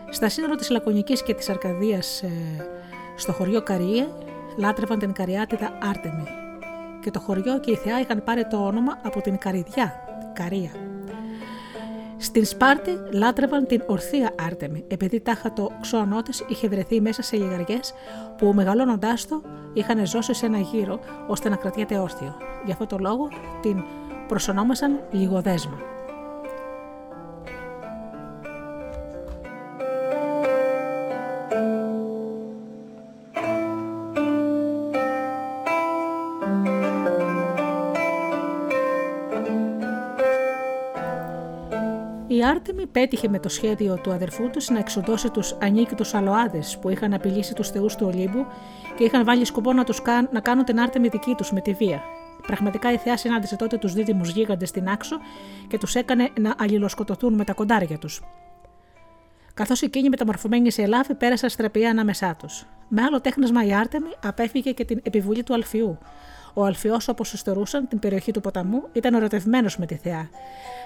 Στα 0.10 0.30
σύνορα 0.30 0.56
της 0.56 0.70
Λακωνικής 0.70 1.24
και 1.24 1.34
της 1.34 1.50
Αρκαδίας, 1.50 2.22
ε, 2.22 2.30
στο 3.16 3.32
χωριό 3.32 3.62
Καρίε, 3.62 4.08
λάτρευαν 4.58 5.00
την 5.00 5.12
Καριάτιδα 5.12 5.78
Άρτεμι. 5.90 6.28
Και 7.02 7.12
το 7.12 7.20
χωριό 7.20 7.60
και 7.60 7.72
η 7.72 7.76
θεά 7.76 8.00
είχαν 8.00 8.24
πάρει 8.24 8.48
το 8.48 8.66
όνομα 8.66 9.00
από 9.04 9.22
την 9.22 9.38
Καριδιά, 9.38 9.94
Καρία. 10.34 10.72
Στην 12.18 12.46
Σπάρτη 12.46 13.00
λάτρευαν 13.12 13.66
την 13.68 13.84
ορθία 13.88 14.32
Άρτεμι, 14.46 14.84
επειδή 14.88 15.20
τάχα 15.20 15.54
το 15.54 15.72
ξώανό 15.82 16.22
της 16.22 16.46
είχε 16.48 16.68
βρεθεί 16.68 17.02
μέσα 17.02 17.22
σε 17.22 17.38
λιγαριές 17.38 17.94
που 18.38 18.54
μεγαλώνοντάς 18.54 19.28
το 19.28 19.42
είχαν 19.74 20.08
ζώσει 20.08 20.34
σε 20.34 20.46
ένα 20.46 20.58
γύρο 20.58 21.00
ώστε 21.28 21.50
να 21.50 21.56
κρατιέται 21.56 21.98
όρθιο. 21.98 22.36
Γι' 22.66 22.72
αυτό 22.72 22.86
το 22.86 22.98
λόγο 22.98 23.28
την 23.62 23.84
προσωνόμασαν 24.28 25.00
λιγοδέσμα. 25.12 25.95
Η 42.46 42.48
Άρτεμι 42.48 42.86
πέτυχε 42.88 43.28
με 43.28 43.40
το 43.40 43.50
σχέδιο 43.50 43.98
του 44.04 44.12
αδερφού 44.12 44.50
τους 44.50 44.70
να 44.70 44.80
εξοντώσει 44.80 45.30
τους 45.30 45.56
ανίκητους 45.62 46.14
αλοάδες 46.14 46.78
που 46.82 46.90
είχαν 46.90 47.14
απειλήσει 47.14 47.54
τους 47.54 47.70
θεούς 47.70 47.96
του 47.96 48.08
Ολύμπου 48.14 48.46
και 48.98 49.04
είχαν 49.04 49.26
βάλει 49.26 49.46
σκοπό 49.46 49.74
να, 49.74 49.84
τους 49.84 50.02
κάν, 50.02 50.30
να 50.32 50.40
κάνουν 50.40 50.66
την 50.66 50.80
Άρτεμι 50.80 51.08
δική 51.08 51.34
τους 51.38 51.52
με 51.52 51.62
τη 51.62 51.74
βία. 51.74 52.04
Πραγματικά 52.48 52.92
η 52.92 52.98
θεά 52.98 53.18
συνάντησε 53.18 53.56
τότε 53.56 53.78
τους 53.78 53.94
δίδυμους 53.94 54.30
γίγαντες 54.30 54.70
στην 54.70 54.88
άξο 54.88 55.16
και 55.68 55.78
τους 55.78 55.96
έκανε 55.96 56.30
να 56.40 56.56
αλληλοσκοτωθούν 56.58 57.34
με 57.34 57.44
τα 57.44 57.54
κοντάρια 57.54 57.98
τους. 57.98 58.22
Καθώς 59.54 59.82
εκείνοι 59.82 60.10
μεταμορφωμένοι 60.10 60.72
σε 60.72 60.82
ελάφι 60.82 61.14
πέρασαν 61.14 61.50
στραπιά 61.50 61.90
ανάμεσά 61.90 62.36
τους. 62.36 62.66
Με 62.88 63.02
άλλο 63.02 63.22
τέχνασμα 63.22 63.66
η 63.66 63.74
Άρτεμι 63.74 64.10
απέφυγε 64.24 64.72
και 64.72 64.86
την 64.86 65.00
επιβουλή 65.04 65.44
του 65.44 65.54
Αλφιού. 65.54 65.98
Ο 66.58 66.66
Αλφιός, 66.66 67.08
όπως 67.08 67.34
ιστορούσαν 67.34 67.88
την 67.88 68.00
περιοχή 68.00 68.32
του 68.32 68.42
ποταμού, 68.42 68.84
ήταν 68.92 69.14
ερωτευμένος 69.14 69.78
με 69.78 69.86
τη 69.86 69.96
θεά. 69.96 70.30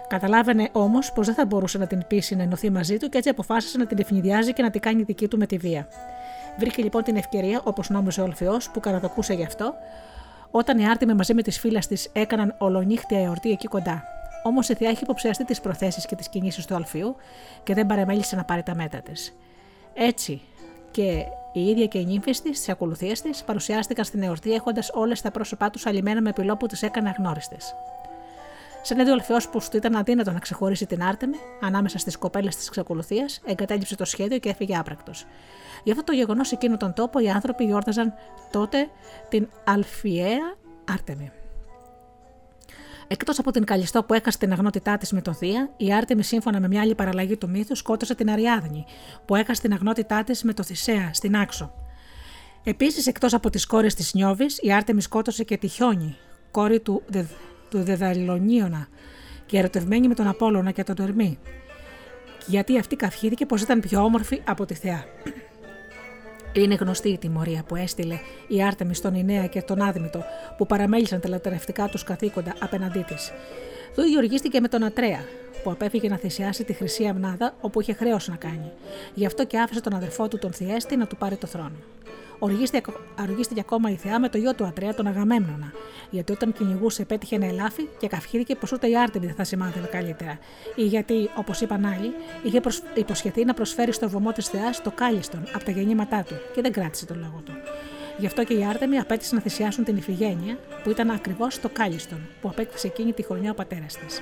Καταλάβαινε 0.07 0.69
όμως 0.71 1.11
πως 1.11 1.25
δεν 1.25 1.35
θα 1.35 1.45
μπορούσε 1.45 1.77
να 1.77 1.87
την 1.87 2.03
πείσει 2.07 2.35
να 2.35 2.43
ενωθεί 2.43 2.69
μαζί 2.69 2.97
του 2.97 3.09
και 3.09 3.17
έτσι 3.17 3.29
αποφάσισε 3.29 3.77
να 3.77 3.85
την 3.85 3.97
ευνηδιάζει 3.99 4.53
και 4.53 4.61
να 4.61 4.69
την 4.69 4.81
κάνει 4.81 5.03
δική 5.03 5.27
του 5.27 5.37
με 5.37 5.45
τη 5.45 5.57
βία. 5.57 5.87
Βρήκε 6.59 6.81
λοιπόν 6.81 7.03
την 7.03 7.15
ευκαιρία, 7.15 7.61
όπως 7.63 7.89
νόμιζε 7.89 8.21
ο 8.21 8.23
Αλφιός, 8.23 8.69
που 8.69 8.79
καραδοκούσε 8.79 9.33
γι' 9.33 9.43
αυτό, 9.43 9.73
όταν 10.51 10.77
η 10.77 10.87
Άρτιμη 10.87 11.13
μαζί 11.13 11.33
με 11.33 11.41
τις 11.41 11.59
φίλες 11.59 11.87
της 11.87 12.09
έκαναν 12.13 12.55
ολονύχτια 12.57 13.19
εορτή 13.19 13.51
εκεί 13.51 13.67
κοντά. 13.67 14.03
Όμως 14.43 14.69
η 14.69 14.73
Θεά 14.73 14.89
είχε 14.89 14.99
υποψιαστεί 15.03 15.45
τις 15.45 15.61
προθέσεις 15.61 16.05
και 16.05 16.15
τις 16.15 16.29
κινήσεις 16.29 16.65
του 16.65 16.75
Αλφιού 16.75 17.15
και 17.63 17.73
δεν 17.73 17.85
παρεμέλησε 17.85 18.35
να 18.35 18.43
πάρει 18.43 18.63
τα 18.63 18.75
μέτρα 18.75 19.01
της. 19.01 19.35
Έτσι 19.93 20.41
και 20.91 21.23
η 21.51 21.67
ίδια 21.67 21.85
και 21.85 21.97
οι 21.97 22.05
νύμφε 22.05 22.31
της, 22.31 22.41
τις 22.41 22.69
ακολουθίες 22.69 23.21
της, 23.21 23.43
παρουσιάστηκαν 23.43 24.05
στην 24.05 24.23
εορτή 24.23 24.53
έχοντας 24.53 24.89
όλες 24.93 25.21
τα 25.21 25.31
πρόσωπά 25.31 25.69
τους 25.69 25.85
αλλημένα 25.85 26.21
με 26.21 26.33
πυλό 26.33 26.57
που 26.57 26.67
τις 26.67 26.83
έκανε 26.83 27.09
αγνώριστες. 27.09 27.75
Σαν 28.81 28.99
είδε 28.99 29.09
ο 29.09 29.13
Αλφιό 29.13 29.37
που 29.51 29.59
του 29.69 29.77
ήταν 29.77 29.95
αδύνατο 29.95 30.31
να 30.31 30.39
ξεχωρίσει 30.39 30.85
την 30.85 31.03
Άρτεμη 31.03 31.37
ανάμεσα 31.61 31.97
στις 31.97 32.17
κοπέλες 32.17 32.55
της 32.55 32.67
εξακολουθία, 32.67 33.25
εγκατέλειψε 33.45 33.95
το 33.95 34.05
σχέδιο 34.05 34.37
και 34.37 34.49
έφυγε 34.49 34.77
άπρακτος. 34.77 35.25
Γι' 35.83 35.91
αυτό 35.91 36.03
το 36.03 36.13
γεγονός 36.13 36.51
εκείνο 36.51 36.77
τον 36.77 36.93
τόπο 36.93 37.19
οι 37.19 37.29
άνθρωποι 37.29 37.63
γιόρταζαν 37.63 38.13
τότε 38.51 38.89
την 39.29 39.49
Αλφιαία 39.65 40.55
Άρτεμη. 40.91 41.31
Εκτός 43.11 43.39
από 43.39 43.51
την 43.51 43.63
Καλιστό 43.63 44.03
που 44.03 44.13
έχασε 44.13 44.37
την 44.37 44.51
αγνότητά 44.51 44.97
της 44.97 45.11
με 45.11 45.21
το 45.21 45.31
Δία, 45.31 45.73
η 45.77 45.93
Άρτεμη, 45.93 46.23
σύμφωνα 46.23 46.59
με 46.59 46.67
μια 46.67 46.81
άλλη 46.81 46.95
παραλλαγή 46.95 47.37
του 47.37 47.49
μύθου, 47.49 47.75
σκότωσε 47.75 48.15
την 48.15 48.29
Αριάδνη, 48.29 48.85
που 49.25 49.35
έχασε 49.35 49.61
την 49.61 49.73
αγνότητά 49.73 50.23
της 50.23 50.43
με 50.43 50.53
το 50.53 50.63
Θησέα 50.63 51.09
στην 51.13 51.35
Άξο. 51.35 51.73
Επίσης, 52.63 53.07
εκτός 53.07 53.33
από 53.33 53.49
τις 53.49 53.65
κόρες 53.65 53.93
της 53.93 54.13
Νιώβης, 54.13 54.59
η 54.61 54.73
Άρτεμη 54.73 55.01
σκότωσε 55.01 55.43
και 55.43 55.57
τη 55.57 55.67
Χιόνι, 55.67 56.17
κόρη 56.51 56.79
του, 56.79 57.03
Δε, 57.07 57.23
του 57.69 57.83
Δεδαλονίωνα, 57.83 58.87
και 59.45 59.57
ερωτευμένη 59.57 60.07
με 60.07 60.13
τον 60.13 60.27
Απόλωνα 60.27 60.71
και 60.71 60.83
τον 60.83 60.95
Ερμή, 60.99 61.39
γιατί 62.45 62.79
αυτή 62.79 62.95
καυχήθηκε 62.95 63.45
πως 63.45 63.61
ήταν 63.61 63.79
πιο 63.79 64.01
όμορφη 64.03 64.41
από 64.45 64.65
τη 64.65 64.73
Θεά. 64.73 65.03
Είναι 66.53 66.75
γνωστή 66.75 67.09
η 67.09 67.17
τιμωρία 67.17 67.63
που 67.67 67.75
έστειλε 67.75 68.19
η 68.47 68.63
Άρτεμις 68.63 68.97
στον 68.97 69.15
Ινέα 69.15 69.45
και 69.45 69.61
τον 69.61 69.81
Άδημητο 69.81 70.23
που 70.57 70.65
παραμέλησαν 70.65 71.19
τα 71.19 71.29
λατερευτικά 71.29 71.87
τους 71.87 72.03
καθήκοντα 72.03 72.53
απέναντί 72.59 73.01
της. 73.01 73.31
Το 73.95 74.01
ίδιο 74.01 74.17
οργίστηκε 74.17 74.59
με 74.59 74.67
τον 74.67 74.83
Ατρέα, 74.83 75.19
που 75.63 75.71
απέφυγε 75.71 76.09
να 76.09 76.17
θυσιάσει 76.17 76.63
τη 76.63 76.73
Χρυσή 76.73 77.05
Αμνάδα 77.05 77.53
όπου 77.61 77.81
είχε 77.81 77.93
χρέος 77.93 78.27
να 78.27 78.35
κάνει. 78.35 78.71
Γι' 79.13 79.25
αυτό 79.25 79.45
και 79.45 79.59
άφησε 79.59 79.81
τον 79.81 79.93
αδερφό 79.93 80.27
του 80.27 80.37
τον 80.37 80.53
Θιέστη 80.53 80.95
να 80.95 81.07
του 81.07 81.15
πάρει 81.15 81.35
το 81.35 81.47
θρόνο. 81.47 81.75
Οργίστηκε 82.39 83.59
ακόμα 83.59 83.89
η 83.89 83.95
Θεά 83.95 84.19
με 84.19 84.29
το 84.29 84.37
γιο 84.37 84.55
του 84.55 84.65
Ατρέα, 84.65 84.93
τον 84.93 85.07
Αγαμέμνονα, 85.07 85.71
γιατί 86.09 86.31
όταν 86.31 86.53
κυνηγούσε 86.53 87.05
πέτυχε 87.05 87.35
ένα 87.35 87.45
ελάφι 87.45 87.87
και 87.99 88.07
καυχήθηκε 88.07 88.55
πως 88.55 88.71
ούτε 88.71 88.89
η 88.89 88.97
Άρτεμι 88.97 89.25
δεν 89.25 89.35
θα 89.35 89.43
σημάδευε 89.43 89.87
καλύτερα. 89.87 90.39
Ή 90.75 90.83
γιατί, 90.83 91.29
όπως 91.35 91.61
είπαν 91.61 91.85
άλλοι, 91.85 92.13
είχε 92.43 92.61
υποσχεθεί 92.93 93.45
να 93.45 93.53
προσφέρει 93.53 93.91
στο 93.91 94.09
βωμό 94.09 94.31
της 94.31 94.47
Θεάς 94.47 94.81
το 94.81 94.91
κάλιστον 94.91 95.43
από 95.53 95.63
τα 95.63 95.71
γεννήματά 95.71 96.23
του 96.23 96.35
και 96.55 96.61
δεν 96.61 96.71
κράτησε 96.71 97.05
τον 97.05 97.17
λόγο 97.17 97.41
του. 97.45 97.51
Γι' 98.17 98.25
αυτό 98.25 98.43
και 98.43 98.53
οι 98.53 98.65
Άρτεμοι 98.65 98.97
απέτησαν 98.97 99.35
να 99.35 99.41
θυσιάσουν 99.41 99.83
την 99.83 99.97
Ιφηγένεια, 99.97 100.57
που 100.83 100.89
ήταν 100.89 101.09
ακριβώς 101.09 101.59
το 101.59 101.69
κάλιστον 101.69 102.19
που 102.41 102.49
απέκτησε 102.49 102.87
εκείνη 102.87 103.13
τη 103.13 103.23
χρονιά 103.23 103.51
ο 103.51 103.53
πατέρας 103.53 103.97
της. 103.97 104.21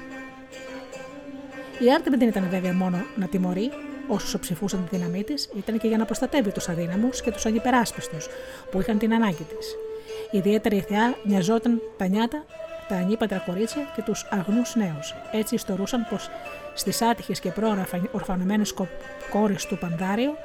Η 1.79 1.93
Άρτεμι 1.93 2.17
δεν 2.17 2.27
ήταν 2.27 2.49
βέβαια 2.49 2.73
μόνο 2.73 3.05
να 3.15 3.27
τιμωρεί 3.27 3.71
όσους 4.07 4.39
ψηφούσαν 4.39 4.87
τη 4.89 4.95
δύναμή 4.95 5.23
της, 5.23 5.49
ήταν 5.57 5.79
και 5.79 5.87
για 5.87 5.97
να 5.97 6.05
προστατεύει 6.05 6.51
τους 6.51 6.69
αδύναμους 6.69 7.21
και 7.21 7.31
τους 7.31 7.45
ανυπεράσπιστου 7.45 8.17
που 8.71 8.79
είχαν 8.79 8.97
την 8.97 9.13
ανάγκη 9.13 9.43
της. 9.43 9.75
Ιδιαίτερα 10.31 10.75
η 10.75 10.81
θεά 10.81 11.15
νοιαζόταν 11.23 11.81
τα 11.97 12.07
νιάτα, 12.07 12.45
τα 12.87 12.95
ανήπαντρα 12.95 13.43
κορίτσια 13.45 13.91
και 13.95 14.01
τους 14.01 14.27
αγνούς 14.29 14.75
νέους. 14.75 15.13
Έτσι 15.31 15.55
ιστορούσαν 15.55 16.07
πως 16.09 16.29
στις 16.73 17.01
άτυχες 17.01 17.39
και 17.39 17.49
πρόωρα 17.49 17.87
ορφανωμένες 18.11 18.73
κόρες 19.29 19.65
του 19.65 19.77
Πανδάριο, 19.77 20.35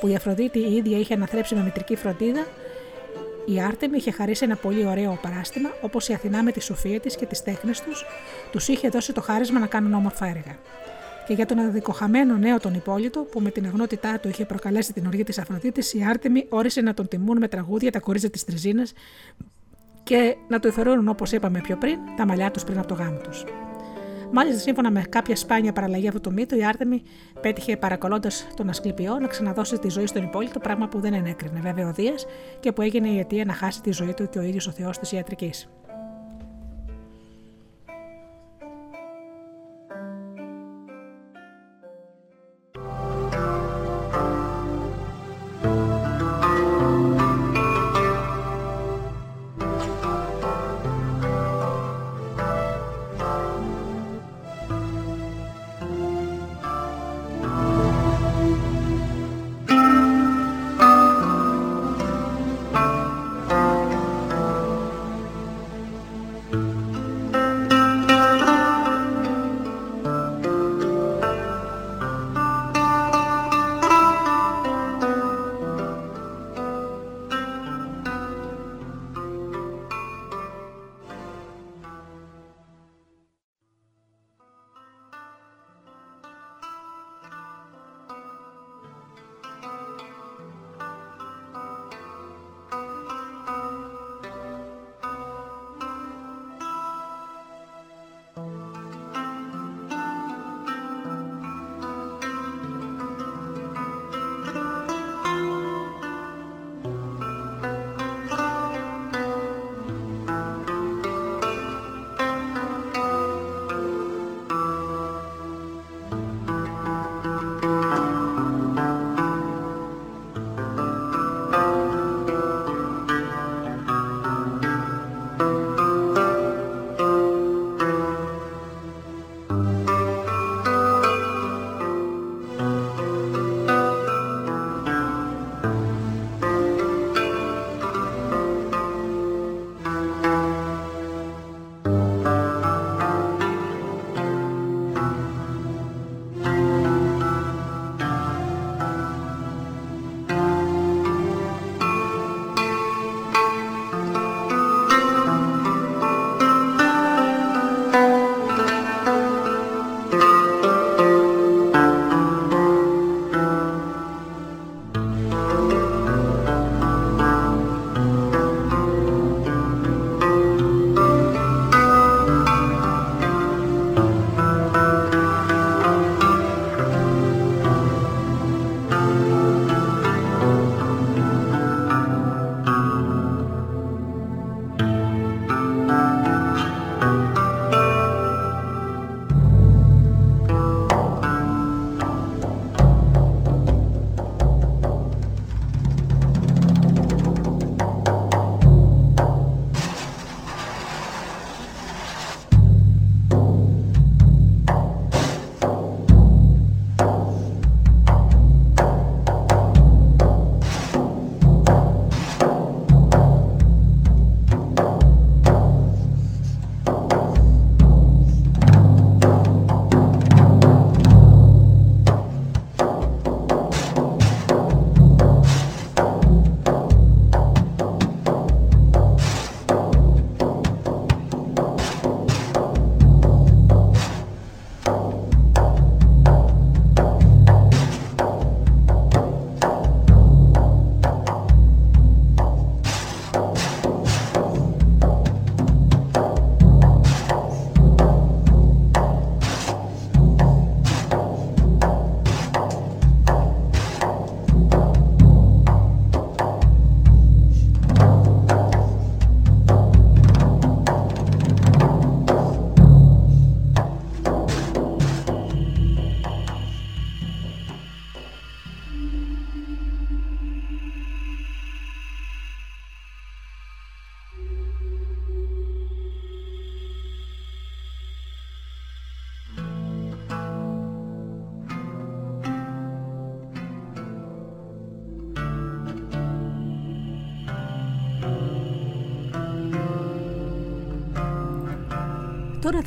που 0.00 0.06
η 0.06 0.14
Αφροδίτη 0.14 0.58
η 0.58 0.74
ίδια 0.74 0.98
είχε 0.98 1.14
αναθρέψει 1.14 1.54
με 1.54 1.62
μητρική 1.62 1.96
φροντίδα, 1.96 2.46
η 3.44 3.60
Άρτεμι 3.60 3.96
είχε 3.96 4.10
χαρίσει 4.10 4.44
ένα 4.44 4.56
πολύ 4.56 4.86
ωραίο 4.86 5.18
παράστημα, 5.22 5.70
όπως 5.80 6.08
η 6.08 6.12
Αθηνά 6.12 6.42
με 6.42 6.52
τη 6.52 6.60
σοφία 6.60 7.00
της 7.00 7.16
και 7.16 7.26
τις 7.26 7.42
τέχνες 7.42 7.80
τους, 7.80 8.04
τους 8.52 8.68
είχε 8.68 8.88
δώσει 8.88 9.12
το 9.12 9.20
χάρισμα 9.20 9.58
να 9.58 9.66
κάνουν 9.66 9.94
όμορφα 9.94 10.26
έργα. 10.26 10.58
Και 11.30 11.36
για 11.36 11.46
τον 11.46 11.58
αδικοχαμένο 11.58 12.36
νέο 12.36 12.58
τον 12.58 12.74
υπόλοιπο, 12.74 13.20
που 13.20 13.40
με 13.40 13.50
την 13.50 13.66
αγνότητά 13.66 14.18
του 14.18 14.28
είχε 14.28 14.44
προκαλέσει 14.44 14.92
την 14.92 15.06
οργή 15.06 15.22
της 15.22 15.38
Αφροδίτης, 15.38 15.94
η 15.94 16.04
Άρτεμι 16.08 16.46
όρισε 16.48 16.80
να 16.80 16.94
τον 16.94 17.08
τιμούν 17.08 17.38
με 17.38 17.48
τραγούδια 17.48 17.90
τα 17.90 18.00
κορίτσια 18.00 18.30
της 18.30 18.44
Τριζίνας 18.44 18.92
και 20.02 20.36
να 20.48 20.60
του 20.60 20.68
εφερούν, 20.68 21.08
όπως 21.08 21.32
είπαμε 21.32 21.60
πιο 21.60 21.76
πριν, 21.76 21.98
τα 22.16 22.26
μαλλιά 22.26 22.50
τους 22.50 22.64
πριν 22.64 22.78
από 22.78 22.86
το 22.86 22.94
γάμο 22.94 23.18
τους. 23.18 23.44
Μάλιστα, 24.32 24.60
σύμφωνα 24.60 24.90
με 24.90 25.02
κάποια 25.08 25.36
σπάνια 25.36 25.72
παραλλαγή 25.72 26.08
από 26.08 26.20
το 26.20 26.30
μύτο, 26.30 26.56
η 26.56 26.64
Άρτεμι 26.64 27.02
πέτυχε 27.40 27.76
παρακολώντας 27.76 28.46
τον 28.56 28.68
Ασκληπιό 28.68 29.18
να 29.18 29.26
ξαναδώσει 29.26 29.78
τη 29.78 29.88
ζωή 29.88 30.06
στον 30.06 30.22
υπόλοιπο, 30.22 30.60
πράγμα 30.60 30.88
που 30.88 31.00
δεν 31.00 31.14
ενέκρινε 31.14 31.60
βέβαια 31.60 31.88
ο 31.88 31.92
Δίας 31.92 32.26
και 32.60 32.72
που 32.72 32.82
έγινε 32.82 33.08
η 33.08 33.18
αιτία 33.18 33.44
να 33.44 33.52
χάσει 33.52 33.82
τη 33.82 33.92
ζωή 33.92 34.14
του 34.14 34.28
και 34.28 34.38
ο 34.38 34.42
ίδιος 34.42 34.66
ο 34.66 34.70
Θεός 34.70 34.98
της 34.98 35.12
ιατρικής. 35.12 35.68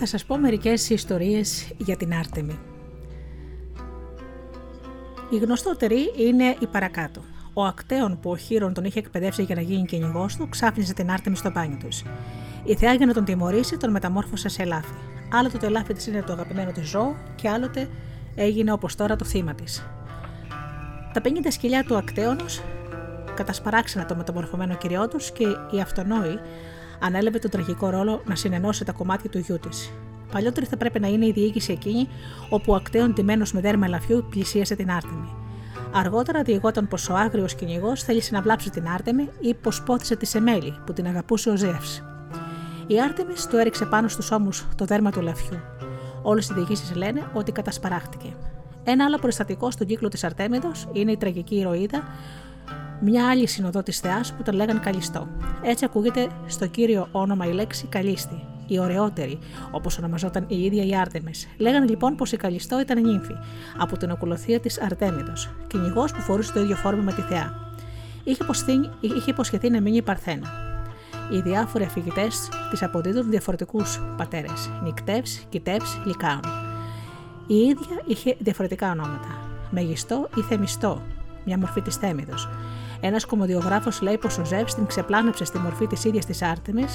Θα 0.06 0.10
σας 0.10 0.26
πω 0.26 0.38
μερικές 0.38 0.90
ιστορίες 0.90 1.72
για 1.78 1.98
την 1.98 2.14
Άρτεμη. 2.14 2.60
Η 5.30 5.38
γνωστότερη 5.38 6.14
είναι 6.18 6.56
η 6.60 6.68
παρακάτω. 6.68 7.22
Ο 7.54 7.64
ακτέων 7.64 8.20
που 8.20 8.30
ο 8.30 8.38
Χείρον 8.38 8.74
τον 8.74 8.84
είχε 8.84 9.00
εκπαιδεύσει 9.00 9.44
για 9.44 9.56
να 9.56 9.62
γίνει 9.62 9.86
κυνηγός 9.86 10.36
του, 10.36 10.50
ξάφνιζε 10.50 10.94
την 10.94 11.12
Άρτεμη 11.12 11.36
στο 11.36 11.52
μπάνιο 11.52 11.78
τους. 11.78 12.04
Η 12.64 12.76
θεά 12.76 12.94
για 12.94 13.06
να 13.06 13.14
τον 13.14 13.26
τιμωρήσει 13.26 13.78
τον 13.78 13.92
μεταμόρφωσε 13.92 14.50
σε 14.50 14.62
ελάφι. 14.62 14.94
Άλλοτε 15.32 15.58
το 15.58 15.66
ελάφι 15.66 15.94
της 15.94 16.08
είναι 16.08 16.22
το 16.22 16.34
αγαπημένο 16.34 16.72
της 16.72 16.90
ζώο 16.90 17.16
και 17.36 17.50
άλλοτε 17.50 17.90
έγινε 18.36 18.72
όπως 18.72 18.96
τώρα 18.96 19.16
το 19.16 19.26
θύμα 19.26 19.54
της. 19.54 19.86
Τα 21.14 21.22
50 21.24 21.28
σκυλιά 21.50 21.84
του 21.84 21.98
ακτέωνος 21.98 22.62
κατασπαράξανε 23.36 24.06
το 24.06 24.16
μεταμορφωμένο 24.16 24.76
κυριό 24.76 25.08
τους 25.08 25.32
και 25.32 25.44
η 25.72 25.82
αυτονόη 25.82 26.40
ανέλαβε 27.04 27.40
τον 27.40 27.50
τραγικό 27.50 27.90
ρόλο 27.90 28.22
να 28.26 28.36
συνενώσει 28.36 28.86
τα 28.86 28.92
κομμάτια 28.92 29.30
του 29.30 29.38
γιού 29.38 29.60
της. 29.60 29.92
Παλιότερη 30.32 30.66
θα 30.66 30.78
πρέπει 30.78 31.00
να 31.00 31.08
είναι 31.08 31.26
η 31.26 31.32
διοίκηση 31.32 31.72
εκείνη 31.72 32.08
όπου 32.50 32.72
ο 32.72 32.76
ακτέων 32.76 33.14
τιμένο 33.14 33.46
με 33.54 33.62
δέρμα 33.62 33.86
ελαφιού 33.86 34.26
πλησίασε 34.30 34.76
την 34.76 34.92
Άρτεμη. 34.92 35.30
Αργότερα 35.94 36.44
διηγόταν 36.44 36.88
πως 36.88 37.10
ο 37.10 37.16
άγριος 37.16 37.56
κυνηγός 37.56 38.04
θέλησε 38.04 38.34
να 38.34 38.42
βλάψει 38.42 38.70
την 38.70 38.88
Άρτεμη 38.88 39.30
ή 39.40 39.54
πως 39.54 39.84
πόθησε 39.84 40.16
τη 40.16 40.26
Σεμέλη 40.26 40.76
που 40.86 40.94
την 40.94 41.08
αγαπούσε 41.08 41.50
ο 41.50 41.56
Ζεύς. 41.56 42.04
Η 42.88 43.02
Άρτεμι 43.02 43.34
του 43.50 43.58
έριξε 43.58 43.86
πάνω 43.86 44.08
στους 44.08 44.32
ώμους 44.32 44.68
το 44.76 44.86
δέρμα 44.86 45.12
του 45.12 45.22
λαφιού. 45.22 45.60
Όλες 46.22 46.50
οι 46.50 46.54
διηγήσεις 46.54 46.96
λένε 46.96 47.22
ότι 47.34 47.52
κατασπαράχτηκε. 47.52 48.34
Ένα 48.84 49.06
άλλο 49.06 49.18
προστατικό 49.18 49.72
στον 49.72 49.88
κύκλο 49.88 50.08
της 50.08 50.24
Αρτέμιδος 50.24 50.88
είναι 50.94 51.12
η 51.12 51.18
τραγική 51.18 51.56
ηρωίδα, 51.56 52.04
μια 53.02 53.30
άλλη 53.30 53.48
συνοδό 53.48 53.84
της 53.84 54.00
Θεάς 54.00 54.34
που 54.34 54.44
τον 54.44 54.56
λέγαν 54.56 54.80
Καλιστό. 54.80 55.28
Έτσι 55.62 55.86
ακούγεται 55.86 56.28
στο 56.48 56.68
κύριο 56.68 57.08
όνομα 57.12 57.46
η 57.46 57.52
λέξη 57.52 57.88
Καλίστη, 57.88 58.44
η 58.68 58.80
ωραιότερη, 58.80 59.40
όπως 59.72 59.98
ονομαζόταν 59.98 60.46
η 60.48 60.64
ίδια 60.64 60.86
η 60.86 60.96
Άρτεμες. 60.96 61.48
Λέγανε 61.58 61.86
λοιπόν 61.88 62.16
πως 62.16 62.32
η 62.32 62.38
Καλιστό 62.38 62.80
ήταν 62.80 63.02
νύμφη, 63.02 63.36
από 63.78 63.98
την 63.98 64.12
ακολουθία 64.12 64.60
της 64.60 64.82
Αρτέμιδος, 64.82 65.50
κυνηγός 65.68 66.12
που 66.12 66.22
φορούσε 66.22 66.54
το 66.54 66.62
ίδιο 66.62 66.76
φόρμα 66.76 67.02
με 67.02 67.14
τη 67.14 67.22
Θεά. 67.22 67.72
Είχε, 68.24 68.46
είχε 69.02 69.32
υποσχεθεί 69.32 69.70
να 69.70 69.82
μείνει 69.82 70.02
Παρθένα. 70.02 70.48
Οι 71.32 71.40
διάφοροι 71.40 71.84
αφηγητές 71.84 72.50
της 72.70 72.84
αποδίδουν 72.84 73.30
διαφορετικούς 73.30 74.02
πατέρες: 74.18 74.70
Νικτεύ, 74.84 75.24
Κιτεύ, 75.50 75.82
Λικάων. 76.06 76.42
Η 77.48 77.56
ίδια 77.56 78.02
είχε 78.06 78.36
διαφορετικά 78.40 78.92
ονόματα. 78.92 79.38
Μεγιστό 79.70 80.30
ή 80.36 80.42
Θεμιστό, 80.42 81.02
μια 81.46 81.58
μορφή 81.58 81.82
της 81.82 81.96
Θέμηδο. 81.96 82.34
Ένας 83.06 83.26
κομμωδιογράφος 83.26 84.02
λέει 84.02 84.18
πως 84.18 84.38
ο 84.38 84.46
Ζεύ 84.46 84.64
την 84.64 84.86
ξεπλάνεψε 84.86 85.46
στη 85.46 85.58
μορφή 85.58 85.88
της 85.88 86.04
ίδιας 86.04 86.26
της 86.26 86.42
Άρτεμη 86.42 86.86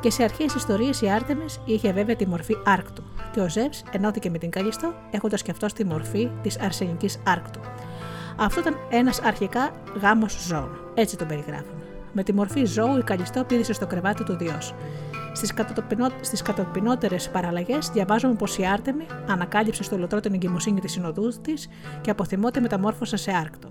και 0.00 0.10
σε 0.10 0.22
αρχαίε 0.22 0.46
ιστορίε 0.56 0.90
η 1.00 1.10
Άρτεμη 1.10 1.44
είχε 1.64 1.92
βέβαια 1.92 2.16
τη 2.16 2.26
μορφή 2.26 2.56
Άρκτου 2.64 3.02
και 3.32 3.40
ο 3.40 3.48
Ζεύς 3.48 3.82
ενώθηκε 3.90 4.30
με 4.30 4.38
την 4.38 4.50
Καλιστό 4.50 4.94
έχοντας 5.10 5.42
και 5.42 5.50
αυτό 5.50 5.66
τη 5.66 5.84
μορφή 5.84 6.30
της 6.42 6.58
αρσενικής 6.60 7.18
Άρκτου. 7.26 7.60
Αυτό 8.36 8.60
ήταν 8.60 8.76
ένας 8.90 9.20
αρχικά 9.20 9.70
γάμος 10.00 10.46
ζώων. 10.46 10.70
Έτσι 10.94 11.16
τον 11.16 11.26
περιγράφουν. 11.26 11.82
Με 12.12 12.22
τη 12.22 12.32
μορφή 12.32 12.64
ζώου 12.64 12.98
η 12.98 13.02
Καλιστό 13.02 13.44
πήδησε 13.44 13.72
στο 13.72 13.86
κρεβάτι 13.86 14.24
του 14.24 14.36
Διός. 14.36 14.74
Στις 16.20 16.42
κατοπινότερε 16.42 17.16
παραλλαγές 17.32 17.88
διαβάζουμε 17.88 18.34
πως 18.34 18.58
η 18.58 18.66
Άρτεμη 18.66 19.06
ανακάλυψε 19.28 19.82
στο 19.82 19.98
λωτρό 19.98 20.20
την 20.20 20.34
εγκυμοσύνη 20.34 20.80
της 20.80 20.92
συνοδούς 20.92 21.40
της 21.40 21.68
και 22.00 22.10
από 22.10 22.24
θυμότη 22.24 22.60
μεταμόρφωσε 22.60 23.16
σε 23.16 23.32
άρκτο. 23.32 23.68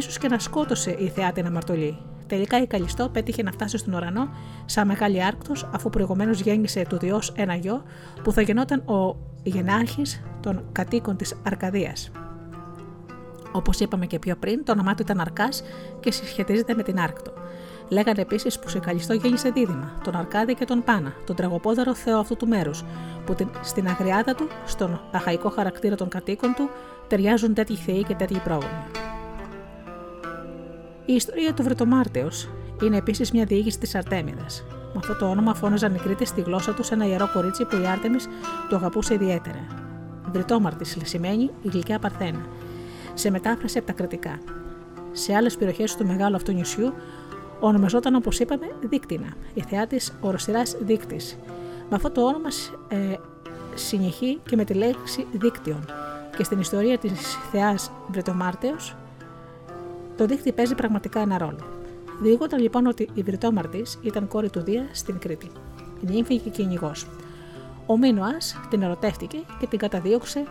σω 0.00 0.20
και 0.20 0.28
να 0.28 0.38
σκότωσε 0.38 0.90
η 0.98 1.08
θεά 1.08 1.32
την 1.32 1.46
αμαρτωλή. 1.46 1.98
Τελικά 2.26 2.62
η 2.62 2.66
Καλιστό 2.66 3.08
πέτυχε 3.08 3.42
να 3.42 3.50
φτάσει 3.50 3.78
στον 3.78 3.94
ουρανό 3.94 4.28
σαν 4.64 4.86
μεγάλη 4.86 5.24
άρκτος, 5.24 5.68
αφού 5.72 5.90
προηγουμένως 5.90 6.40
γέννησε 6.40 6.84
του 6.88 6.98
Διός 6.98 7.32
ένα 7.36 7.54
γιο 7.54 7.82
που 8.22 8.32
θα 8.32 8.40
γεννόταν 8.40 8.80
ο 8.88 9.16
γενάρχης 9.42 10.22
των 10.40 10.64
κατοίκων 10.72 11.16
της 11.16 11.36
Αρκαδίας. 11.46 12.10
Όπως 13.52 13.80
είπαμε 13.80 14.06
και 14.06 14.18
πιο 14.18 14.36
πριν, 14.36 14.64
το 14.64 14.72
όνομά 14.72 14.94
του 14.94 15.02
ήταν 15.02 15.20
Αρκάς 15.20 15.62
και 16.00 16.12
συσχετίζεται 16.12 16.74
με 16.74 16.82
την 16.82 17.00
Άρκτο. 17.00 17.32
Λέγανε 17.88 18.20
επίσης 18.20 18.58
πω 18.58 18.66
η 18.76 18.80
Καλιστό 18.80 19.12
γέννησε 19.12 19.50
δίδυμα, 19.50 19.92
τον 20.04 20.16
Αρκάδη 20.16 20.54
και 20.54 20.64
τον 20.64 20.84
Πάνα, 20.84 21.12
τον 21.26 21.36
τραγωπόδαρο 21.36 21.94
θεό 21.94 22.18
αυτού 22.18 22.36
του 22.36 22.48
μέρους, 22.48 22.84
που 23.26 23.34
την, 23.34 23.48
στην 23.62 23.88
αγριάδα 23.88 24.34
του, 24.34 24.48
στον 24.66 25.00
αχαϊκό 25.12 25.48
χαρακτήρα 25.48 25.94
των 25.94 26.08
κατοίκων 26.08 26.54
του, 26.54 26.70
ταιριάζουν 27.06 27.54
τέτοιοι 27.54 27.74
θεοί 27.74 28.02
και 28.02 28.14
τέτοιοι 28.14 28.38
πρόγονοι. 28.38 28.86
Η 31.04 31.14
ιστορία 31.14 31.54
του 31.54 31.62
Βρετομάρτεο 31.62 32.28
είναι 32.82 32.96
επίσης 32.96 33.30
μια 33.32 33.44
διήγηση 33.44 33.78
της 33.78 33.94
Αρτέμιδας. 33.94 34.64
Με 34.70 34.94
αυτό 34.96 35.16
το 35.16 35.30
όνομα 35.30 35.54
φώναζαν 35.54 35.94
οι 35.94 35.98
Κρήτες 35.98 36.28
στη 36.28 36.40
γλώσσα 36.40 36.72
τους 36.72 36.90
ένα 36.90 37.06
ιερό 37.06 37.30
κορίτσι 37.32 37.64
που 37.64 37.76
η 37.76 37.86
Άρτεμις 37.86 38.28
το 38.68 38.76
αγαπούσε 38.76 39.14
ιδιαίτερα. 39.14 39.66
Βρετόμαρτης 40.32 40.96
σημαίνει 41.04 41.50
η 41.62 41.68
γλυκιά 41.68 41.98
Παρθένα, 41.98 42.46
σε 43.14 43.30
μετάφραση 43.30 43.78
από 43.78 43.86
τα 43.86 43.92
κριτικά. 43.92 44.38
Σε 45.12 45.34
άλλες 45.34 45.56
περιοχές 45.56 45.96
του 45.96 46.06
μεγάλου 46.06 46.36
αυτού 46.36 46.52
νησιού 46.52 46.92
ονομαζόταν 47.60 48.14
όπως 48.14 48.38
είπαμε 48.38 48.66
δίκτυνα, 48.80 49.36
η 49.54 49.62
θεά 49.62 49.86
της 49.86 50.12
οροσυρά 50.20 50.62
δείκτης. 50.80 51.36
Με 51.90 51.96
αυτό 51.96 52.10
το 52.10 52.22
όνομα 52.26 52.48
ε, 52.88 53.14
συνεχεί 53.74 54.40
και 54.48 54.56
με 54.56 54.64
τη 54.64 54.74
λέξη 54.74 55.26
δίκτυον 55.32 55.84
και 56.36 56.44
στην 56.44 56.60
ιστορία 56.60 56.98
της 56.98 57.36
θεάς 57.50 57.90
Βρετομάρτεως 58.08 58.96
το 60.16 60.26
δίκτυ 60.26 60.52
παίζει 60.52 60.74
πραγματικά 60.74 61.20
ένα 61.20 61.38
ρόλο. 61.38 61.58
Διηγόταν 62.20 62.60
λοιπόν 62.60 62.86
ότι 62.86 63.08
η 63.14 63.22
Βρετόμαρτης 63.22 63.98
ήταν 64.02 64.28
κόρη 64.28 64.50
του 64.50 64.62
Δία 64.62 64.88
στην 64.92 65.18
Κρήτη. 65.18 65.50
Η 66.00 66.10
νύμφη 66.10 66.38
και 66.38 66.50
κυνηγός. 66.50 67.06
Ο 67.86 67.98
Μίνωα 67.98 68.36
την 68.70 68.82
ερωτεύτηκε 68.82 69.38
και 69.60 69.66
την 69.66 69.78
καταδίωξε 69.78 70.46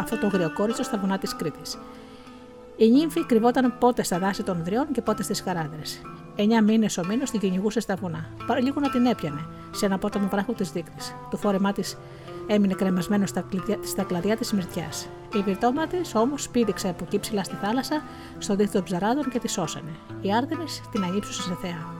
αυτό 0.00 0.18
το 0.18 0.26
γριοκόριτσο 0.26 0.82
στα 0.82 0.98
βουνά 0.98 1.18
της 1.18 1.36
Κρήτης. 1.36 1.78
Η 2.78 2.90
νύμφη 2.90 3.26
κρυβόταν 3.26 3.74
πότε 3.78 4.02
στα 4.02 4.18
δάση 4.18 4.42
των 4.42 4.64
δριών 4.64 4.86
και 4.92 5.02
πότε 5.02 5.22
στις 5.22 5.40
χαράδρες. 5.40 6.00
Εννιά 6.36 6.62
μήνες 6.62 6.98
ο 6.98 7.04
μήνος 7.08 7.30
την 7.30 7.40
κυνηγούσε 7.40 7.80
στα 7.80 7.96
βουνά. 7.96 8.28
Παραλίγο 8.46 8.80
να 8.80 8.90
την 8.90 9.06
έπιανε 9.06 9.40
σε 9.70 9.86
ένα 9.86 9.94
απότομο 9.94 10.28
βράχο 10.28 10.52
της 10.52 10.70
δείκτης. 10.70 11.14
Το 11.30 11.36
φόρεμά 11.36 11.72
της 11.72 11.96
έμεινε 12.46 12.74
κρεμασμένο 12.74 13.26
στα, 13.26 13.40
κλειδιά, 13.40 13.78
στα 13.84 14.02
κλαδιά 14.02 14.36
της 14.36 14.52
μυρτιάς. 14.52 15.08
Η 15.34 15.42
βυρτόμα 15.42 15.86
της 15.86 16.14
όμως 16.14 16.48
πήδηξε 16.48 16.88
από 16.88 17.04
εκεί 17.04 17.18
ψηλά 17.18 17.44
στη 17.44 17.54
θάλασσα, 17.54 18.02
στο 18.38 18.56
δίκτυο 18.56 18.80
των 18.80 18.82
ψαράδων 18.82 19.28
και 19.30 19.38
τη 19.38 19.48
σώσανε. 19.48 19.92
Οι 20.20 20.34
Άρδενε 20.34 20.64
την 20.92 21.02
αγύψουσαν 21.02 21.44
σε 21.44 21.66
θεά. 21.66 21.94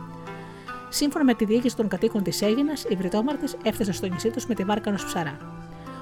Σύμφωνα 0.88 1.24
με 1.24 1.34
τη 1.34 1.44
διοίκηση 1.44 1.76
των 1.76 1.88
κατοίκων 1.88 2.22
της 2.22 2.42
Έγινας, 2.42 2.84
οι 2.88 2.94
Βρυτόμαρτε 2.94 3.46
έφτασαν 3.62 3.94
στο 3.94 4.06
νησί 4.06 4.30
τους 4.30 4.46
με 4.46 4.54
τη 4.54 4.64
βάρκα 4.64 4.88
ενός 4.88 5.04
ψαρά. 5.04 5.36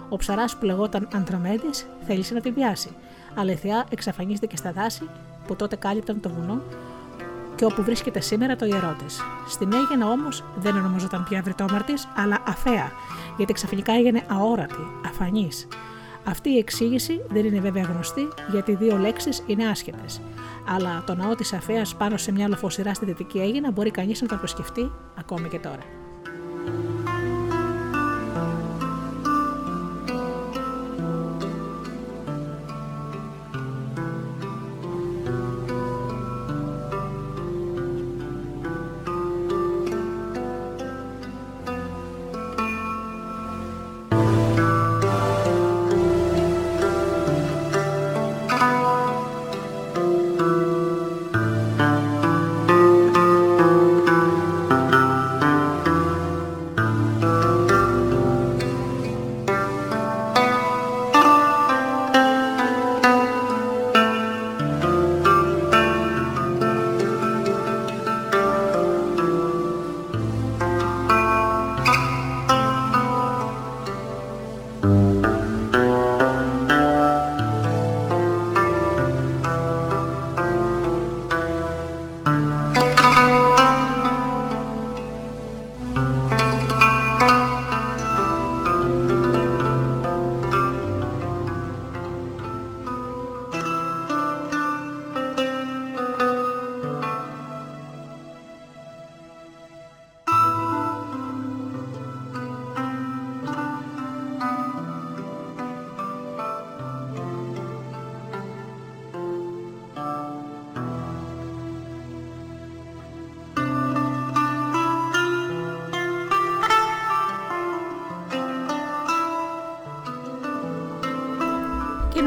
Ο 0.08 0.16
ψαράς 0.16 0.56
που 0.56 0.64
λεγόταν 0.64 1.08
Αντρομέδη 1.14 1.70
θέλησε 2.06 2.34
να 2.34 2.40
την 2.40 2.54
πιάσει, 2.54 2.90
αλλά 3.34 3.52
η 3.52 3.56
θεά 3.56 3.84
εξαφανίστηκε 3.90 4.56
στα 4.56 4.72
δάση 4.72 5.08
που 5.46 5.56
τότε 5.56 5.76
κάλυπταν 5.76 6.20
το 6.20 6.28
βουνό 6.28 6.62
και 7.54 7.64
όπου 7.64 7.82
βρίσκεται 7.82 8.20
σήμερα 8.20 8.56
το 8.56 8.66
ιερό 8.66 8.96
τη. 8.98 9.14
Στην 9.48 9.72
Αίγαινα 9.72 10.10
όμως 10.10 10.44
δεν 10.56 10.76
ονομαζόταν 10.76 11.24
πια 11.28 11.42
Βρυτόμαρτη, 11.42 11.94
αλλά 12.16 12.42
Αφαία, 12.46 12.92
γιατί 13.36 13.52
ξαφνικά 13.52 13.92
έγινε 13.92 14.22
αόρατη, 14.28 14.86
αφανής. 15.06 15.68
Αυτή 16.24 16.48
η 16.48 16.58
εξήγηση 16.58 17.20
δεν 17.28 17.44
είναι 17.44 17.60
βέβαια 17.60 17.82
γνωστή, 17.82 18.28
γιατί 18.50 18.70
οι 18.70 18.74
δύο 18.74 18.96
λέξεις 18.96 19.42
είναι 19.46 19.66
άσχετες. 19.66 20.20
Αλλά 20.68 21.02
το 21.06 21.14
ναό 21.14 21.34
της 21.34 21.52
Αφαία 21.52 21.82
πάνω 21.98 22.16
σε 22.16 22.32
μια 22.32 22.48
λοφοσυρά 22.48 22.94
στη 22.94 23.04
Δυτική 23.04 23.38
Αίγαινα 23.38 23.70
μπορεί 23.70 23.90
κανείς 23.90 24.22
να 24.22 24.28
το 24.28 24.36
προσκεφτεί 24.36 24.90
ακόμη 25.18 25.48
και 25.48 25.58
τώρα. 25.58 26.03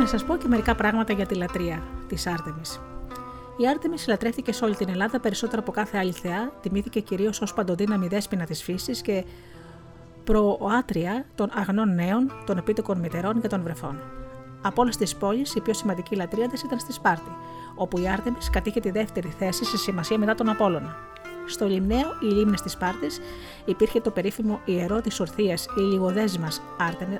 Σας 0.08 0.24
πω 0.24 0.38
και 0.38 0.48
μερικά 0.48 0.76
πράγματα 0.76 1.14
για 1.14 1.26
τη 1.26 1.36
λατρεία 1.36 1.84
της 2.08 2.28
Άρτεμις. 2.28 2.80
Η 3.58 3.68
Άρτεμις 3.68 4.08
λατρεύτηκε 4.08 4.52
σε 4.52 4.66
όλη 4.66 4.76
την 4.76 4.90
Ελλάδα 4.90 5.20
περισσότερο 5.20 5.62
από 5.62 5.72
κάθε 5.72 5.98
άλλη 5.98 6.12
θεά, 6.12 6.52
τιμήθηκε 6.62 7.00
κυρίως 7.00 7.42
ως 7.42 7.54
παντοδύναμη 7.54 8.08
δέσπινα 8.08 8.46
της 8.46 8.64
φύσης 8.64 9.02
και 9.02 9.26
προάτρια 10.24 11.26
των 11.36 11.50
αγνών 11.54 11.94
νέων, 11.96 12.32
των 12.46 12.58
επίτοκων 12.58 13.00
μητερών 13.00 13.42
και 13.42 13.48
των 13.48 13.62
βρεφών. 13.62 14.00
Από 14.62 14.82
όλες 14.82 14.98
τις 14.98 15.16
πόλεις, 15.16 15.56
η 15.56 15.62
πιο 15.62 15.74
σημαντική 15.74 16.16
λατρεία 16.16 16.50
ήταν 16.66 16.80
στη 16.80 16.94
Σπάρτη, 16.94 17.32
όπου 17.76 17.98
η 17.98 18.08
Άρτεμις 18.08 18.50
κατήχε 18.50 18.80
τη 18.80 18.92
δεύτερη 18.92 19.34
θέση 19.38 19.66
σε 19.66 19.78
σημασία 19.78 20.18
μετά 20.18 20.36
τον 20.36 20.50
Απόλωνα. 20.50 20.96
Στο 21.48 21.66
Λιμνέο, 21.68 22.16
οι 22.22 22.26
λίμνες 22.26 22.62
της 22.62 22.72
Σπάρτης, 22.72 23.20
υπήρχε 23.66 24.02
το 24.02 24.12
περίφημο 24.12 24.62
ιερό 24.66 25.02
της 25.02 25.20
Ορθίας 25.20 25.68
ή 25.78 25.80
λιγοδέσμας 25.80 26.62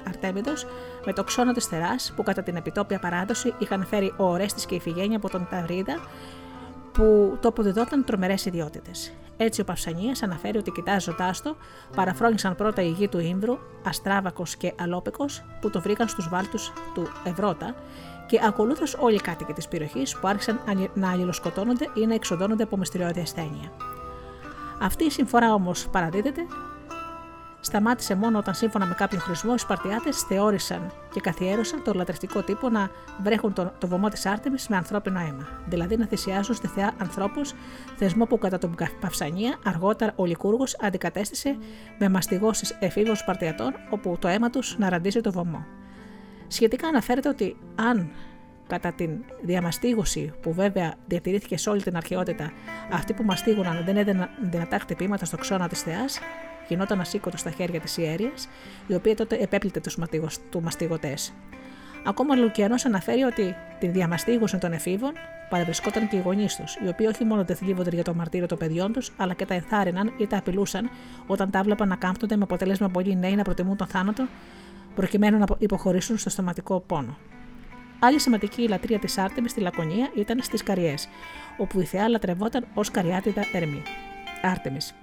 Αρτέμιδος 0.08 0.66
με 1.06 1.14
το 1.14 1.24
ξόνο 1.24 1.52
της 1.52 1.66
Θεράς, 1.66 2.14
που 2.16 2.24
κατά 2.24 2.44
την 2.44 2.56
επιτόπια 2.56 3.00
παράδοση 3.00 3.54
είχαν 3.58 3.86
φέρει 3.86 4.14
ο 4.18 4.24
Ορέστη 4.24 4.66
και 4.66 4.76
η 4.76 4.80
Φιγένια 4.80 5.18
από 5.18 5.30
τον 5.30 5.48
Ταυρίδα, 5.50 6.00
που 6.92 7.38
το 7.42 7.48
αποδιδόταν 7.48 8.04
τρομερές 8.04 8.46
ιδιότητες. 8.46 9.14
Έτσι, 9.38 9.62
ο 9.62 9.64
Παυσανίας 9.64 10.24
αναφέρει 10.24 10.58
ότι 10.58 10.72
κοιτάζοντάς 10.72 11.42
το, 11.42 11.56
παραφρόνησαν 11.96 12.56
πρώτα 12.56 12.82
οι 12.82 12.90
γη 12.90 13.08
του 13.08 13.20
Ήμβρου, 13.20 13.58
Αστράβακος 13.86 14.56
και 14.56 14.74
Αλόπεκος, 14.80 15.44
που 15.62 15.70
το 15.70 15.82
βρήκαν 15.82 16.08
στους 16.08 16.30
βάλτους 16.30 16.74
του 16.94 17.08
Ευρώτα, 17.24 17.76
και 18.28 18.40
ακολούθως 18.44 18.96
όλοι 19.00 19.16
οι 19.16 19.20
κάτοικοι 19.20 19.54
της 19.54 19.68
περιοχής 19.68 20.18
που 20.18 20.28
άρχισαν 20.28 20.60
να 20.94 21.12
αλληλοσκοτώνονται 21.12 21.90
ή 21.94 22.06
να 22.06 22.14
εξοδώνονται 22.14 22.64
από 22.64 22.78
μυστηριώδη 22.78 23.20
ασθένεια. 23.20 23.72
Αυτή 24.82 25.04
η 25.04 25.10
συμφορά 25.10 25.54
όμως 25.54 25.88
παραδίδεται 25.92 26.42
σταμάτησε 27.60 28.16
μόνο 28.16 28.38
όταν 28.38 28.54
σύμφωνα 28.54 28.86
με 28.86 28.94
κάποιον 28.94 29.22
χρησμό 29.22 29.52
οι 29.56 29.60
Σπαρτιάτες 29.60 30.22
θεώρησαν 30.22 30.92
και 31.14 31.20
καθιέρωσαν 31.20 31.84
το 31.84 31.94
λατρευτικό 31.94 32.42
τύπο 32.42 32.70
να 32.70 32.90
βρέχουν 33.24 33.54
το, 33.54 33.72
το 33.78 33.88
βωμό 33.88 34.10
της 34.10 34.26
Άρτεμης 34.26 34.68
με 34.68 34.76
ανθρώπινο 34.76 35.20
αίμα. 35.20 35.48
Δηλαδή 35.66 35.98
να 35.98 36.06
θυσιάζουν 36.06 36.56
στη 36.56 36.68
θεά 36.68 36.94
ανθρώπους, 36.98 37.54
θεσμό 37.96 38.26
που 38.26 38.38
κατά 38.38 38.58
τον 38.58 38.76
Παυσανία 39.00 39.60
αργότερα 39.66 40.14
ο 40.16 40.26
Λικούργος 40.26 40.78
αντικατέστησε 40.80 41.58
με 42.00 42.10
μαστιγώσεις 42.10 42.78
εφήβων 42.80 43.16
Σπαρτιατών, 43.16 43.74
όπου 43.90 44.18
το 44.20 44.28
αίμα 44.28 44.50
τους 44.50 44.78
να 44.78 44.90
ραντίζει 44.90 45.22
το 45.22 45.32
βωμό. 45.32 45.66
Σχετικά 46.48 46.88
αναφέρεται 46.88 47.30
ότι 47.30 47.58
αν 47.76 48.12
κατά 48.68 48.92
την 48.92 49.10
διαμαστίγωση 49.42 50.34
που 50.42 50.54
βέβαια 50.54 50.94
διατηρήθηκε 51.08 51.58
σε 51.58 51.70
όλη 51.70 51.82
την 51.82 51.96
αρχαιότητα, 51.96 52.52
αυτοί 52.92 53.14
που 53.14 53.24
μαστίγωναν 53.24 53.84
δεν 53.86 53.98
έδιναν 53.98 54.30
δυνατά 54.52 54.80
χτυπήματα 54.80 55.26
στο 55.26 55.38
ξώνα 55.38 55.68
της 55.68 55.82
θεάς, 55.82 56.20
γινόταν 56.68 57.00
ασήκωτο 57.00 57.38
στα 57.38 57.50
χέρια 57.50 57.80
της 57.80 57.98
ιέρια, 57.98 58.32
η 58.88 58.94
οποία 58.94 59.16
τότε 59.16 59.36
επέπλητε 59.36 59.80
τους 59.80 59.98
μαστιγωτές. 60.62 61.34
Ακόμα 62.06 62.34
ο 62.34 62.42
Λουκιανός 62.42 62.86
αναφέρει 62.86 63.24
ότι 63.24 63.56
την 63.80 63.92
διαμαστίγωση 63.92 64.58
των 64.58 64.74
εφήβων 64.74 65.12
παρευρισκόταν 65.50 66.08
και 66.08 66.16
οι 66.16 66.20
γονείς 66.20 66.56
τους, 66.56 66.76
οι 66.76 66.88
οποίοι 66.88 67.08
όχι 67.10 67.24
μόνο 67.24 67.44
δεν 67.44 67.56
θλίβονταν 67.56 67.94
για 67.94 68.04
το 68.04 68.14
μαρτύριο 68.14 68.48
των 68.48 68.58
παιδιών 68.58 68.94
τους, 68.94 69.12
αλλά 69.18 69.34
και 69.34 69.46
τα 69.46 69.54
ενθάρρυναν 69.54 70.14
ή 70.18 70.28
τα 70.28 70.38
απειλούσαν 70.38 70.90
όταν 71.28 71.50
τα 71.50 71.64
βλέπαν 71.64 71.88
να 71.88 71.96
κάμπτονται 71.96 72.36
με 72.36 72.44
αποτέλεσμα 72.44 72.90
πολλοί 72.90 73.16
νέοι 73.16 73.36
να 73.36 73.44
προτιμούν 73.44 73.78
τον 73.78 73.88
θάνατο 73.88 74.28
προκειμένου 74.96 75.38
να 75.38 75.46
υποχωρήσουν 75.58 76.18
στο 76.18 76.30
στοματικό 76.30 76.80
πόνο. 76.80 77.18
Άλλη 78.00 78.20
σημαντική 78.20 78.68
λατρεία 78.68 79.00
της 79.00 79.18
Άρτεμις 79.18 79.52
στη 79.52 79.60
Λακωνία 79.60 80.12
ήταν 80.16 80.42
στις 80.42 80.64
Καριές, 80.64 81.08
όπου 81.58 81.80
η 81.82 81.86
θεά 81.86 82.10
λατρευόταν 82.10 82.68
ως 82.74 82.92
καριάτιδα 82.92 83.46
ερμή. 83.54 83.82
Άρτεμις. 84.42 84.94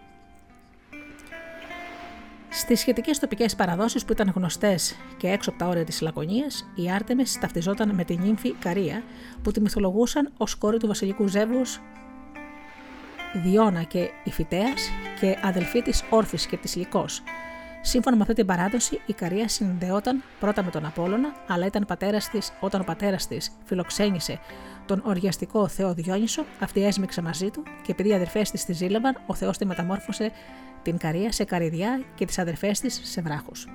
Στις 2.48 2.80
σχετικές 2.80 3.18
τοπικές 3.18 3.56
παραδόσεις 3.56 4.04
που 4.04 4.12
ήταν 4.12 4.32
γνωστές 4.34 4.96
και 5.16 5.28
έξω 5.28 5.50
από 5.50 5.58
τα 5.58 5.66
όρια 5.66 5.84
της 5.84 6.00
Λακωνίας, 6.00 6.66
η 6.74 6.90
Άρτεμις 6.90 7.38
ταυτιζόταν 7.38 7.94
με 7.94 8.04
την 8.04 8.20
νύμφη 8.20 8.52
Καρία, 8.52 9.02
που 9.42 9.50
τη 9.50 9.60
μυθολογούσαν 9.60 10.32
ως 10.36 10.54
κόρη 10.54 10.78
του 10.78 10.86
βασιλικού 10.86 11.26
ζεύγους 11.26 11.80
Διώνα 13.34 13.82
και 13.82 14.10
Ιφιτέας 14.24 14.90
και 15.20 15.38
αδελφή 15.42 15.82
της 15.82 16.04
Όρφης 16.10 16.46
και 16.46 16.56
της 16.56 16.76
Λυκός, 16.76 17.22
Σύμφωνα 17.86 18.16
με 18.16 18.22
αυτή 18.22 18.34
την 18.34 18.46
παράδοση, 18.46 19.00
η 19.06 19.12
Καρία 19.12 19.48
συνδεόταν 19.48 20.22
πρώτα 20.40 20.62
με 20.62 20.70
τον 20.70 20.86
Απόλωνα, 20.86 21.34
αλλά 21.48 21.66
ήταν 21.66 21.84
πατέρας 21.86 22.28
της, 22.28 22.52
όταν 22.60 22.80
ο 22.80 22.84
πατέρας 22.84 23.26
της 23.26 23.50
φιλοξένησε 23.64 24.40
τον 24.86 25.02
οργιαστικό 25.04 25.68
Θεό 25.68 25.94
Διόνυσο, 25.94 26.44
αυτή 26.60 26.84
έσμιξε 26.84 27.22
μαζί 27.22 27.50
του 27.50 27.62
και 27.82 27.92
επειδή 27.92 28.08
οι 28.08 28.14
αδερφές 28.14 28.50
της 28.50 28.64
τη 28.64 28.72
ζήλευαν, 28.72 29.20
ο 29.26 29.34
Θεός 29.34 29.58
τη 29.58 29.66
μεταμόρφωσε 29.66 30.30
την 30.82 30.98
Καρία 30.98 31.32
σε 31.32 31.44
καριδιά 31.44 32.02
και 32.14 32.24
τις 32.24 32.38
αδερφές 32.38 32.80
της 32.80 33.00
σε 33.02 33.20
βράχους. 33.20 33.66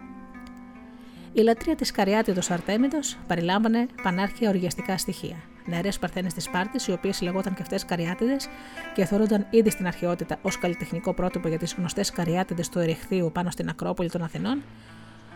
Η 1.39 1.41
λατρεία 1.41 1.75
της 1.75 1.91
Καριάτιδος 1.91 2.51
Αρτέμιδος 2.51 3.17
περιλάμβανε 3.27 3.87
πανάρχια 4.03 4.49
οργιαστικά 4.49 4.97
στοιχεία 4.97 5.35
νεαρές 5.65 5.99
Παρθένες 5.99 6.33
της 6.33 6.43
Σπάρτης, 6.43 6.87
οι 6.87 6.91
οποίες 6.91 7.21
λεγόταν 7.21 7.53
και 7.53 7.61
αυτές 7.61 7.85
Καριάτιδες 7.85 8.47
και 8.95 9.05
θεωρούνταν 9.05 9.47
ήδη 9.49 9.69
στην 9.69 9.87
αρχαιότητα 9.87 10.37
ως 10.41 10.57
καλλιτεχνικό 10.57 11.13
πρότυπο 11.13 11.47
για 11.47 11.57
τις 11.57 11.73
γνωστές 11.73 12.11
Καριάτιδες 12.11 12.69
του 12.69 12.79
Ερεχθείου 12.79 13.31
πάνω 13.33 13.49
στην 13.49 13.69
Ακρόπολη 13.69 14.09
των 14.09 14.21
Αθηνών, 14.21 14.61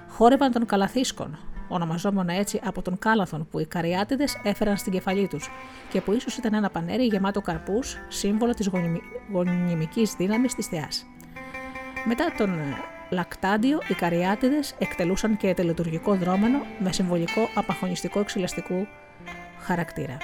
χόρευαν 0.10 0.52
των 0.52 0.66
Καλαθίσκων, 0.66 1.38
ονομαζόμενο 1.68 2.32
έτσι 2.32 2.60
από 2.64 2.82
τον 2.82 3.00
Κάλαθον 3.00 3.48
που 3.52 3.60
οι 3.60 3.66
Καριάτιδες 3.66 4.38
έφεραν 4.44 4.78
στην 4.78 4.92
κεφαλή 4.92 5.28
τους 5.28 5.50
και 5.90 6.02
που 6.02 6.14
ίσως 6.14 6.38
ήταν 6.38 6.54
ένα 6.54 6.70
πανέρι 6.70 7.06
γεμάτο 7.06 7.42
καρπούς, 7.42 7.98
σύμβολο 8.08 8.54
της 8.54 8.70
γονιμικής 9.32 10.14
δύναμης 10.14 10.56
της 10.56 10.68
Θεάς. 10.68 11.06
Μετά 12.06 12.34
τον 12.38 12.50
Λακτάντιο, 13.14 13.80
οι 13.88 13.94
Καριάτιδες 13.94 14.76
εκτελούσαν 14.80 15.38
και 15.38 15.54
τελετουργικό 15.54 16.16
δρόμενο 16.16 16.58
με 16.80 16.92
συμβολικό 16.92 17.50
απαχωνιστικό 17.56 18.20
εξελαστικού 18.20 18.88
χαρακτήρα. 19.60 20.18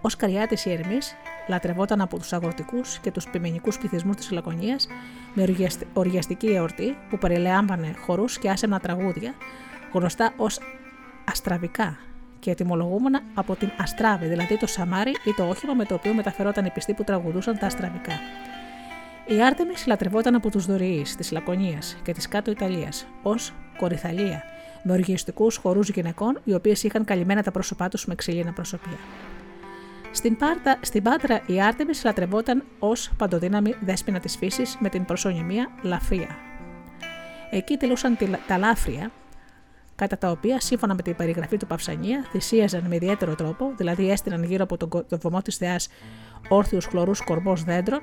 Ω 0.00 0.08
καριάτης 0.16 0.64
η 0.64 0.72
Ερμής 0.72 1.14
λατρευόταν 1.48 2.00
από 2.00 2.18
τους 2.18 2.32
αγροτικούς 2.32 2.98
και 2.98 3.10
τους 3.10 3.28
πιμενικού 3.28 3.70
πληθυσμούς 3.78 4.16
της 4.16 4.30
Λακωνίας 4.30 4.88
με 5.34 5.56
οργιαστική 5.92 6.46
εορτή 6.46 6.96
που 7.10 7.18
περιλάμβανε 7.18 7.94
χορούς 8.04 8.38
και 8.38 8.50
άσενα 8.50 8.80
τραγούδια, 8.80 9.34
γνωστά 9.92 10.32
ως 10.36 10.60
αστραβικά 11.24 11.98
και 12.38 12.50
ετοιμολογούμενα 12.50 13.20
από 13.34 13.56
την 13.56 13.70
Αστράβη, 13.78 14.26
δηλαδή 14.26 14.56
το 14.56 14.66
σαμάρι 14.66 15.10
ή 15.10 15.34
το 15.36 15.48
όχημα 15.48 15.74
με 15.74 15.84
το 15.84 15.94
οποίο 15.94 16.14
μεταφερόταν 16.14 16.64
οι 16.64 16.70
πιστοί 16.70 16.94
που 16.94 17.04
τραγουδούσαν 17.04 17.58
τα 17.58 17.66
αστραβικά. 17.66 18.12
Η 19.30 19.42
Άρτεμι 19.42 19.72
λατρευόταν 19.86 20.34
από 20.34 20.50
τους 20.50 20.66
Δωριεί 20.66 21.02
της 21.16 21.30
Λακωνίας 21.32 21.96
και 22.02 22.12
της 22.12 22.28
Κάτω 22.28 22.50
Ιταλίας 22.50 23.06
ως 23.22 23.52
Κορυθαλία 23.78 24.42
με 24.82 24.92
οργιστικούς 24.92 25.56
χορούς 25.56 25.88
γυναικών, 25.88 26.38
οι 26.44 26.54
οποίες 26.54 26.82
είχαν 26.82 27.04
καλυμμένα 27.04 27.42
τα 27.42 27.50
πρόσωπά 27.50 27.88
τους 27.88 28.06
με 28.06 28.14
ξύλινα 28.14 28.52
προσωπία. 28.52 28.98
Στην, 30.12 30.36
Πάρτα, 30.36 30.78
στην 30.80 31.02
Πάτρα 31.02 31.42
η 31.46 31.62
Άρτεμι 31.62 31.92
λατρευόταν 32.04 32.64
ως 32.78 33.10
παντοδύναμη 33.16 33.74
δέσπινα 33.80 34.20
της 34.20 34.36
φύσης 34.36 34.76
με 34.80 34.88
την 34.88 35.04
προσωνυμία 35.04 35.70
Λαφία. 35.82 36.36
Εκεί 37.50 37.76
τελούσαν 37.76 38.18
τα 38.46 38.58
λάφρια, 38.58 39.10
κατά 39.94 40.18
τα 40.18 40.30
οποία, 40.30 40.60
σύμφωνα 40.60 40.94
με 40.94 41.02
την 41.02 41.16
περιγραφή 41.16 41.56
του 41.56 41.66
Παυσανία, 41.66 42.24
θυσίαζαν 42.30 42.84
με 42.88 42.94
ιδιαίτερο 42.94 43.34
τρόπο, 43.34 43.72
δηλαδή 43.76 44.10
έστειναν 44.10 44.44
γύρω 44.44 44.62
από 44.62 44.76
τον 44.76 44.88
το 45.08 45.18
βωμό 45.18 45.42
της 45.42 45.56
Θεάς 45.56 45.88
όρθιους 46.48 46.84
χλωρούς 46.84 47.24
κορμός 47.24 47.64
δέντρων 47.64 48.00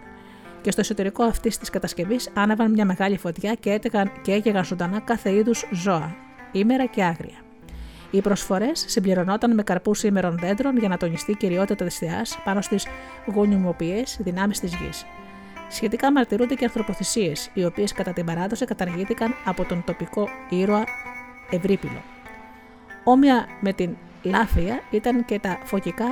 και 0.62 0.72
στο 0.72 0.82
εσωτερικό 0.82 1.24
αυτής 1.24 1.58
της 1.58 1.70
κατασκευής 1.70 2.30
άναβαν 2.34 2.72
μια 2.72 2.86
μεγάλη 2.86 3.18
φωτιά 3.18 3.54
και, 3.54 3.72
έτεγαν, 3.72 4.12
και 4.22 4.32
έκαιγαν 4.32 4.66
ζωντανά 4.66 5.00
κάθε 5.00 5.34
είδους 5.34 5.66
ζώα, 5.72 6.16
ήμερα 6.52 6.86
και 6.86 7.04
άγρια. 7.04 7.38
Οι 8.12 8.22
προσφορές 8.22 8.86
συμπληρωνόταν 8.88 9.54
με 9.54 9.64
καρπούς 9.64 10.04
ήμερων 10.04 10.38
δέντρων 10.40 10.78
για 10.78 10.88
να 10.88 10.98
τονιστεί 10.98 11.32
η 11.32 11.36
κυριότητα 11.36 11.86
της 11.86 11.98
θεάς 11.98 12.40
πάνω 12.44 12.62
στις 12.62 12.88
γονιμοποιίε 13.26 14.04
δυνάμεις 14.18 14.60
της 14.60 14.76
γης. 14.76 15.06
Σχετικά 15.70 16.12
μαρτυρούνται 16.12 16.54
και 16.54 16.66
ανθρωποθυσίες, 16.66 17.50
οι 17.54 17.66
οποίες 17.66 17.94
κατά 17.94 18.14
την 18.14 18.26
παράδοση 18.26 18.66
καταργήθηκαν 18.66 19.34
από 19.46 19.64
τον 19.64 19.84
τοπικό 19.86 20.28
ήρωα 20.50 20.84
Ευρύπηλο. 21.50 22.02
Όμοια 23.04 23.48
με 23.60 23.74
την 23.74 23.98
Λάφρια 24.24 24.82
ήταν 24.92 25.26
και 25.26 25.40
τα 25.40 25.60
φωκικά 25.64 26.06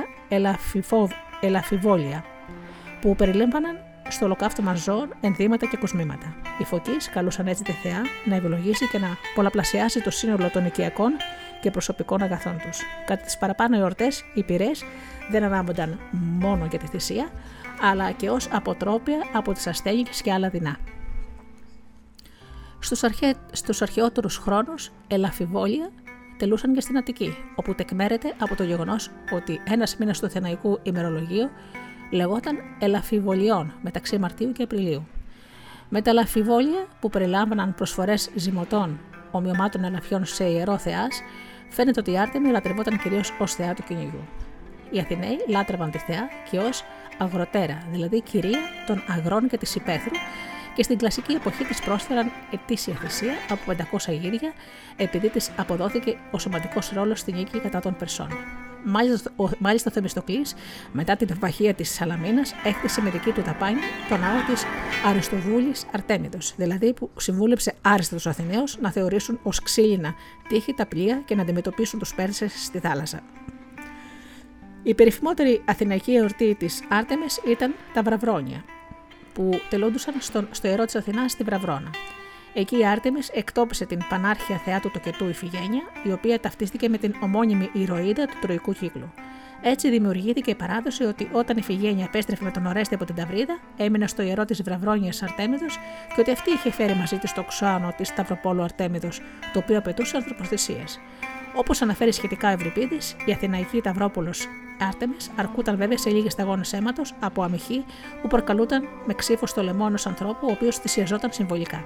ελαφιβόλια, 1.40 2.24
που 3.00 3.16
περιλέμβαναν 3.16 3.85
στο 4.08 4.24
ολοκαύτωμα 4.24 4.74
ζώων, 4.74 5.14
ενδύματα 5.20 5.66
και 5.66 5.76
κοσμήματα. 5.76 6.34
Οι 6.58 6.64
φωκεί 6.64 6.96
καλούσαν 7.12 7.46
έτσι 7.46 7.62
τη 7.62 7.72
Θεά 7.72 8.02
να 8.24 8.34
ευλογήσει 8.34 8.88
και 8.88 8.98
να 8.98 9.08
πολλαπλασιάσει 9.34 10.02
το 10.02 10.10
σύνολο 10.10 10.50
των 10.50 10.66
οικιακών 10.66 11.12
και 11.60 11.70
προσωπικών 11.70 12.22
αγαθών 12.22 12.58
τους. 12.58 12.80
Κατά 13.06 13.22
τις 13.22 13.38
παραπάνω 13.38 13.78
εορτές, 13.78 14.24
οι 14.34 14.42
πυρές 14.42 14.84
δεν 15.30 15.42
ανάμονταν 15.42 15.98
μόνο 16.12 16.66
για 16.70 16.78
τη 16.78 16.86
θυσία, 16.86 17.28
αλλά 17.80 18.10
και 18.10 18.30
ως 18.30 18.48
αποτρόπια 18.52 19.18
από 19.32 19.52
τις 19.52 19.66
ασθένειες 19.66 20.22
και 20.22 20.32
άλλα 20.32 20.48
δεινά. 20.48 20.76
Στους, 22.78 23.02
αρχαι... 23.02 23.34
στους 23.52 23.82
αρχαιότερους 23.82 24.36
χρόνους, 24.36 24.90
ελαφιβόλια 25.06 25.90
τελούσαν 26.36 26.74
και 26.74 26.80
στην 26.80 26.96
Αττική, 26.96 27.36
όπου 27.54 27.74
τεκμέρεται 27.74 28.34
από 28.38 28.54
το 28.54 28.62
γεγονός 28.62 29.10
ότι 29.32 29.60
ένας 29.64 29.96
μήνας 29.96 30.20
του 30.20 30.30
Θεναϊκού 30.30 30.78
ημερολογίου 30.82 31.50
λεγόταν 32.10 32.56
ελαφιβολιών 32.78 33.74
μεταξύ 33.82 34.18
Μαρτίου 34.18 34.52
και 34.52 34.62
Απριλίου. 34.62 35.06
Με 35.88 36.02
τα 36.02 36.10
ελαφιβόλια 36.10 36.86
που 37.00 37.10
περιλάμβαναν 37.10 37.74
προσφορές 37.74 38.30
ζυμωτών 38.34 39.00
ομοιωμάτων 39.30 39.84
ελαφιών 39.84 40.24
σε 40.24 40.44
ιερό 40.44 40.78
θεάς, 40.78 41.22
φαίνεται 41.68 42.00
ότι 42.00 42.10
η 42.10 42.18
Άρτεμι 42.18 42.50
λατρευόταν 42.50 42.98
κυρίως 42.98 43.32
ως 43.38 43.54
θεά 43.54 43.74
του 43.74 43.82
κυνηγιού. 43.82 44.20
Οι 44.90 44.98
Αθηναίοι 44.98 45.38
λάτρευαν 45.48 45.90
τη 45.90 45.98
θεά 45.98 46.28
και 46.50 46.58
ως 46.58 46.84
αγροτέρα, 47.18 47.82
δηλαδή 47.90 48.22
κυρία 48.22 48.58
των 48.86 49.02
αγρών 49.08 49.48
και 49.48 49.58
της 49.58 49.74
υπαίθρου, 49.74 50.14
και 50.74 50.82
στην 50.82 50.98
κλασική 50.98 51.32
εποχή 51.32 51.64
της 51.64 51.80
πρόσφεραν 51.80 52.30
ετήσια 52.50 52.94
θυσία 52.94 53.32
από 53.48 53.62
500 53.96 54.12
γύρια, 54.12 54.52
επειδή 54.96 55.28
της 55.28 55.50
αποδόθηκε 55.56 56.16
ο 56.30 56.38
σωματικός 56.38 56.90
ρόλος 56.94 57.18
στη 57.18 57.32
νίκη 57.32 57.58
κατά 57.58 57.80
των 57.80 57.96
Περσών. 57.96 58.28
Μάλιστα, 58.88 59.32
ο, 59.36 59.48
μάλιστα 59.58 59.90
ο 59.90 59.92
Θεμιστοκλής, 59.92 60.54
μετά 60.92 61.16
την 61.16 61.28
ευμαχία 61.30 61.74
της 61.74 61.94
Σαλαμίνας, 61.94 62.54
έκτισε 62.64 63.02
με 63.02 63.10
δική 63.10 63.30
του 63.30 63.42
ταπάνη 63.42 63.80
τον 64.08 64.20
ναό 64.20 64.38
της 64.46 64.64
Αριστοβούλη 65.06 65.72
Αρτέμιδος, 65.92 66.54
δηλαδή 66.56 66.92
που 66.92 67.10
συμβούλεψε 67.16 67.74
άριστα 67.82 68.14
τους 68.14 68.26
Αθηναίους 68.26 68.78
να 68.80 68.90
θεωρήσουν 68.90 69.38
ως 69.42 69.62
ξύλινα 69.62 70.14
τείχη 70.48 70.74
τα 70.74 70.86
πλοία 70.86 71.22
και 71.24 71.34
να 71.34 71.42
αντιμετωπίσουν 71.42 71.98
τους 71.98 72.14
Πέρσες 72.14 72.64
στη 72.64 72.78
θάλασσα. 72.78 73.22
Η 74.82 74.94
περιφημότερη 74.94 75.62
αθηναϊκή 75.64 76.14
εορτή 76.14 76.54
της 76.54 76.82
Άρτεμε 76.88 77.26
ήταν 77.46 77.74
τα 77.94 78.02
Βραβρόνια, 78.02 78.64
που 79.32 79.60
τελόντουσαν 79.68 80.14
στο, 80.18 80.44
στο 80.50 80.68
ιερό 80.68 80.84
της 80.84 80.94
Αθηνάς 80.94 81.32
στη 81.32 81.44
Βραβρώνα. 81.44 81.90
Εκεί 82.58 82.78
η 82.78 82.86
Άρτεμις 82.86 83.28
εκτόπισε 83.28 83.86
την 83.86 83.98
πανάρχια 84.08 84.56
θεά 84.56 84.80
του 84.80 84.90
τοκετού 84.90 85.28
Ιφηγένεια, 85.28 85.82
η 86.02 86.12
οποία 86.12 86.40
ταυτίστηκε 86.40 86.88
με 86.88 86.98
την 86.98 87.14
ομώνυμη 87.20 87.70
ηρωίδα 87.72 88.26
του 88.26 88.38
Τροϊκού 88.40 88.72
κύκλου. 88.72 89.12
Έτσι 89.62 89.90
δημιουργήθηκε 89.90 90.50
η 90.50 90.54
παράδοση 90.54 91.04
ότι 91.04 91.28
όταν 91.32 91.56
η 91.56 91.62
Φιγένεια 91.62 92.04
επέστρεφε 92.04 92.44
με 92.44 92.50
τον 92.50 92.66
Ορέστη 92.66 92.94
από 92.94 93.04
την 93.04 93.14
Ταυρίδα, 93.14 93.58
έμεινε 93.76 94.06
στο 94.06 94.22
ιερό 94.22 94.44
της 94.44 94.62
Βραβρόνιας 94.62 95.22
Αρτέμιδος 95.22 95.78
και 96.14 96.20
ότι 96.20 96.30
αυτή 96.30 96.50
είχε 96.50 96.70
φέρει 96.70 96.94
μαζί 96.94 97.16
της 97.18 97.32
το 97.32 97.42
ξάνο 97.42 97.94
της 97.96 98.08
Σταυροπόλου 98.08 98.62
Αρτέμιδος, 98.62 99.20
το 99.52 99.58
οποίο 99.58 99.78
απαιτούσε 99.78 100.16
ανθρωποθυσίες. 100.16 101.00
Όπως 101.54 101.82
αναφέρει 101.82 102.12
σχετικά 102.12 102.48
ο 102.48 102.52
Ευρυπίδης, 102.52 103.16
η 103.26 103.32
Αθηναϊκή 103.32 103.80
Ταυρόπολο 103.80 104.34
Άρτεμις 104.78 105.30
αρκούταν 105.36 105.76
βέβαια 105.76 105.98
σε 105.98 106.10
λίγες 106.10 106.32
σταγόνες 106.32 106.72
αίματος 106.72 107.14
από 107.20 107.42
αμυχή 107.42 107.84
που 108.22 108.28
προκαλούταν 108.28 108.88
με 109.06 109.14
ξύφο 109.14 109.46
στο 109.46 109.62
λαιμό 109.62 109.84
ενός 109.88 110.06
ανθρώπου, 110.06 110.46
ο 110.46 110.50
οποίος 110.50 110.76
θυσιαζόταν 110.76 111.32
συμβολικά. 111.32 111.84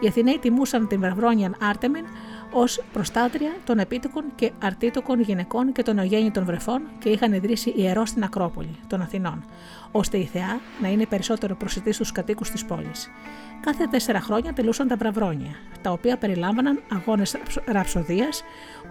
Οι 0.00 0.06
Αθηναίοι 0.06 0.38
τιμούσαν 0.38 0.86
την 0.86 1.00
Βραβρόνιαν 1.00 1.56
Άρτεμιν 1.60 2.04
ως 2.52 2.82
προστάτρια 2.92 3.50
των 3.64 3.78
επίτοκων 3.78 4.24
και 4.34 4.52
αρτήτοκων 4.62 5.20
γυναικών 5.20 5.72
και 5.72 5.82
των 5.82 5.98
ογέννητων 5.98 6.44
βρεφών 6.44 6.82
και 6.98 7.08
είχαν 7.08 7.32
ιδρύσει 7.32 7.72
ιερό 7.76 8.06
στην 8.06 8.22
Ακρόπολη 8.22 8.76
των 8.86 9.00
Αθηνών, 9.00 9.44
ώστε 9.90 10.18
η 10.18 10.24
θεά 10.24 10.60
να 10.80 10.88
είναι 10.88 11.06
περισσότερο 11.06 11.54
προσιτή 11.54 11.92
στους 11.92 12.12
κατοίκους 12.12 12.50
της 12.50 12.64
πόλης. 12.64 13.10
Κάθε 13.60 13.86
τέσσερα 13.86 14.20
χρόνια 14.20 14.52
τελούσαν 14.52 14.88
τα 14.88 14.96
βραβρόνια, 14.96 15.54
τα 15.82 15.90
οποία 15.90 16.16
περιλάμβαναν 16.16 16.82
αγώνες 16.92 17.36
ραψοδίας 17.66 18.42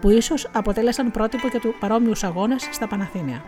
που 0.01 0.09
ίσως 0.09 0.49
αποτέλεσαν 0.53 1.11
πρότυπο 1.11 1.47
για 1.47 1.59
του 1.59 1.75
παρόμοιους 1.79 2.23
αγώνες 2.23 2.67
στα 2.71 2.87
Παναθήνια. 2.87 3.43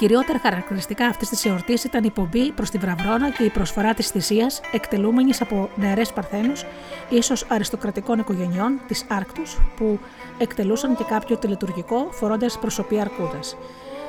Κυριότερα 0.00 0.38
χαρακτηριστικά 0.38 1.06
αυτής 1.06 1.28
της 1.28 1.44
εορτής 1.44 1.84
ήταν 1.84 2.04
η 2.04 2.10
πομπή 2.10 2.52
προς 2.52 2.70
τη 2.70 2.78
Βραβρώνα 2.78 3.30
και 3.30 3.44
η 3.44 3.48
προσφορά 3.48 3.94
της 3.94 4.08
θυσίας 4.08 4.60
εκτελούμενης 4.72 5.40
από 5.40 5.70
νεαρές 5.76 6.12
Παρθένους, 6.12 6.64
ίσως 7.08 7.44
αριστοκρατικών 7.48 8.18
οικογενειών 8.18 8.80
της 8.86 9.04
Άρκτους, 9.08 9.58
που 9.76 9.98
εκτελούσαν 10.38 10.96
και 10.96 11.04
κάποιο 11.04 11.36
τελετουργικό 11.36 12.08
φορώντας 12.10 12.58
προσωπία 12.58 13.00
Αρκούδας. 13.00 13.56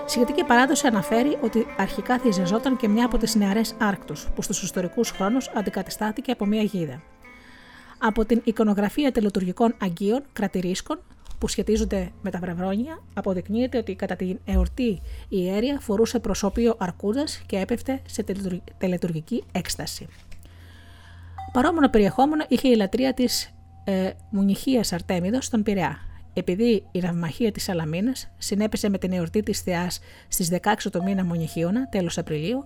Σχετική 0.06 0.44
παράδοση 0.44 0.88
αναφέρει 0.88 1.38
ότι 1.42 1.66
αρχικά 1.78 2.18
θυσιαζόταν 2.18 2.78
και 2.78 2.88
μια 2.88 3.06
από 3.06 3.18
τις 3.18 3.36
νεαρές 3.36 3.76
Άρκτους, 3.78 4.28
που 4.36 4.42
στους 4.42 4.64
ιστορικούς 4.64 5.10
χρόνους 5.10 5.50
αντικαταστάθηκε 5.56 6.32
από 6.32 6.46
μια 6.46 6.62
γίδα. 6.62 7.02
Από 7.98 8.26
την 8.26 8.42
εικονογραφία 8.44 9.12
τελετουργικών 9.12 9.76
αγκίων, 9.82 10.24
κρατηρίσκων, 10.34 11.00
που 11.42 11.48
σχετίζονται 11.48 12.12
με 12.22 12.30
τα 12.30 12.40
βραβρόνια, 12.40 13.04
αποδεικνύεται 13.14 13.78
ότι 13.78 13.96
κατά 13.96 14.16
την 14.16 14.40
εορτή 14.46 14.88
η 14.88 15.02
ιέρια 15.30 15.80
φορούσε 15.80 16.20
προσώπιο 16.20 16.76
αρκούδας 16.80 17.42
και 17.46 17.58
έπεφτε 17.58 18.02
σε 18.06 18.26
τελετουργική 18.78 19.44
έκσταση. 19.52 20.08
Παρόμονο 21.52 21.90
περιεχόμενο 21.90 22.46
είχε 22.48 22.68
η 22.68 22.76
λατρεία 22.76 23.14
της 23.14 23.54
ε, 23.84 24.10
Μουνιχίας 24.30 24.94
Αρτέμιδος 24.94 25.46
στον 25.46 25.64
Πειραιά. 25.64 25.98
Επειδή 26.34 26.86
η 26.92 27.00
ναυμαχία 27.00 27.52
της 27.52 27.64
Σαλαμίνας 27.64 28.32
συνέπεσε 28.38 28.90
με 28.90 28.98
την 28.98 29.12
εορτή 29.12 29.44
της 29.44 29.62
Θεάς 29.62 30.00
στις 30.28 30.50
16 30.62 30.74
το 30.92 31.04
μήνα 31.04 31.26
Μουνιχίωνα, 31.26 31.90
τέλος 31.90 32.18
Απριλίου, 32.18 32.66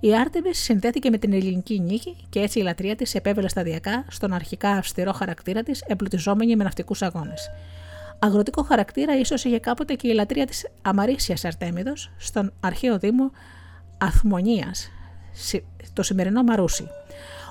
η 0.00 0.14
Άρτεμις 0.16 0.58
συνδέθηκε 0.58 1.10
με 1.10 1.18
την 1.18 1.32
ελληνική 1.32 1.80
νίκη 1.80 2.16
και 2.28 2.40
έτσι 2.40 2.58
η 2.58 2.62
λατρεία 2.62 2.96
της 2.96 3.14
επέβαινε 3.14 3.48
σταδιακά 3.48 4.04
στον 4.10 4.32
αρχικά 4.32 4.70
αυστηρό 4.70 5.12
χαρακτήρα 5.12 5.62
της, 5.62 5.82
εμπλουτιζόμενη 5.86 6.56
με 6.56 6.64
ναυτικούς 6.64 7.02
αγώνες. 7.02 7.50
Αγροτικό 8.24 8.62
χαρακτήρα 8.62 9.18
ίσως 9.18 9.44
είχε 9.44 9.58
κάποτε 9.58 9.94
και 9.94 10.08
η 10.08 10.12
λατρεία 10.12 10.46
της 10.46 10.66
Αμαρίσιας 10.82 11.44
Αρτέμιδος 11.44 12.12
στον 12.16 12.52
αρχαίο 12.60 12.98
δήμο 12.98 13.30
Αθμονίας, 13.98 14.90
το 15.92 16.02
σημερινό 16.02 16.42
Μαρούσι, 16.42 16.86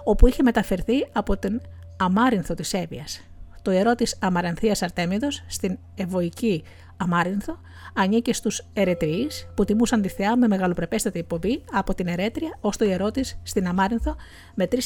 όπου 0.03 0.27
είχε 0.27 0.43
μεταφερθεί 0.43 1.07
από 1.11 1.37
την 1.37 1.61
Αμάρινθο 1.97 2.53
της 2.53 2.73
Εύβοιας. 2.73 3.21
Το 3.61 3.71
ιερό 3.71 3.95
της 3.95 4.17
Αμαρανθίας 4.21 4.81
Αρτέμιδος 4.81 5.43
στην 5.47 5.77
Ευωική 5.95 6.63
Αμάρινθο 6.97 7.59
ανήκε 7.93 8.33
στους 8.33 8.61
Ερετριείς 8.73 9.47
που 9.55 9.65
τιμούσαν 9.65 10.01
τη 10.01 10.07
θεά 10.07 10.37
με 10.37 10.47
μεγαλοπρεπέστατη 10.47 11.17
υποβή 11.17 11.63
από 11.71 11.93
την 11.93 12.07
Ερέτρια 12.07 12.57
ως 12.61 12.77
το 12.77 12.85
ιερό 12.85 13.11
της 13.11 13.39
στην 13.43 13.67
Αμάρινθο 13.67 14.15
με 14.55 14.67
3.000 14.71 14.77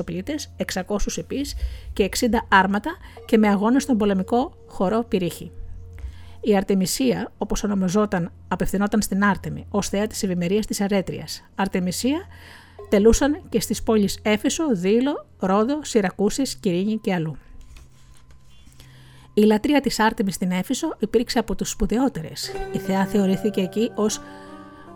οπλίτες, 0.00 0.54
600 0.56 0.96
επίς 1.16 1.54
και 1.92 2.04
60 2.04 2.26
άρματα 2.48 2.90
και 3.26 3.38
με 3.38 3.48
αγώνες 3.48 3.82
στον 3.82 3.96
πολεμικό 3.96 4.54
χορό 4.66 5.04
Πυρίχη. 5.08 5.52
Η 6.40 6.56
Αρτεμισία, 6.56 7.32
όπως 7.38 7.64
ονομαζόταν, 7.64 8.32
απευθυνόταν 8.48 9.02
στην 9.02 9.24
Άρτεμη 9.24 9.66
ως 9.68 9.88
θεά 9.88 10.06
της 10.06 10.22
ευημερίας 10.22 10.66
της 10.66 10.80
Αρέτρια. 10.80 11.26
Αρτεμισία 11.54 12.26
τελούσαν 12.88 13.42
και 13.48 13.60
στις 13.60 13.82
πόλεις 13.82 14.18
Έφεσο, 14.22 14.76
Δήλο, 14.76 15.26
Ρόδο, 15.38 15.84
Σιρακούσης, 15.84 16.56
Κυρίνη 16.56 16.98
και 16.98 17.14
αλλού. 17.14 17.36
Η 19.34 19.42
λατρεία 19.42 19.80
της 19.80 19.98
Άρτεμις 19.98 20.34
στην 20.34 20.50
Έφησο 20.50 20.94
υπήρξε 20.98 21.38
από 21.38 21.54
τους 21.54 21.70
σπουδαιότερες. 21.70 22.52
Η 22.72 22.78
θεά 22.78 23.06
θεωρήθηκε 23.06 23.60
εκεί 23.60 23.90
ως 23.94 24.20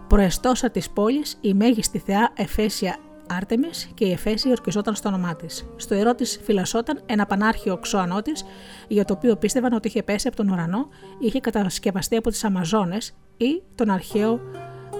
προεστόσα 0.08 0.70
της 0.70 0.90
πόλης 0.90 1.38
η 1.40 1.54
μέγιστη 1.54 1.98
θεά 1.98 2.32
Εφέσια 2.34 2.96
Άρτεμις 3.28 3.90
και 3.94 4.04
η 4.04 4.12
Εφέση 4.12 4.50
ορκιζόταν 4.50 4.94
στο 4.94 5.08
όνομά 5.08 5.36
της. 5.36 5.66
Στο 5.76 5.94
ιερό 5.94 6.14
της 6.14 6.40
φυλασσόταν 6.42 7.00
ένα 7.06 7.26
πανάρχιο 7.26 7.76
ξώανό 7.76 8.22
της, 8.22 8.44
για 8.88 9.04
το 9.04 9.12
οποίο 9.12 9.36
πίστευαν 9.36 9.72
ότι 9.72 9.88
είχε 9.88 10.02
πέσει 10.02 10.28
από 10.28 10.36
τον 10.36 10.48
ουρανό, 10.48 10.88
είχε 11.18 11.40
κατασκευαστεί 11.40 12.16
από 12.16 12.30
τις 12.30 12.44
Αμαζόνες 12.44 13.14
ή 13.36 13.62
τον 13.74 13.90
αρχαίο 13.90 14.40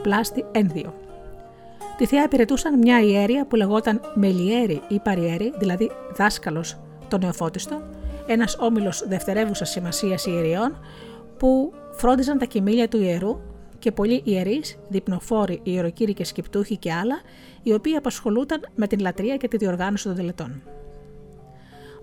πλάστη 0.02 0.44
Ένδιο. 0.52 0.94
Τη 1.96 2.06
θεά 2.06 2.22
υπηρετούσαν 2.22 2.78
μια 2.78 3.00
ιέρια 3.00 3.46
που 3.46 3.56
λεγόταν 3.56 4.00
Μελιέρη 4.14 4.82
ή 4.88 5.00
Παριέρη, 5.00 5.52
δηλαδή 5.58 5.90
δάσκαλος 6.16 6.78
των 7.08 7.20
νεοφώτιστων, 7.20 7.82
ένας 8.26 8.56
όμιλος 8.58 9.04
δευτερεύουσας 9.08 9.70
σημασίας 9.70 10.26
ιεριών 10.26 10.78
που 11.38 11.72
φρόντιζαν 11.92 12.38
τα 12.38 12.44
κοιμήλια 12.44 12.88
του 12.88 13.00
ιερού 13.00 13.40
και 13.78 13.92
πολλοί 13.92 14.20
ιερείς, 14.24 14.78
διπνοφόροι, 14.88 15.60
ιεροκήρυκες, 15.62 16.28
σκυπτούχοι 16.28 16.76
και 16.76 16.92
άλλα, 16.92 17.20
οι 17.62 17.72
οποίοι 17.72 17.94
απασχολούνταν 17.94 18.60
με 18.74 18.86
την 18.86 19.00
λατρεία 19.00 19.36
και 19.36 19.48
τη 19.48 19.56
διοργάνωση 19.56 20.04
των 20.04 20.14
τελετών. 20.14 20.62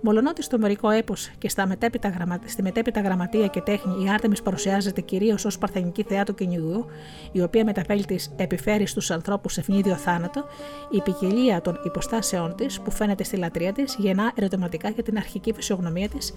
Μολονότι 0.06 0.44
στο 0.44 0.58
μερικό 0.58 0.90
έπος 0.90 1.32
και 1.38 1.50
στα 1.50 1.68
μετέπειτα, 1.68 2.40
στη 2.46 2.62
μετέπειτα 2.62 3.02
γραμματεία 3.02 3.48
και 3.48 3.62
τέχνη 3.62 4.04
η 4.04 4.10
Άρτεμις 4.10 4.42
παρουσιάζεται 4.42 5.02
κυρίως 5.02 5.46
ως 5.46 5.58
παρθενική 5.58 6.04
θεά 6.04 6.24
του 6.24 6.34
κυνηγού, 6.34 6.86
η 7.32 7.42
οποία 7.42 7.64
με 7.66 7.74
τα 7.74 7.82
πέλη 7.82 8.06
της 8.06 8.34
επιφέρει 8.36 8.86
στους 8.86 9.12
ανθρώπους 9.12 9.58
ευνίδιο 9.58 9.96
θάνατο, 9.96 10.46
η 10.92 11.02
ποικιλία 11.02 11.62
των 11.62 11.80
υποστάσεών 11.86 12.56
της 12.56 12.82
που 12.82 12.92
φαίνεται 12.92 13.24
στη 13.24 13.38
λατρεία 13.38 13.72
της 13.74 13.96
γεννά 14.00 14.32
ερωτηματικά 14.36 14.90
για 14.90 15.04
την 15.04 15.18
αρχική 15.18 15.54
φυσιογνωμία 15.54 16.10
της 16.10 16.34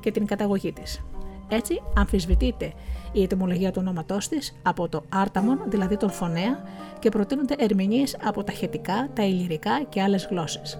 και 0.00 0.10
την 0.10 0.26
καταγωγή 0.26 0.72
της. 0.72 1.04
Έτσι, 1.48 1.82
αμφισβητείται 1.96 2.72
η 3.12 3.22
ετοιμολογία 3.22 3.70
του 3.70 3.78
ονόματός 3.80 4.28
της 4.28 4.58
από 4.62 4.88
το 4.88 5.04
Άρταμον, 5.08 5.58
δηλαδή 5.66 5.96
τον 5.96 6.10
φωνέα, 6.10 6.62
και 6.98 7.08
προτείνονται 7.08 7.54
ερμηνείες 7.58 8.16
από 8.24 8.44
τα 8.44 8.52
χετικά, 8.52 9.08
τα 9.14 9.22
ηλυρικά 9.22 9.82
και 9.88 10.02
άλλες 10.02 10.28
γλώσσες. 10.30 10.78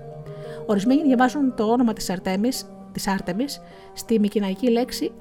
Ορισμένοι 0.67 1.03
διαβάζουν 1.03 1.55
το 1.55 1.65
όνομα 1.65 1.93
της 1.93 2.11
Αρτέμις, 2.11 2.67
της 2.93 3.07
Άρτεμις 3.07 3.61
στη 3.93 4.19
μικυναϊκή 4.19 4.71
λέξη 4.71 5.13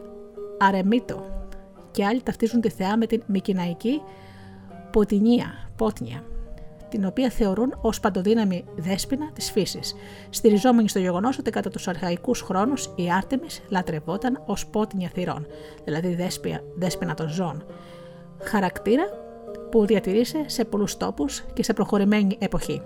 αρεμίτο 0.57 1.25
και 1.91 2.05
άλλοι 2.05 2.23
ταυτίζουν 2.23 2.61
τη 2.61 2.69
θεά 2.69 2.97
με 2.97 3.05
την 3.05 3.23
μικυναϊκή 3.27 4.01
ποτινία, 4.91 5.69
πότνια, 5.75 6.23
την 6.89 7.05
οποία 7.05 7.29
θεωρούν 7.29 7.77
ως 7.81 7.99
παντοδύναμη 7.99 8.65
δέσποινα 8.75 9.31
της 9.33 9.51
φύσης, 9.51 9.95
στηριζόμενοι 10.29 10.89
στο 10.89 10.99
γεγονός 10.99 11.37
ότι 11.37 11.51
κατά 11.51 11.69
τους 11.69 11.87
αρχαϊκούς 11.87 12.41
χρόνους 12.41 12.89
η 12.95 13.11
Άρτεμις 13.11 13.61
λατρευόταν 13.69 14.43
ως 14.45 14.67
πότνια 14.67 15.09
θυρών, 15.13 15.47
δηλαδή 15.83 16.15
δέσπια, 16.15 16.63
δέσποινα 16.75 17.13
των 17.13 17.29
ζώων. 17.29 17.65
Χαρακτήρα 18.41 19.03
που 19.71 19.85
διατηρήσε 19.85 20.43
σε 20.45 20.65
πολλούς 20.65 20.97
τόπους 20.97 21.43
και 21.53 21.63
σε 21.63 21.73
προχωρημένη 21.73 22.37
εποχή. 22.39 22.81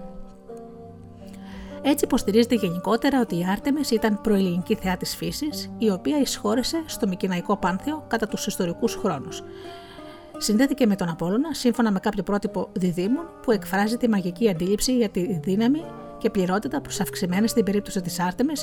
Έτσι 1.81 2.05
υποστηρίζεται 2.05 2.55
γενικότερα 2.55 3.21
ότι 3.21 3.37
η 3.37 3.45
Άρτεμις 3.51 3.91
ήταν 3.91 4.21
προελληνική 4.21 4.75
θεά 4.75 4.97
της 4.97 5.15
φύσης, 5.15 5.71
η 5.77 5.89
οποία 5.89 6.19
εισχώρησε 6.19 6.83
στο 6.85 7.07
Μικυναϊκό 7.07 7.57
Πάνθεο 7.57 8.05
κατά 8.07 8.27
τους 8.27 8.47
ιστορικούς 8.47 8.95
χρόνους. 8.95 9.43
Συνδέθηκε 10.37 10.85
με 10.85 10.95
τον 10.95 11.09
Απόλλωνα 11.09 11.53
σύμφωνα 11.53 11.91
με 11.91 11.99
κάποιο 11.99 12.23
πρότυπο 12.23 12.69
διδήμων 12.73 13.25
που 13.41 13.51
εκφράζει 13.51 13.97
τη 13.97 14.09
μαγική 14.09 14.49
αντίληψη 14.49 14.97
για 14.97 15.09
τη 15.09 15.39
δύναμη 15.43 15.83
και 16.17 16.29
πληρότητα 16.29 16.81
προς 16.81 16.99
αυξημένη 16.99 17.47
στην 17.47 17.63
περίπτωση 17.63 18.01
της 18.01 18.19
Άρτεμη, 18.19 18.53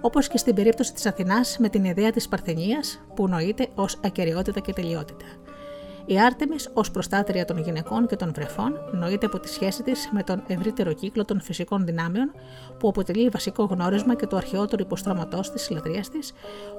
όπως 0.00 0.28
και 0.28 0.38
στην 0.38 0.54
περίπτωση 0.54 0.92
της 0.92 1.06
Αθηνάς 1.06 1.56
με 1.58 1.68
την 1.68 1.84
ιδέα 1.84 2.10
της 2.10 2.28
Παρθενίας 2.28 3.00
που 3.14 3.28
νοείται 3.28 3.68
ως 3.74 3.98
ακαιρεότητα 4.04 4.60
και 4.60 4.72
τελειότητα. 4.72 5.24
Η 6.06 6.20
Άρτεμι, 6.20 6.56
ως 6.72 6.90
προστάτρια 6.90 7.44
των 7.44 7.58
γυναικών 7.58 8.06
και 8.06 8.16
των 8.16 8.32
βρεφών, 8.34 8.72
νοείται 8.92 9.26
από 9.26 9.40
τη 9.40 9.48
σχέση 9.48 9.82
της 9.82 10.08
με 10.12 10.22
τον 10.22 10.42
ευρύτερο 10.46 10.92
κύκλο 10.92 11.24
των 11.24 11.40
φυσικών 11.40 11.84
δυνάμεων, 11.84 12.32
που 12.78 12.88
αποτελεί 12.88 13.28
βασικό 13.28 13.64
γνώρισμα 13.64 14.14
και 14.14 14.26
το 14.26 14.36
αρχαιότερο 14.36 14.82
υποστρώματό 14.86 15.40
της 15.52 15.70
λατρείας 15.70 16.08
της, 16.08 16.32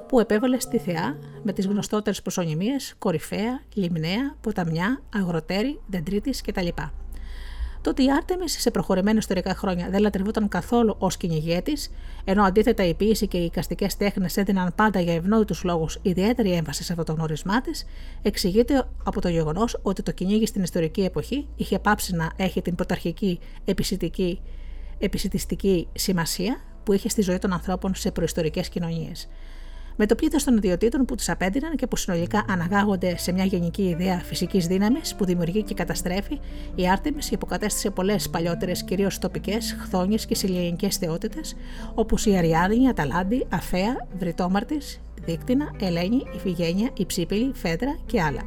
που 0.08 0.20
επέβαλε 0.20 0.60
στη 0.60 0.78
Θεά 0.78 1.18
με 1.44 1.54
τις 1.54 1.66
γνωστότερες 1.66 2.22
προσωνυμίες 2.22 2.96
Κορυφαία, 2.98 3.62
Λιμνέα, 3.74 4.36
Ποταμιά, 4.42 5.02
Αγροτέρη, 5.14 5.82
Δεντρίτης 5.88 6.42
κτλ. 6.42 6.68
Τότε 7.86 8.04
η 8.04 8.12
Άρτεμι 8.12 8.50
σε 8.50 8.72
προχωρημένα 8.72 9.18
ιστορικά 9.18 9.56
χρόνια 9.56 9.90
δεν 9.90 10.02
λατρευόταν 10.02 10.48
καθόλου 10.48 10.96
ως 11.00 11.18
κυνηγέτης, 11.18 11.92
ενώ 12.24 12.44
αντίθετα 12.44 12.84
η 12.84 12.94
ποιήση 12.94 13.28
και 13.28 13.38
οι 13.38 13.44
οικαστικέ 13.46 13.88
τέχνες 13.98 14.38
έδιναν 14.38 14.74
πάντα 14.76 15.00
για 15.00 15.14
ευνόητους 15.14 15.64
λόγους 15.64 16.00
ιδιαίτερη 16.02 16.52
έμφαση 16.52 16.84
σε 16.84 16.92
αυτό 16.92 17.04
το 17.04 17.14
γνωρισμά 17.14 17.62
της, 17.62 17.86
εξηγείται 18.22 18.88
από 19.04 19.22
το 19.22 19.30
γεγονός 19.30 19.80
ότι 19.82 20.04
το 20.04 20.12
κυνήγι 20.12 20.46
στην 20.46 20.64
ιστορική 20.64 21.02
εποχή 21.02 21.48
είχε 21.56 21.80
πάψει 21.80 22.16
να 22.16 22.32
έχει 22.36 22.62
την 22.62 22.76
πρωταρχική 22.76 23.40
επισητική, 23.66 24.40
επισητιστική 25.00 25.88
σημασία 25.94 26.58
που 26.84 26.94
είχε 26.94 27.10
στη 27.10 27.22
ζωή 27.22 27.38
των 27.38 27.54
ανθρώπων 27.54 27.96
σε 27.96 28.12
προϊστορικές 28.12 28.70
κοινωνίες. 28.70 29.28
Με 29.98 30.06
το 30.06 30.16
πλήθος 30.16 30.44
των 30.44 30.58
ιδιωτήτων 30.58 31.06
που 31.06 31.16
τους 31.16 31.30
απέντυναν 31.30 31.76
και 31.76 31.88
που 31.88 31.96
συνολικά 31.96 32.46
αναγάγονται 32.50 33.18
σε 33.18 33.32
μια 33.32 33.46
γενική 33.46 33.84
ιδέα 33.84 34.20
φυσικής 34.20 34.68
δύναμης 34.68 35.16
που 35.16 35.26
δημιουργεί 35.26 35.64
και 35.64 35.74
καταστρέφει, 35.74 36.40
η 36.76 36.90
Άρτεμι 36.90 37.18
υποκατέστησε 37.30 37.90
πολλές 37.90 38.30
παλιότερες, 38.30 38.84
κυρίως 38.84 39.20
τοπικές, 39.20 39.76
χθόνιες 39.80 40.26
και 40.26 40.36
συλλογικές 40.36 40.98
θεότητες, 40.98 41.56
όπως 41.94 42.26
η 42.26 42.38
Αριάδνη, 42.38 42.84
η 42.84 42.88
Αταλάντη, 42.88 43.46
Αφέα, 43.50 44.08
Βρυτόμαρτης, 44.18 45.02
Δίκτυνα, 45.26 45.72
Ελένη, 45.80 46.24
Ιφηγένεια, 46.36 46.90
η 46.98 47.06
Ψήπηλη, 47.06 47.52
Φέντρα 47.54 47.98
και 48.06 48.22
άλλα. 48.22 48.42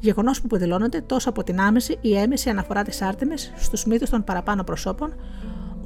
Γεγονός 0.00 0.38
που 0.38 0.44
αποδηλώνονται 0.46 1.00
τόσο 1.00 1.28
από 1.28 1.44
την 1.44 1.60
άμεση 1.60 1.98
ή 2.00 2.16
έμεση 2.16 2.50
αναφορά 2.50 2.82
της 2.82 3.02
Άρτεμι 3.02 3.34
στους 3.56 3.84
μύθους 3.84 4.10
των 4.10 4.24
παραπάνω 4.24 4.64
προσώπων, 4.64 5.14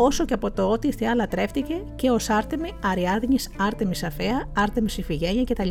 όσο 0.02 0.24
και 0.24 0.34
από 0.34 0.50
το 0.50 0.70
ότι 0.70 0.86
η 0.86 0.92
θεά 0.92 1.14
λατρεύτηκε 1.14 1.82
και 1.96 2.10
ως 2.10 2.30
Άρτεμι, 2.30 2.70
Αριάδνης, 2.82 3.50
Άρτεμι 3.58 3.94
Αφέα, 4.04 4.48
Άρτεμι 4.56 4.88
Ιφηγένεια 4.96 5.44
κτλ. 5.44 5.70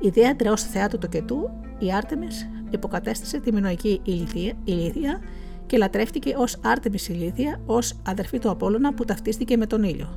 Ιδιαίτερα 0.00 0.52
ως 0.52 0.62
θεά 0.62 0.88
του 0.88 0.98
τοκετού, 0.98 1.50
η 1.78 1.92
Άρτεμις 1.92 2.48
υποκατέστησε 2.70 3.40
τη 3.40 3.52
μινοϊκή 3.52 4.00
ηλίθεια 4.64 5.20
και 5.66 5.76
λατρεύτηκε 5.76 6.34
ως 6.36 6.58
Άρτεμι 6.64 6.98
ηλίθεια, 7.08 7.60
ως 7.66 7.94
αδερφή 8.06 8.38
του 8.38 8.50
Απόλλωνα 8.50 8.94
που 8.94 9.04
ταυτίστηκε 9.04 9.56
με 9.56 9.66
τον 9.66 9.82
ήλιο 9.82 10.08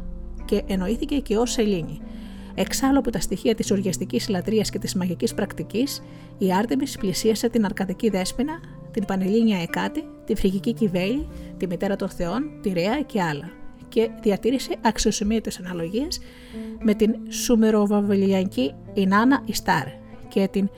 και 0.46 0.64
εννοήθηκε 0.68 1.20
και 1.20 1.38
ως 1.38 1.52
Σελήνη. 1.52 2.02
Εξάλλου 2.56 3.00
από 3.00 3.12
τα 3.12 3.20
στοιχεία 3.20 3.56
της 3.56 3.72
οργιαστική 3.72 4.22
λατρείας 4.30 4.70
και 4.70 4.80
της 4.80 4.96
μαγικής 4.96 5.34
πρακτικής, 5.34 6.04
η 6.38 6.54
Άρτεμις 6.54 6.98
πλησίασε 6.98 7.50
την 7.50 7.66
αρκαδική 7.66 8.10
δέσποινα 8.10 8.60
την 8.96 9.06
Πανελλήνια 9.06 9.62
Εκάτη, 9.62 10.04
τη 10.26 10.36
Φρυγική 10.36 10.74
Κιβέλη, 10.74 11.28
τη 11.58 11.68
Μητέρα 11.68 11.96
των 11.96 12.10
Θεών, 12.10 12.50
τη 12.62 12.70
Ρέα 12.70 13.02
και 13.02 13.22
άλλα 13.22 13.50
και 13.90 14.10
διατήρησε 14.22 14.76
αξιοσημείωτες 14.82 15.60
αναλογίες 15.60 16.20
με 16.84 16.94
την 16.94 17.16
Σουμεροβαβελιακή 17.30 18.74
Ινάνα 18.94 19.42
Ιστάρ 19.46 19.88
και 20.28 20.48
την 20.52 20.70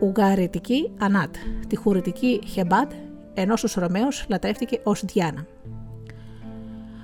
Ουγγαριτική 0.00 0.90
Ανάτ, 0.98 1.34
τη 1.68 1.76
Χουριτική 1.76 2.40
Χεμπάτ, 2.46 2.92
ενώ 3.34 3.56
στους 3.56 3.74
Ρωμαίους 3.74 4.24
λατρεύτηκε 4.28 4.80
ως 4.82 5.04
Διάνα. 5.04 5.46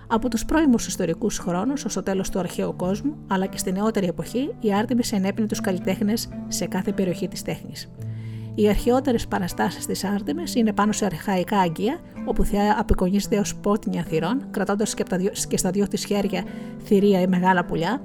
Από 0.06 0.28
τους 0.28 0.44
πρώιμους 0.44 0.86
ιστορικούς 0.86 1.38
χρόνους 1.38 1.84
ως 1.84 1.94
το 1.94 2.02
τέλος 2.02 2.30
του 2.30 2.38
αρχαίου 2.38 2.76
κόσμου, 2.76 3.16
αλλά 3.26 3.46
και 3.46 3.58
στη 3.58 3.72
νεότερη 3.72 4.06
εποχή, 4.06 4.54
η 4.60 4.74
Άρτεμις 4.74 5.12
ενέπνε 5.12 5.46
τους 5.46 5.60
καλλιτέχνες 5.60 6.28
σε 6.48 6.66
κάθε 6.66 6.92
περιοχή 6.92 7.28
της 7.28 7.42
τέχνης. 7.42 7.90
Οι 8.54 8.68
αρχαιότερες 8.68 9.26
παραστάσεις 9.26 9.86
της 9.86 10.04
Άρτεμες 10.04 10.54
είναι 10.54 10.72
πάνω 10.72 10.92
σε 10.92 11.04
αρχαϊκά 11.04 11.58
αγγεία, 11.58 12.00
όπου 12.24 12.44
θεά 12.44 12.76
απεικονίζεται 12.78 13.38
ως 13.38 13.54
πότνια 13.56 14.02
θυρών, 14.02 14.50
κρατώντας 14.50 14.94
και 15.48 15.56
στα 15.56 15.70
δυο 15.70 15.88
της 15.88 16.04
χέρια 16.04 16.44
θηρία 16.84 17.20
ή 17.20 17.26
μεγάλα 17.26 17.64
πουλιά. 17.64 18.02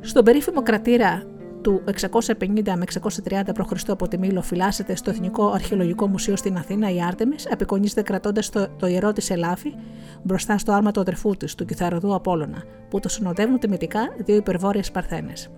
Στον 0.00 0.24
περίφημο 0.24 0.62
κρατήρα 0.62 1.22
του 1.60 1.82
650 2.00 2.28
με 2.64 2.84
630 3.24 3.42
π.Χ. 3.54 3.88
από 3.88 4.08
τη 4.08 4.18
Μήλο 4.18 4.42
φυλάσσεται 4.42 4.96
στο 4.96 5.10
Εθνικό 5.10 5.50
Αρχαιολογικό 5.50 6.08
Μουσείο 6.08 6.36
στην 6.36 6.56
Αθήνα 6.56 6.90
η 6.90 7.02
Άρτεμις, 7.02 7.48
απεικονίζεται 7.52 8.02
κρατώντας 8.02 8.50
το, 8.50 8.68
το 8.78 8.86
ιερό 8.86 9.12
της 9.12 9.30
Ελάφη 9.30 9.74
μπροστά 10.22 10.58
στο 10.58 10.72
άρμα 10.72 10.90
του 10.90 11.00
αδερφού 11.00 11.36
της, 11.36 11.54
του 11.54 11.64
Κιθαροδού 11.64 12.14
Απόλωνα, 12.14 12.62
που 12.90 13.00
το 13.00 13.08
συνοδεύουν 13.08 13.58
τιμητικά 13.58 14.14
δύο 14.16 14.36
υπερβόρειε 14.36 14.82
Παρθένες. 14.92 15.50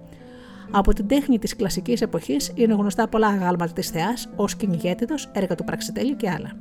Από 0.70 0.92
την 0.94 1.06
τέχνη 1.06 1.38
της 1.38 1.56
κλασικής 1.56 2.00
εποχής 2.00 2.52
είναι 2.54 2.74
γνωστά 2.74 3.08
πολλά 3.08 3.26
αγάλματα 3.26 3.72
της 3.72 3.90
Θεάς 3.90 4.28
ως 4.36 4.56
κυνηγέτητο, 4.56 5.14
έργα 5.32 5.54
του 5.54 5.64
Πραξιτέλη 5.64 6.14
και 6.14 6.30
άλλα. 6.30 6.52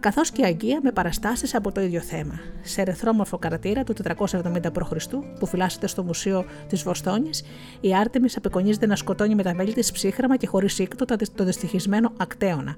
Καθώς 0.00 0.30
και 0.30 0.44
αγγεία 0.44 0.80
με 0.82 0.92
παραστάσεις 0.92 1.54
από 1.54 1.72
το 1.72 1.80
ίδιο 1.80 2.00
θέμα. 2.00 2.40
Σε 2.62 2.80
ερεθρόμορφο 2.80 3.38
καρατήρα 3.38 3.84
του 3.84 3.94
470 4.18 4.72
π.Χ. 4.72 5.06
που 5.38 5.46
φυλάσσεται 5.46 5.86
στο 5.86 6.02
Μουσείο 6.02 6.44
της 6.68 6.82
Βοστόνης, 6.82 7.44
η 7.80 7.94
Άρτεμις 7.94 8.36
απεικονίζεται 8.36 8.86
να 8.86 8.96
σκοτώνει 8.96 9.34
με 9.34 9.42
τα 9.42 9.54
μέλη 9.54 9.72
της 9.72 9.92
ψύχραμα 9.92 10.36
και 10.36 10.46
χωρίς 10.46 10.74
σύκτο 10.74 11.04
το 11.34 11.44
δυστυχισμένο 11.44 12.12
ακτέωνα. 12.16 12.76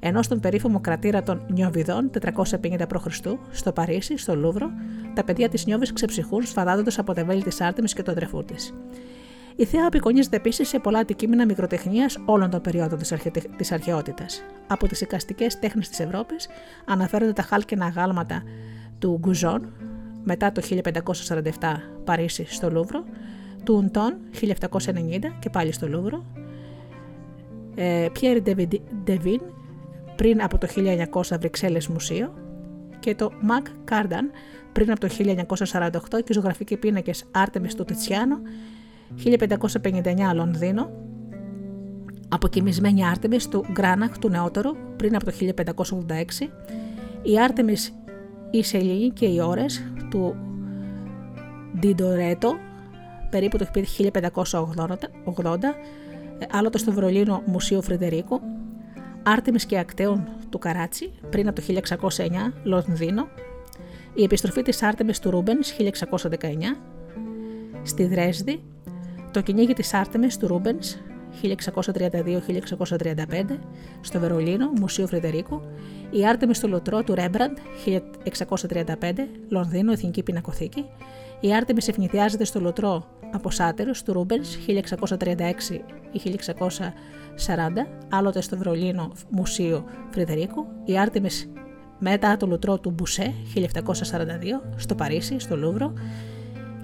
Ενώ 0.00 0.22
στον 0.22 0.40
περίφημο 0.40 0.80
κρατήρα 0.80 1.22
των 1.22 1.42
Νιοβιδών 1.48 2.10
450 2.20 2.88
π.Χ. 2.88 3.06
στο 3.50 3.72
Παρίσι, 3.72 4.16
στο 4.16 4.36
Λούβρο, 4.36 4.70
τα 5.14 5.24
παιδιά 5.24 5.48
της 5.48 5.66
Νιόβη 5.66 5.92
ξεψυχούν 5.92 6.42
σφαδάζοντας 6.42 6.98
από 6.98 7.12
τα 7.12 7.24
μέλη 7.24 7.42
της 7.42 7.60
Άρτεμις 7.60 7.94
και 7.94 8.02
τον 8.02 8.14
τρεφού 8.14 8.44
της. 8.44 8.74
Η 9.56 9.64
θέα 9.64 9.86
απεικονίζεται 9.86 10.36
επίσης 10.36 10.68
σε 10.68 10.78
πολλά 10.78 10.98
αντικείμενα 10.98 11.44
μικροτεχνίας 11.44 12.18
όλων 12.24 12.50
των 12.50 12.60
περιόδων 12.60 12.98
της 13.56 13.72
αρχαιότητας. 13.72 14.42
Από 14.66 14.88
τις 14.88 15.00
οικαστικέ 15.00 15.46
τέχνες 15.60 15.88
της 15.88 16.00
Ευρώπης 16.00 16.48
αναφέρονται 16.84 17.32
τα 17.32 17.42
χάλκινα 17.42 17.84
αγάλματα 17.84 18.42
του 18.98 19.18
Γκουζόν 19.18 19.72
μετά 20.22 20.52
το 20.52 20.62
1547 20.62 21.76
Παρίσι 22.04 22.44
στο 22.48 22.70
Λούβρο, 22.70 23.04
του 23.64 23.74
Ουντών 23.74 24.16
1790 24.40 25.36
και 25.38 25.50
πάλι 25.50 25.72
στο 25.72 25.88
Λούβρο, 25.88 26.24
Πιέρ 28.12 28.42
Ντεβίν 29.04 29.40
πριν 30.16 30.42
από 30.42 30.58
το 30.58 30.68
1900 30.76 31.38
Βρυξέλλες 31.38 31.88
Μουσείο 31.88 32.34
και 32.98 33.14
το 33.14 33.32
Μακ 33.40 33.66
Κάρνταν 33.84 34.30
πριν 34.72 34.90
από 34.90 35.00
το 35.00 35.08
1948 35.72 36.22
και 36.24 36.32
ζωγραφικοί 36.32 36.76
πίνακες 36.76 37.24
Άρτεμις 37.30 37.74
του 37.74 37.84
Τιτσιάνο 37.84 38.40
1559 39.24 40.34
Λονδίνο, 40.34 40.90
αποκοιμισμένη 42.28 43.06
Άρτεμις 43.06 43.48
του 43.48 43.64
Γκράναχ 43.72 44.18
του 44.18 44.28
νεότερου 44.28 44.70
πριν 44.96 45.14
από 45.14 45.24
το 45.24 45.32
1586, 45.32 46.48
η 47.22 47.40
Άρτεμις 47.40 47.94
η 48.50 48.62
Σελήνη 48.62 49.08
και 49.08 49.26
οι 49.26 49.40
ώρες 49.40 49.92
του 50.10 50.36
Ντιντορέτο 51.78 52.56
περίπου 53.30 53.58
το 53.58 53.66
1580, 53.74 53.80
άλλοτε 56.50 56.78
στο 56.78 56.92
Βερολίνο 56.92 57.42
Μουσείο 57.46 57.82
Φρεντερίκο, 57.82 58.40
Άρτεμις 59.22 59.66
και 59.66 59.78
Ακταίων 59.78 60.28
του 60.48 60.58
Καράτσι 60.58 61.12
πριν 61.30 61.48
από 61.48 61.60
το 61.60 61.66
1609 61.66 62.52
Λονδίνο, 62.62 63.28
η 64.14 64.22
επιστροφή 64.22 64.62
της 64.62 64.82
Άρτεμις 64.82 65.18
του 65.18 65.30
Ρούμπενς 65.30 65.76
1619, 65.78 66.76
στη 67.82 68.06
Δρέσδη 68.06 68.62
το 69.30 69.40
κυνήγι 69.40 69.72
της 69.72 69.94
Άρτεμις 69.94 70.36
του 70.36 70.46
Ρούμπενς 70.46 70.96
1632-1635 71.42 71.58
στο 74.00 74.18
Βερολίνο, 74.18 74.72
Μουσείο 74.80 75.06
Φρεντερίκου, 75.06 75.62
η 76.10 76.26
Άρτεμις 76.26 76.56
στο 76.56 76.68
Λουτρό 76.68 77.02
του 77.02 77.14
Ρέμπραντ 77.14 77.56
1635, 77.84 79.28
Λονδίνο, 79.48 79.92
Εθνική 79.92 80.22
Πινακοθήκη, 80.22 80.84
η 81.40 81.54
Άρτεμις 81.54 81.88
αιφνιδιάζεται 81.88 82.44
στο 82.44 82.60
Λουτρό 82.60 83.04
από 83.32 83.50
Σάτυρους 83.50 84.02
του 84.02 84.12
Ρούμπενς 84.12 84.58
1636 84.66 85.36
1640, 86.14 87.86
άλλοτε 88.08 88.40
στο 88.40 88.56
Βερολίνο, 88.56 89.12
Μουσείο 89.30 89.84
Φρεντερίκου, 90.10 90.66
η 90.84 90.98
Άρτεμις 90.98 91.50
μετά 91.98 92.36
το 92.36 92.46
Λουτρό 92.46 92.78
του 92.78 92.90
Μπουσέ 92.90 93.34
1742 93.54 93.60
στο 94.76 94.94
Παρίσι, 94.94 95.38
στο 95.38 95.56
Λούβρο, 95.56 95.92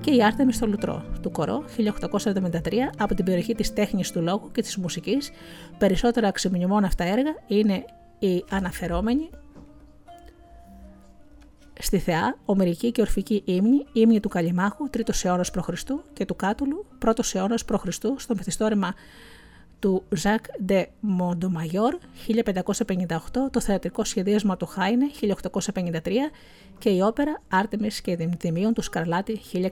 και 0.06 0.14
η 0.14 0.22
Άρτεμις 0.22 0.56
στο 0.56 0.66
Λουτρό 0.66 1.04
του 1.22 1.30
Κορό 1.30 1.64
1873 1.76 2.50
από 2.98 3.14
την 3.14 3.24
περιοχή 3.24 3.54
της 3.54 3.72
τέχνης 3.72 4.10
του 4.10 4.22
λόγου 4.22 4.50
και 4.52 4.62
της 4.62 4.76
μουσικής. 4.76 5.30
Περισσότερα 5.78 6.28
αξιομνημόνευτα 6.28 7.04
έργα 7.04 7.34
είναι 7.46 7.84
η 8.18 8.44
αναφερόμενη 8.50 9.30
Στη 11.78 11.98
Θεά, 11.98 12.36
ομερική 12.44 12.92
και 12.92 13.00
ορφική 13.00 13.42
ύμνη, 13.44 13.86
ύμνη 13.92 14.20
του 14.20 14.28
Καλιμάχου, 14.28 14.88
3ο 14.96 15.24
αιώνας 15.24 15.50
π.Χ. 15.50 15.68
και 16.12 16.24
του 16.24 16.36
Κάτουλου, 16.36 16.86
1ο 17.04 17.34
αιώνας 17.34 17.64
π.Χ. 17.64 17.86
στο 18.16 18.34
μυθιστόρημα 18.36 18.94
του 19.78 20.04
Ζακ 20.08 20.44
Ντε 20.64 20.86
Μοντομαγιόρ 21.00 21.98
1558, 22.26 23.16
το 23.50 23.60
θεατρικό 23.60 24.04
σχεδίασμα 24.04 24.56
του 24.56 24.66
Χάινε 24.66 25.06
1853 25.62 26.10
και 26.78 26.90
η 26.90 27.00
όπερα 27.00 27.42
Άρτεμις 27.48 28.00
και 28.00 28.16
Δημητημίων 28.16 28.74
του 28.74 28.82
Σκαρλάτη 28.82 29.40
1670. 29.52 29.62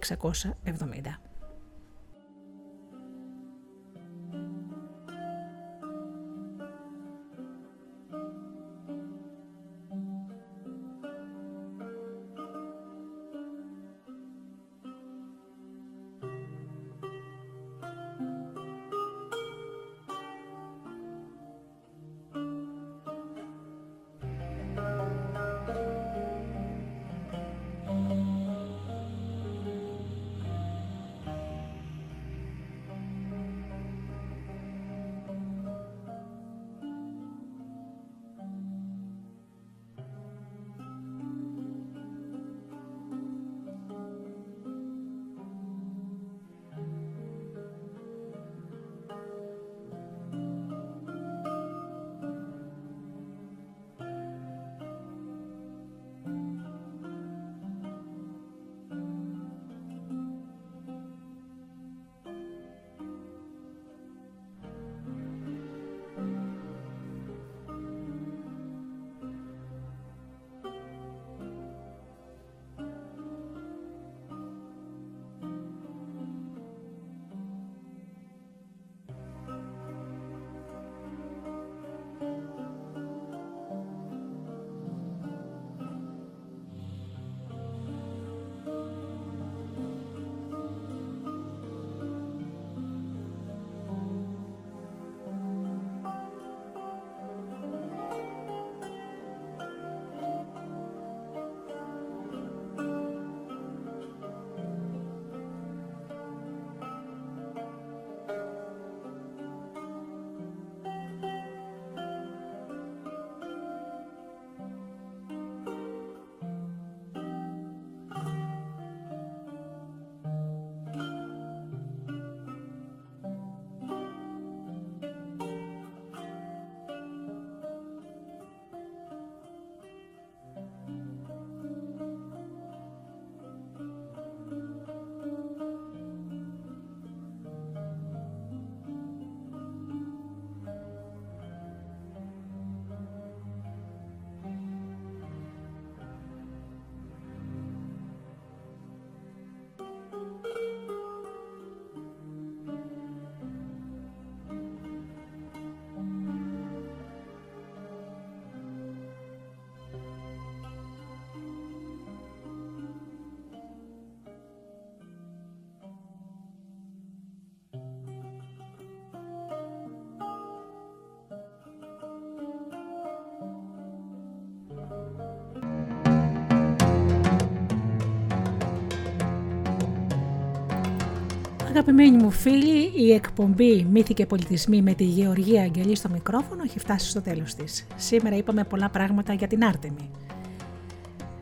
Αγαπημένοι 181.74 182.16
μου 182.16 182.30
φίλοι, 182.30 182.92
η 182.96 183.12
εκπομπή 183.12 183.86
Μύθοι 183.90 184.14
και 184.14 184.26
Πολιτισμοί 184.26 184.82
με 184.82 184.94
τη 184.94 185.04
Γεωργία 185.04 185.62
Αγγελή 185.62 185.96
στο 185.96 186.08
μικρόφωνο 186.08 186.62
έχει 186.62 186.78
φτάσει 186.78 187.08
στο 187.08 187.20
τέλος 187.20 187.54
της. 187.54 187.86
Σήμερα 187.96 188.36
είπαμε 188.36 188.64
πολλά 188.64 188.88
πράγματα 188.88 189.32
για 189.32 189.46
την 189.46 189.64
Άρτεμη. 189.64 190.10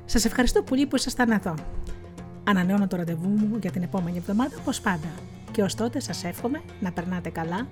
Σας 0.05 0.25
ευχαριστώ 0.25 0.63
πολύ 0.63 0.87
που 0.87 0.97
ήσασταν 0.97 1.31
εδώ. 1.31 1.55
Ανανεώνω 2.45 2.87
το 2.87 2.97
ραντεβού 2.97 3.29
μου 3.29 3.59
για 3.61 3.71
την 3.71 3.83
επόμενη 3.83 4.17
εβδομάδα 4.17 4.57
όπως 4.61 4.81
πάντα. 4.81 5.09
Και 5.51 5.63
ως 5.63 5.75
τότε 5.75 6.01
σας 6.01 6.25
εύχομαι 6.25 6.61
να 6.81 6.93
περνάτε 6.93 7.31
καλά, 7.31 7.67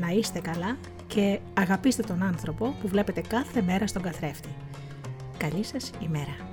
να 0.00 0.08
είστε 0.08 0.40
καλά 0.40 0.76
και 1.06 1.38
αγαπήστε 1.54 2.02
τον 2.02 2.22
άνθρωπο 2.22 2.74
που 2.80 2.88
βλέπετε 2.88 3.20
κάθε 3.20 3.62
μέρα 3.62 3.86
στον 3.86 4.02
καθρέφτη. 4.02 4.48
Καλή 5.38 5.64
σας 5.64 5.90
ημέρα. 6.04 6.47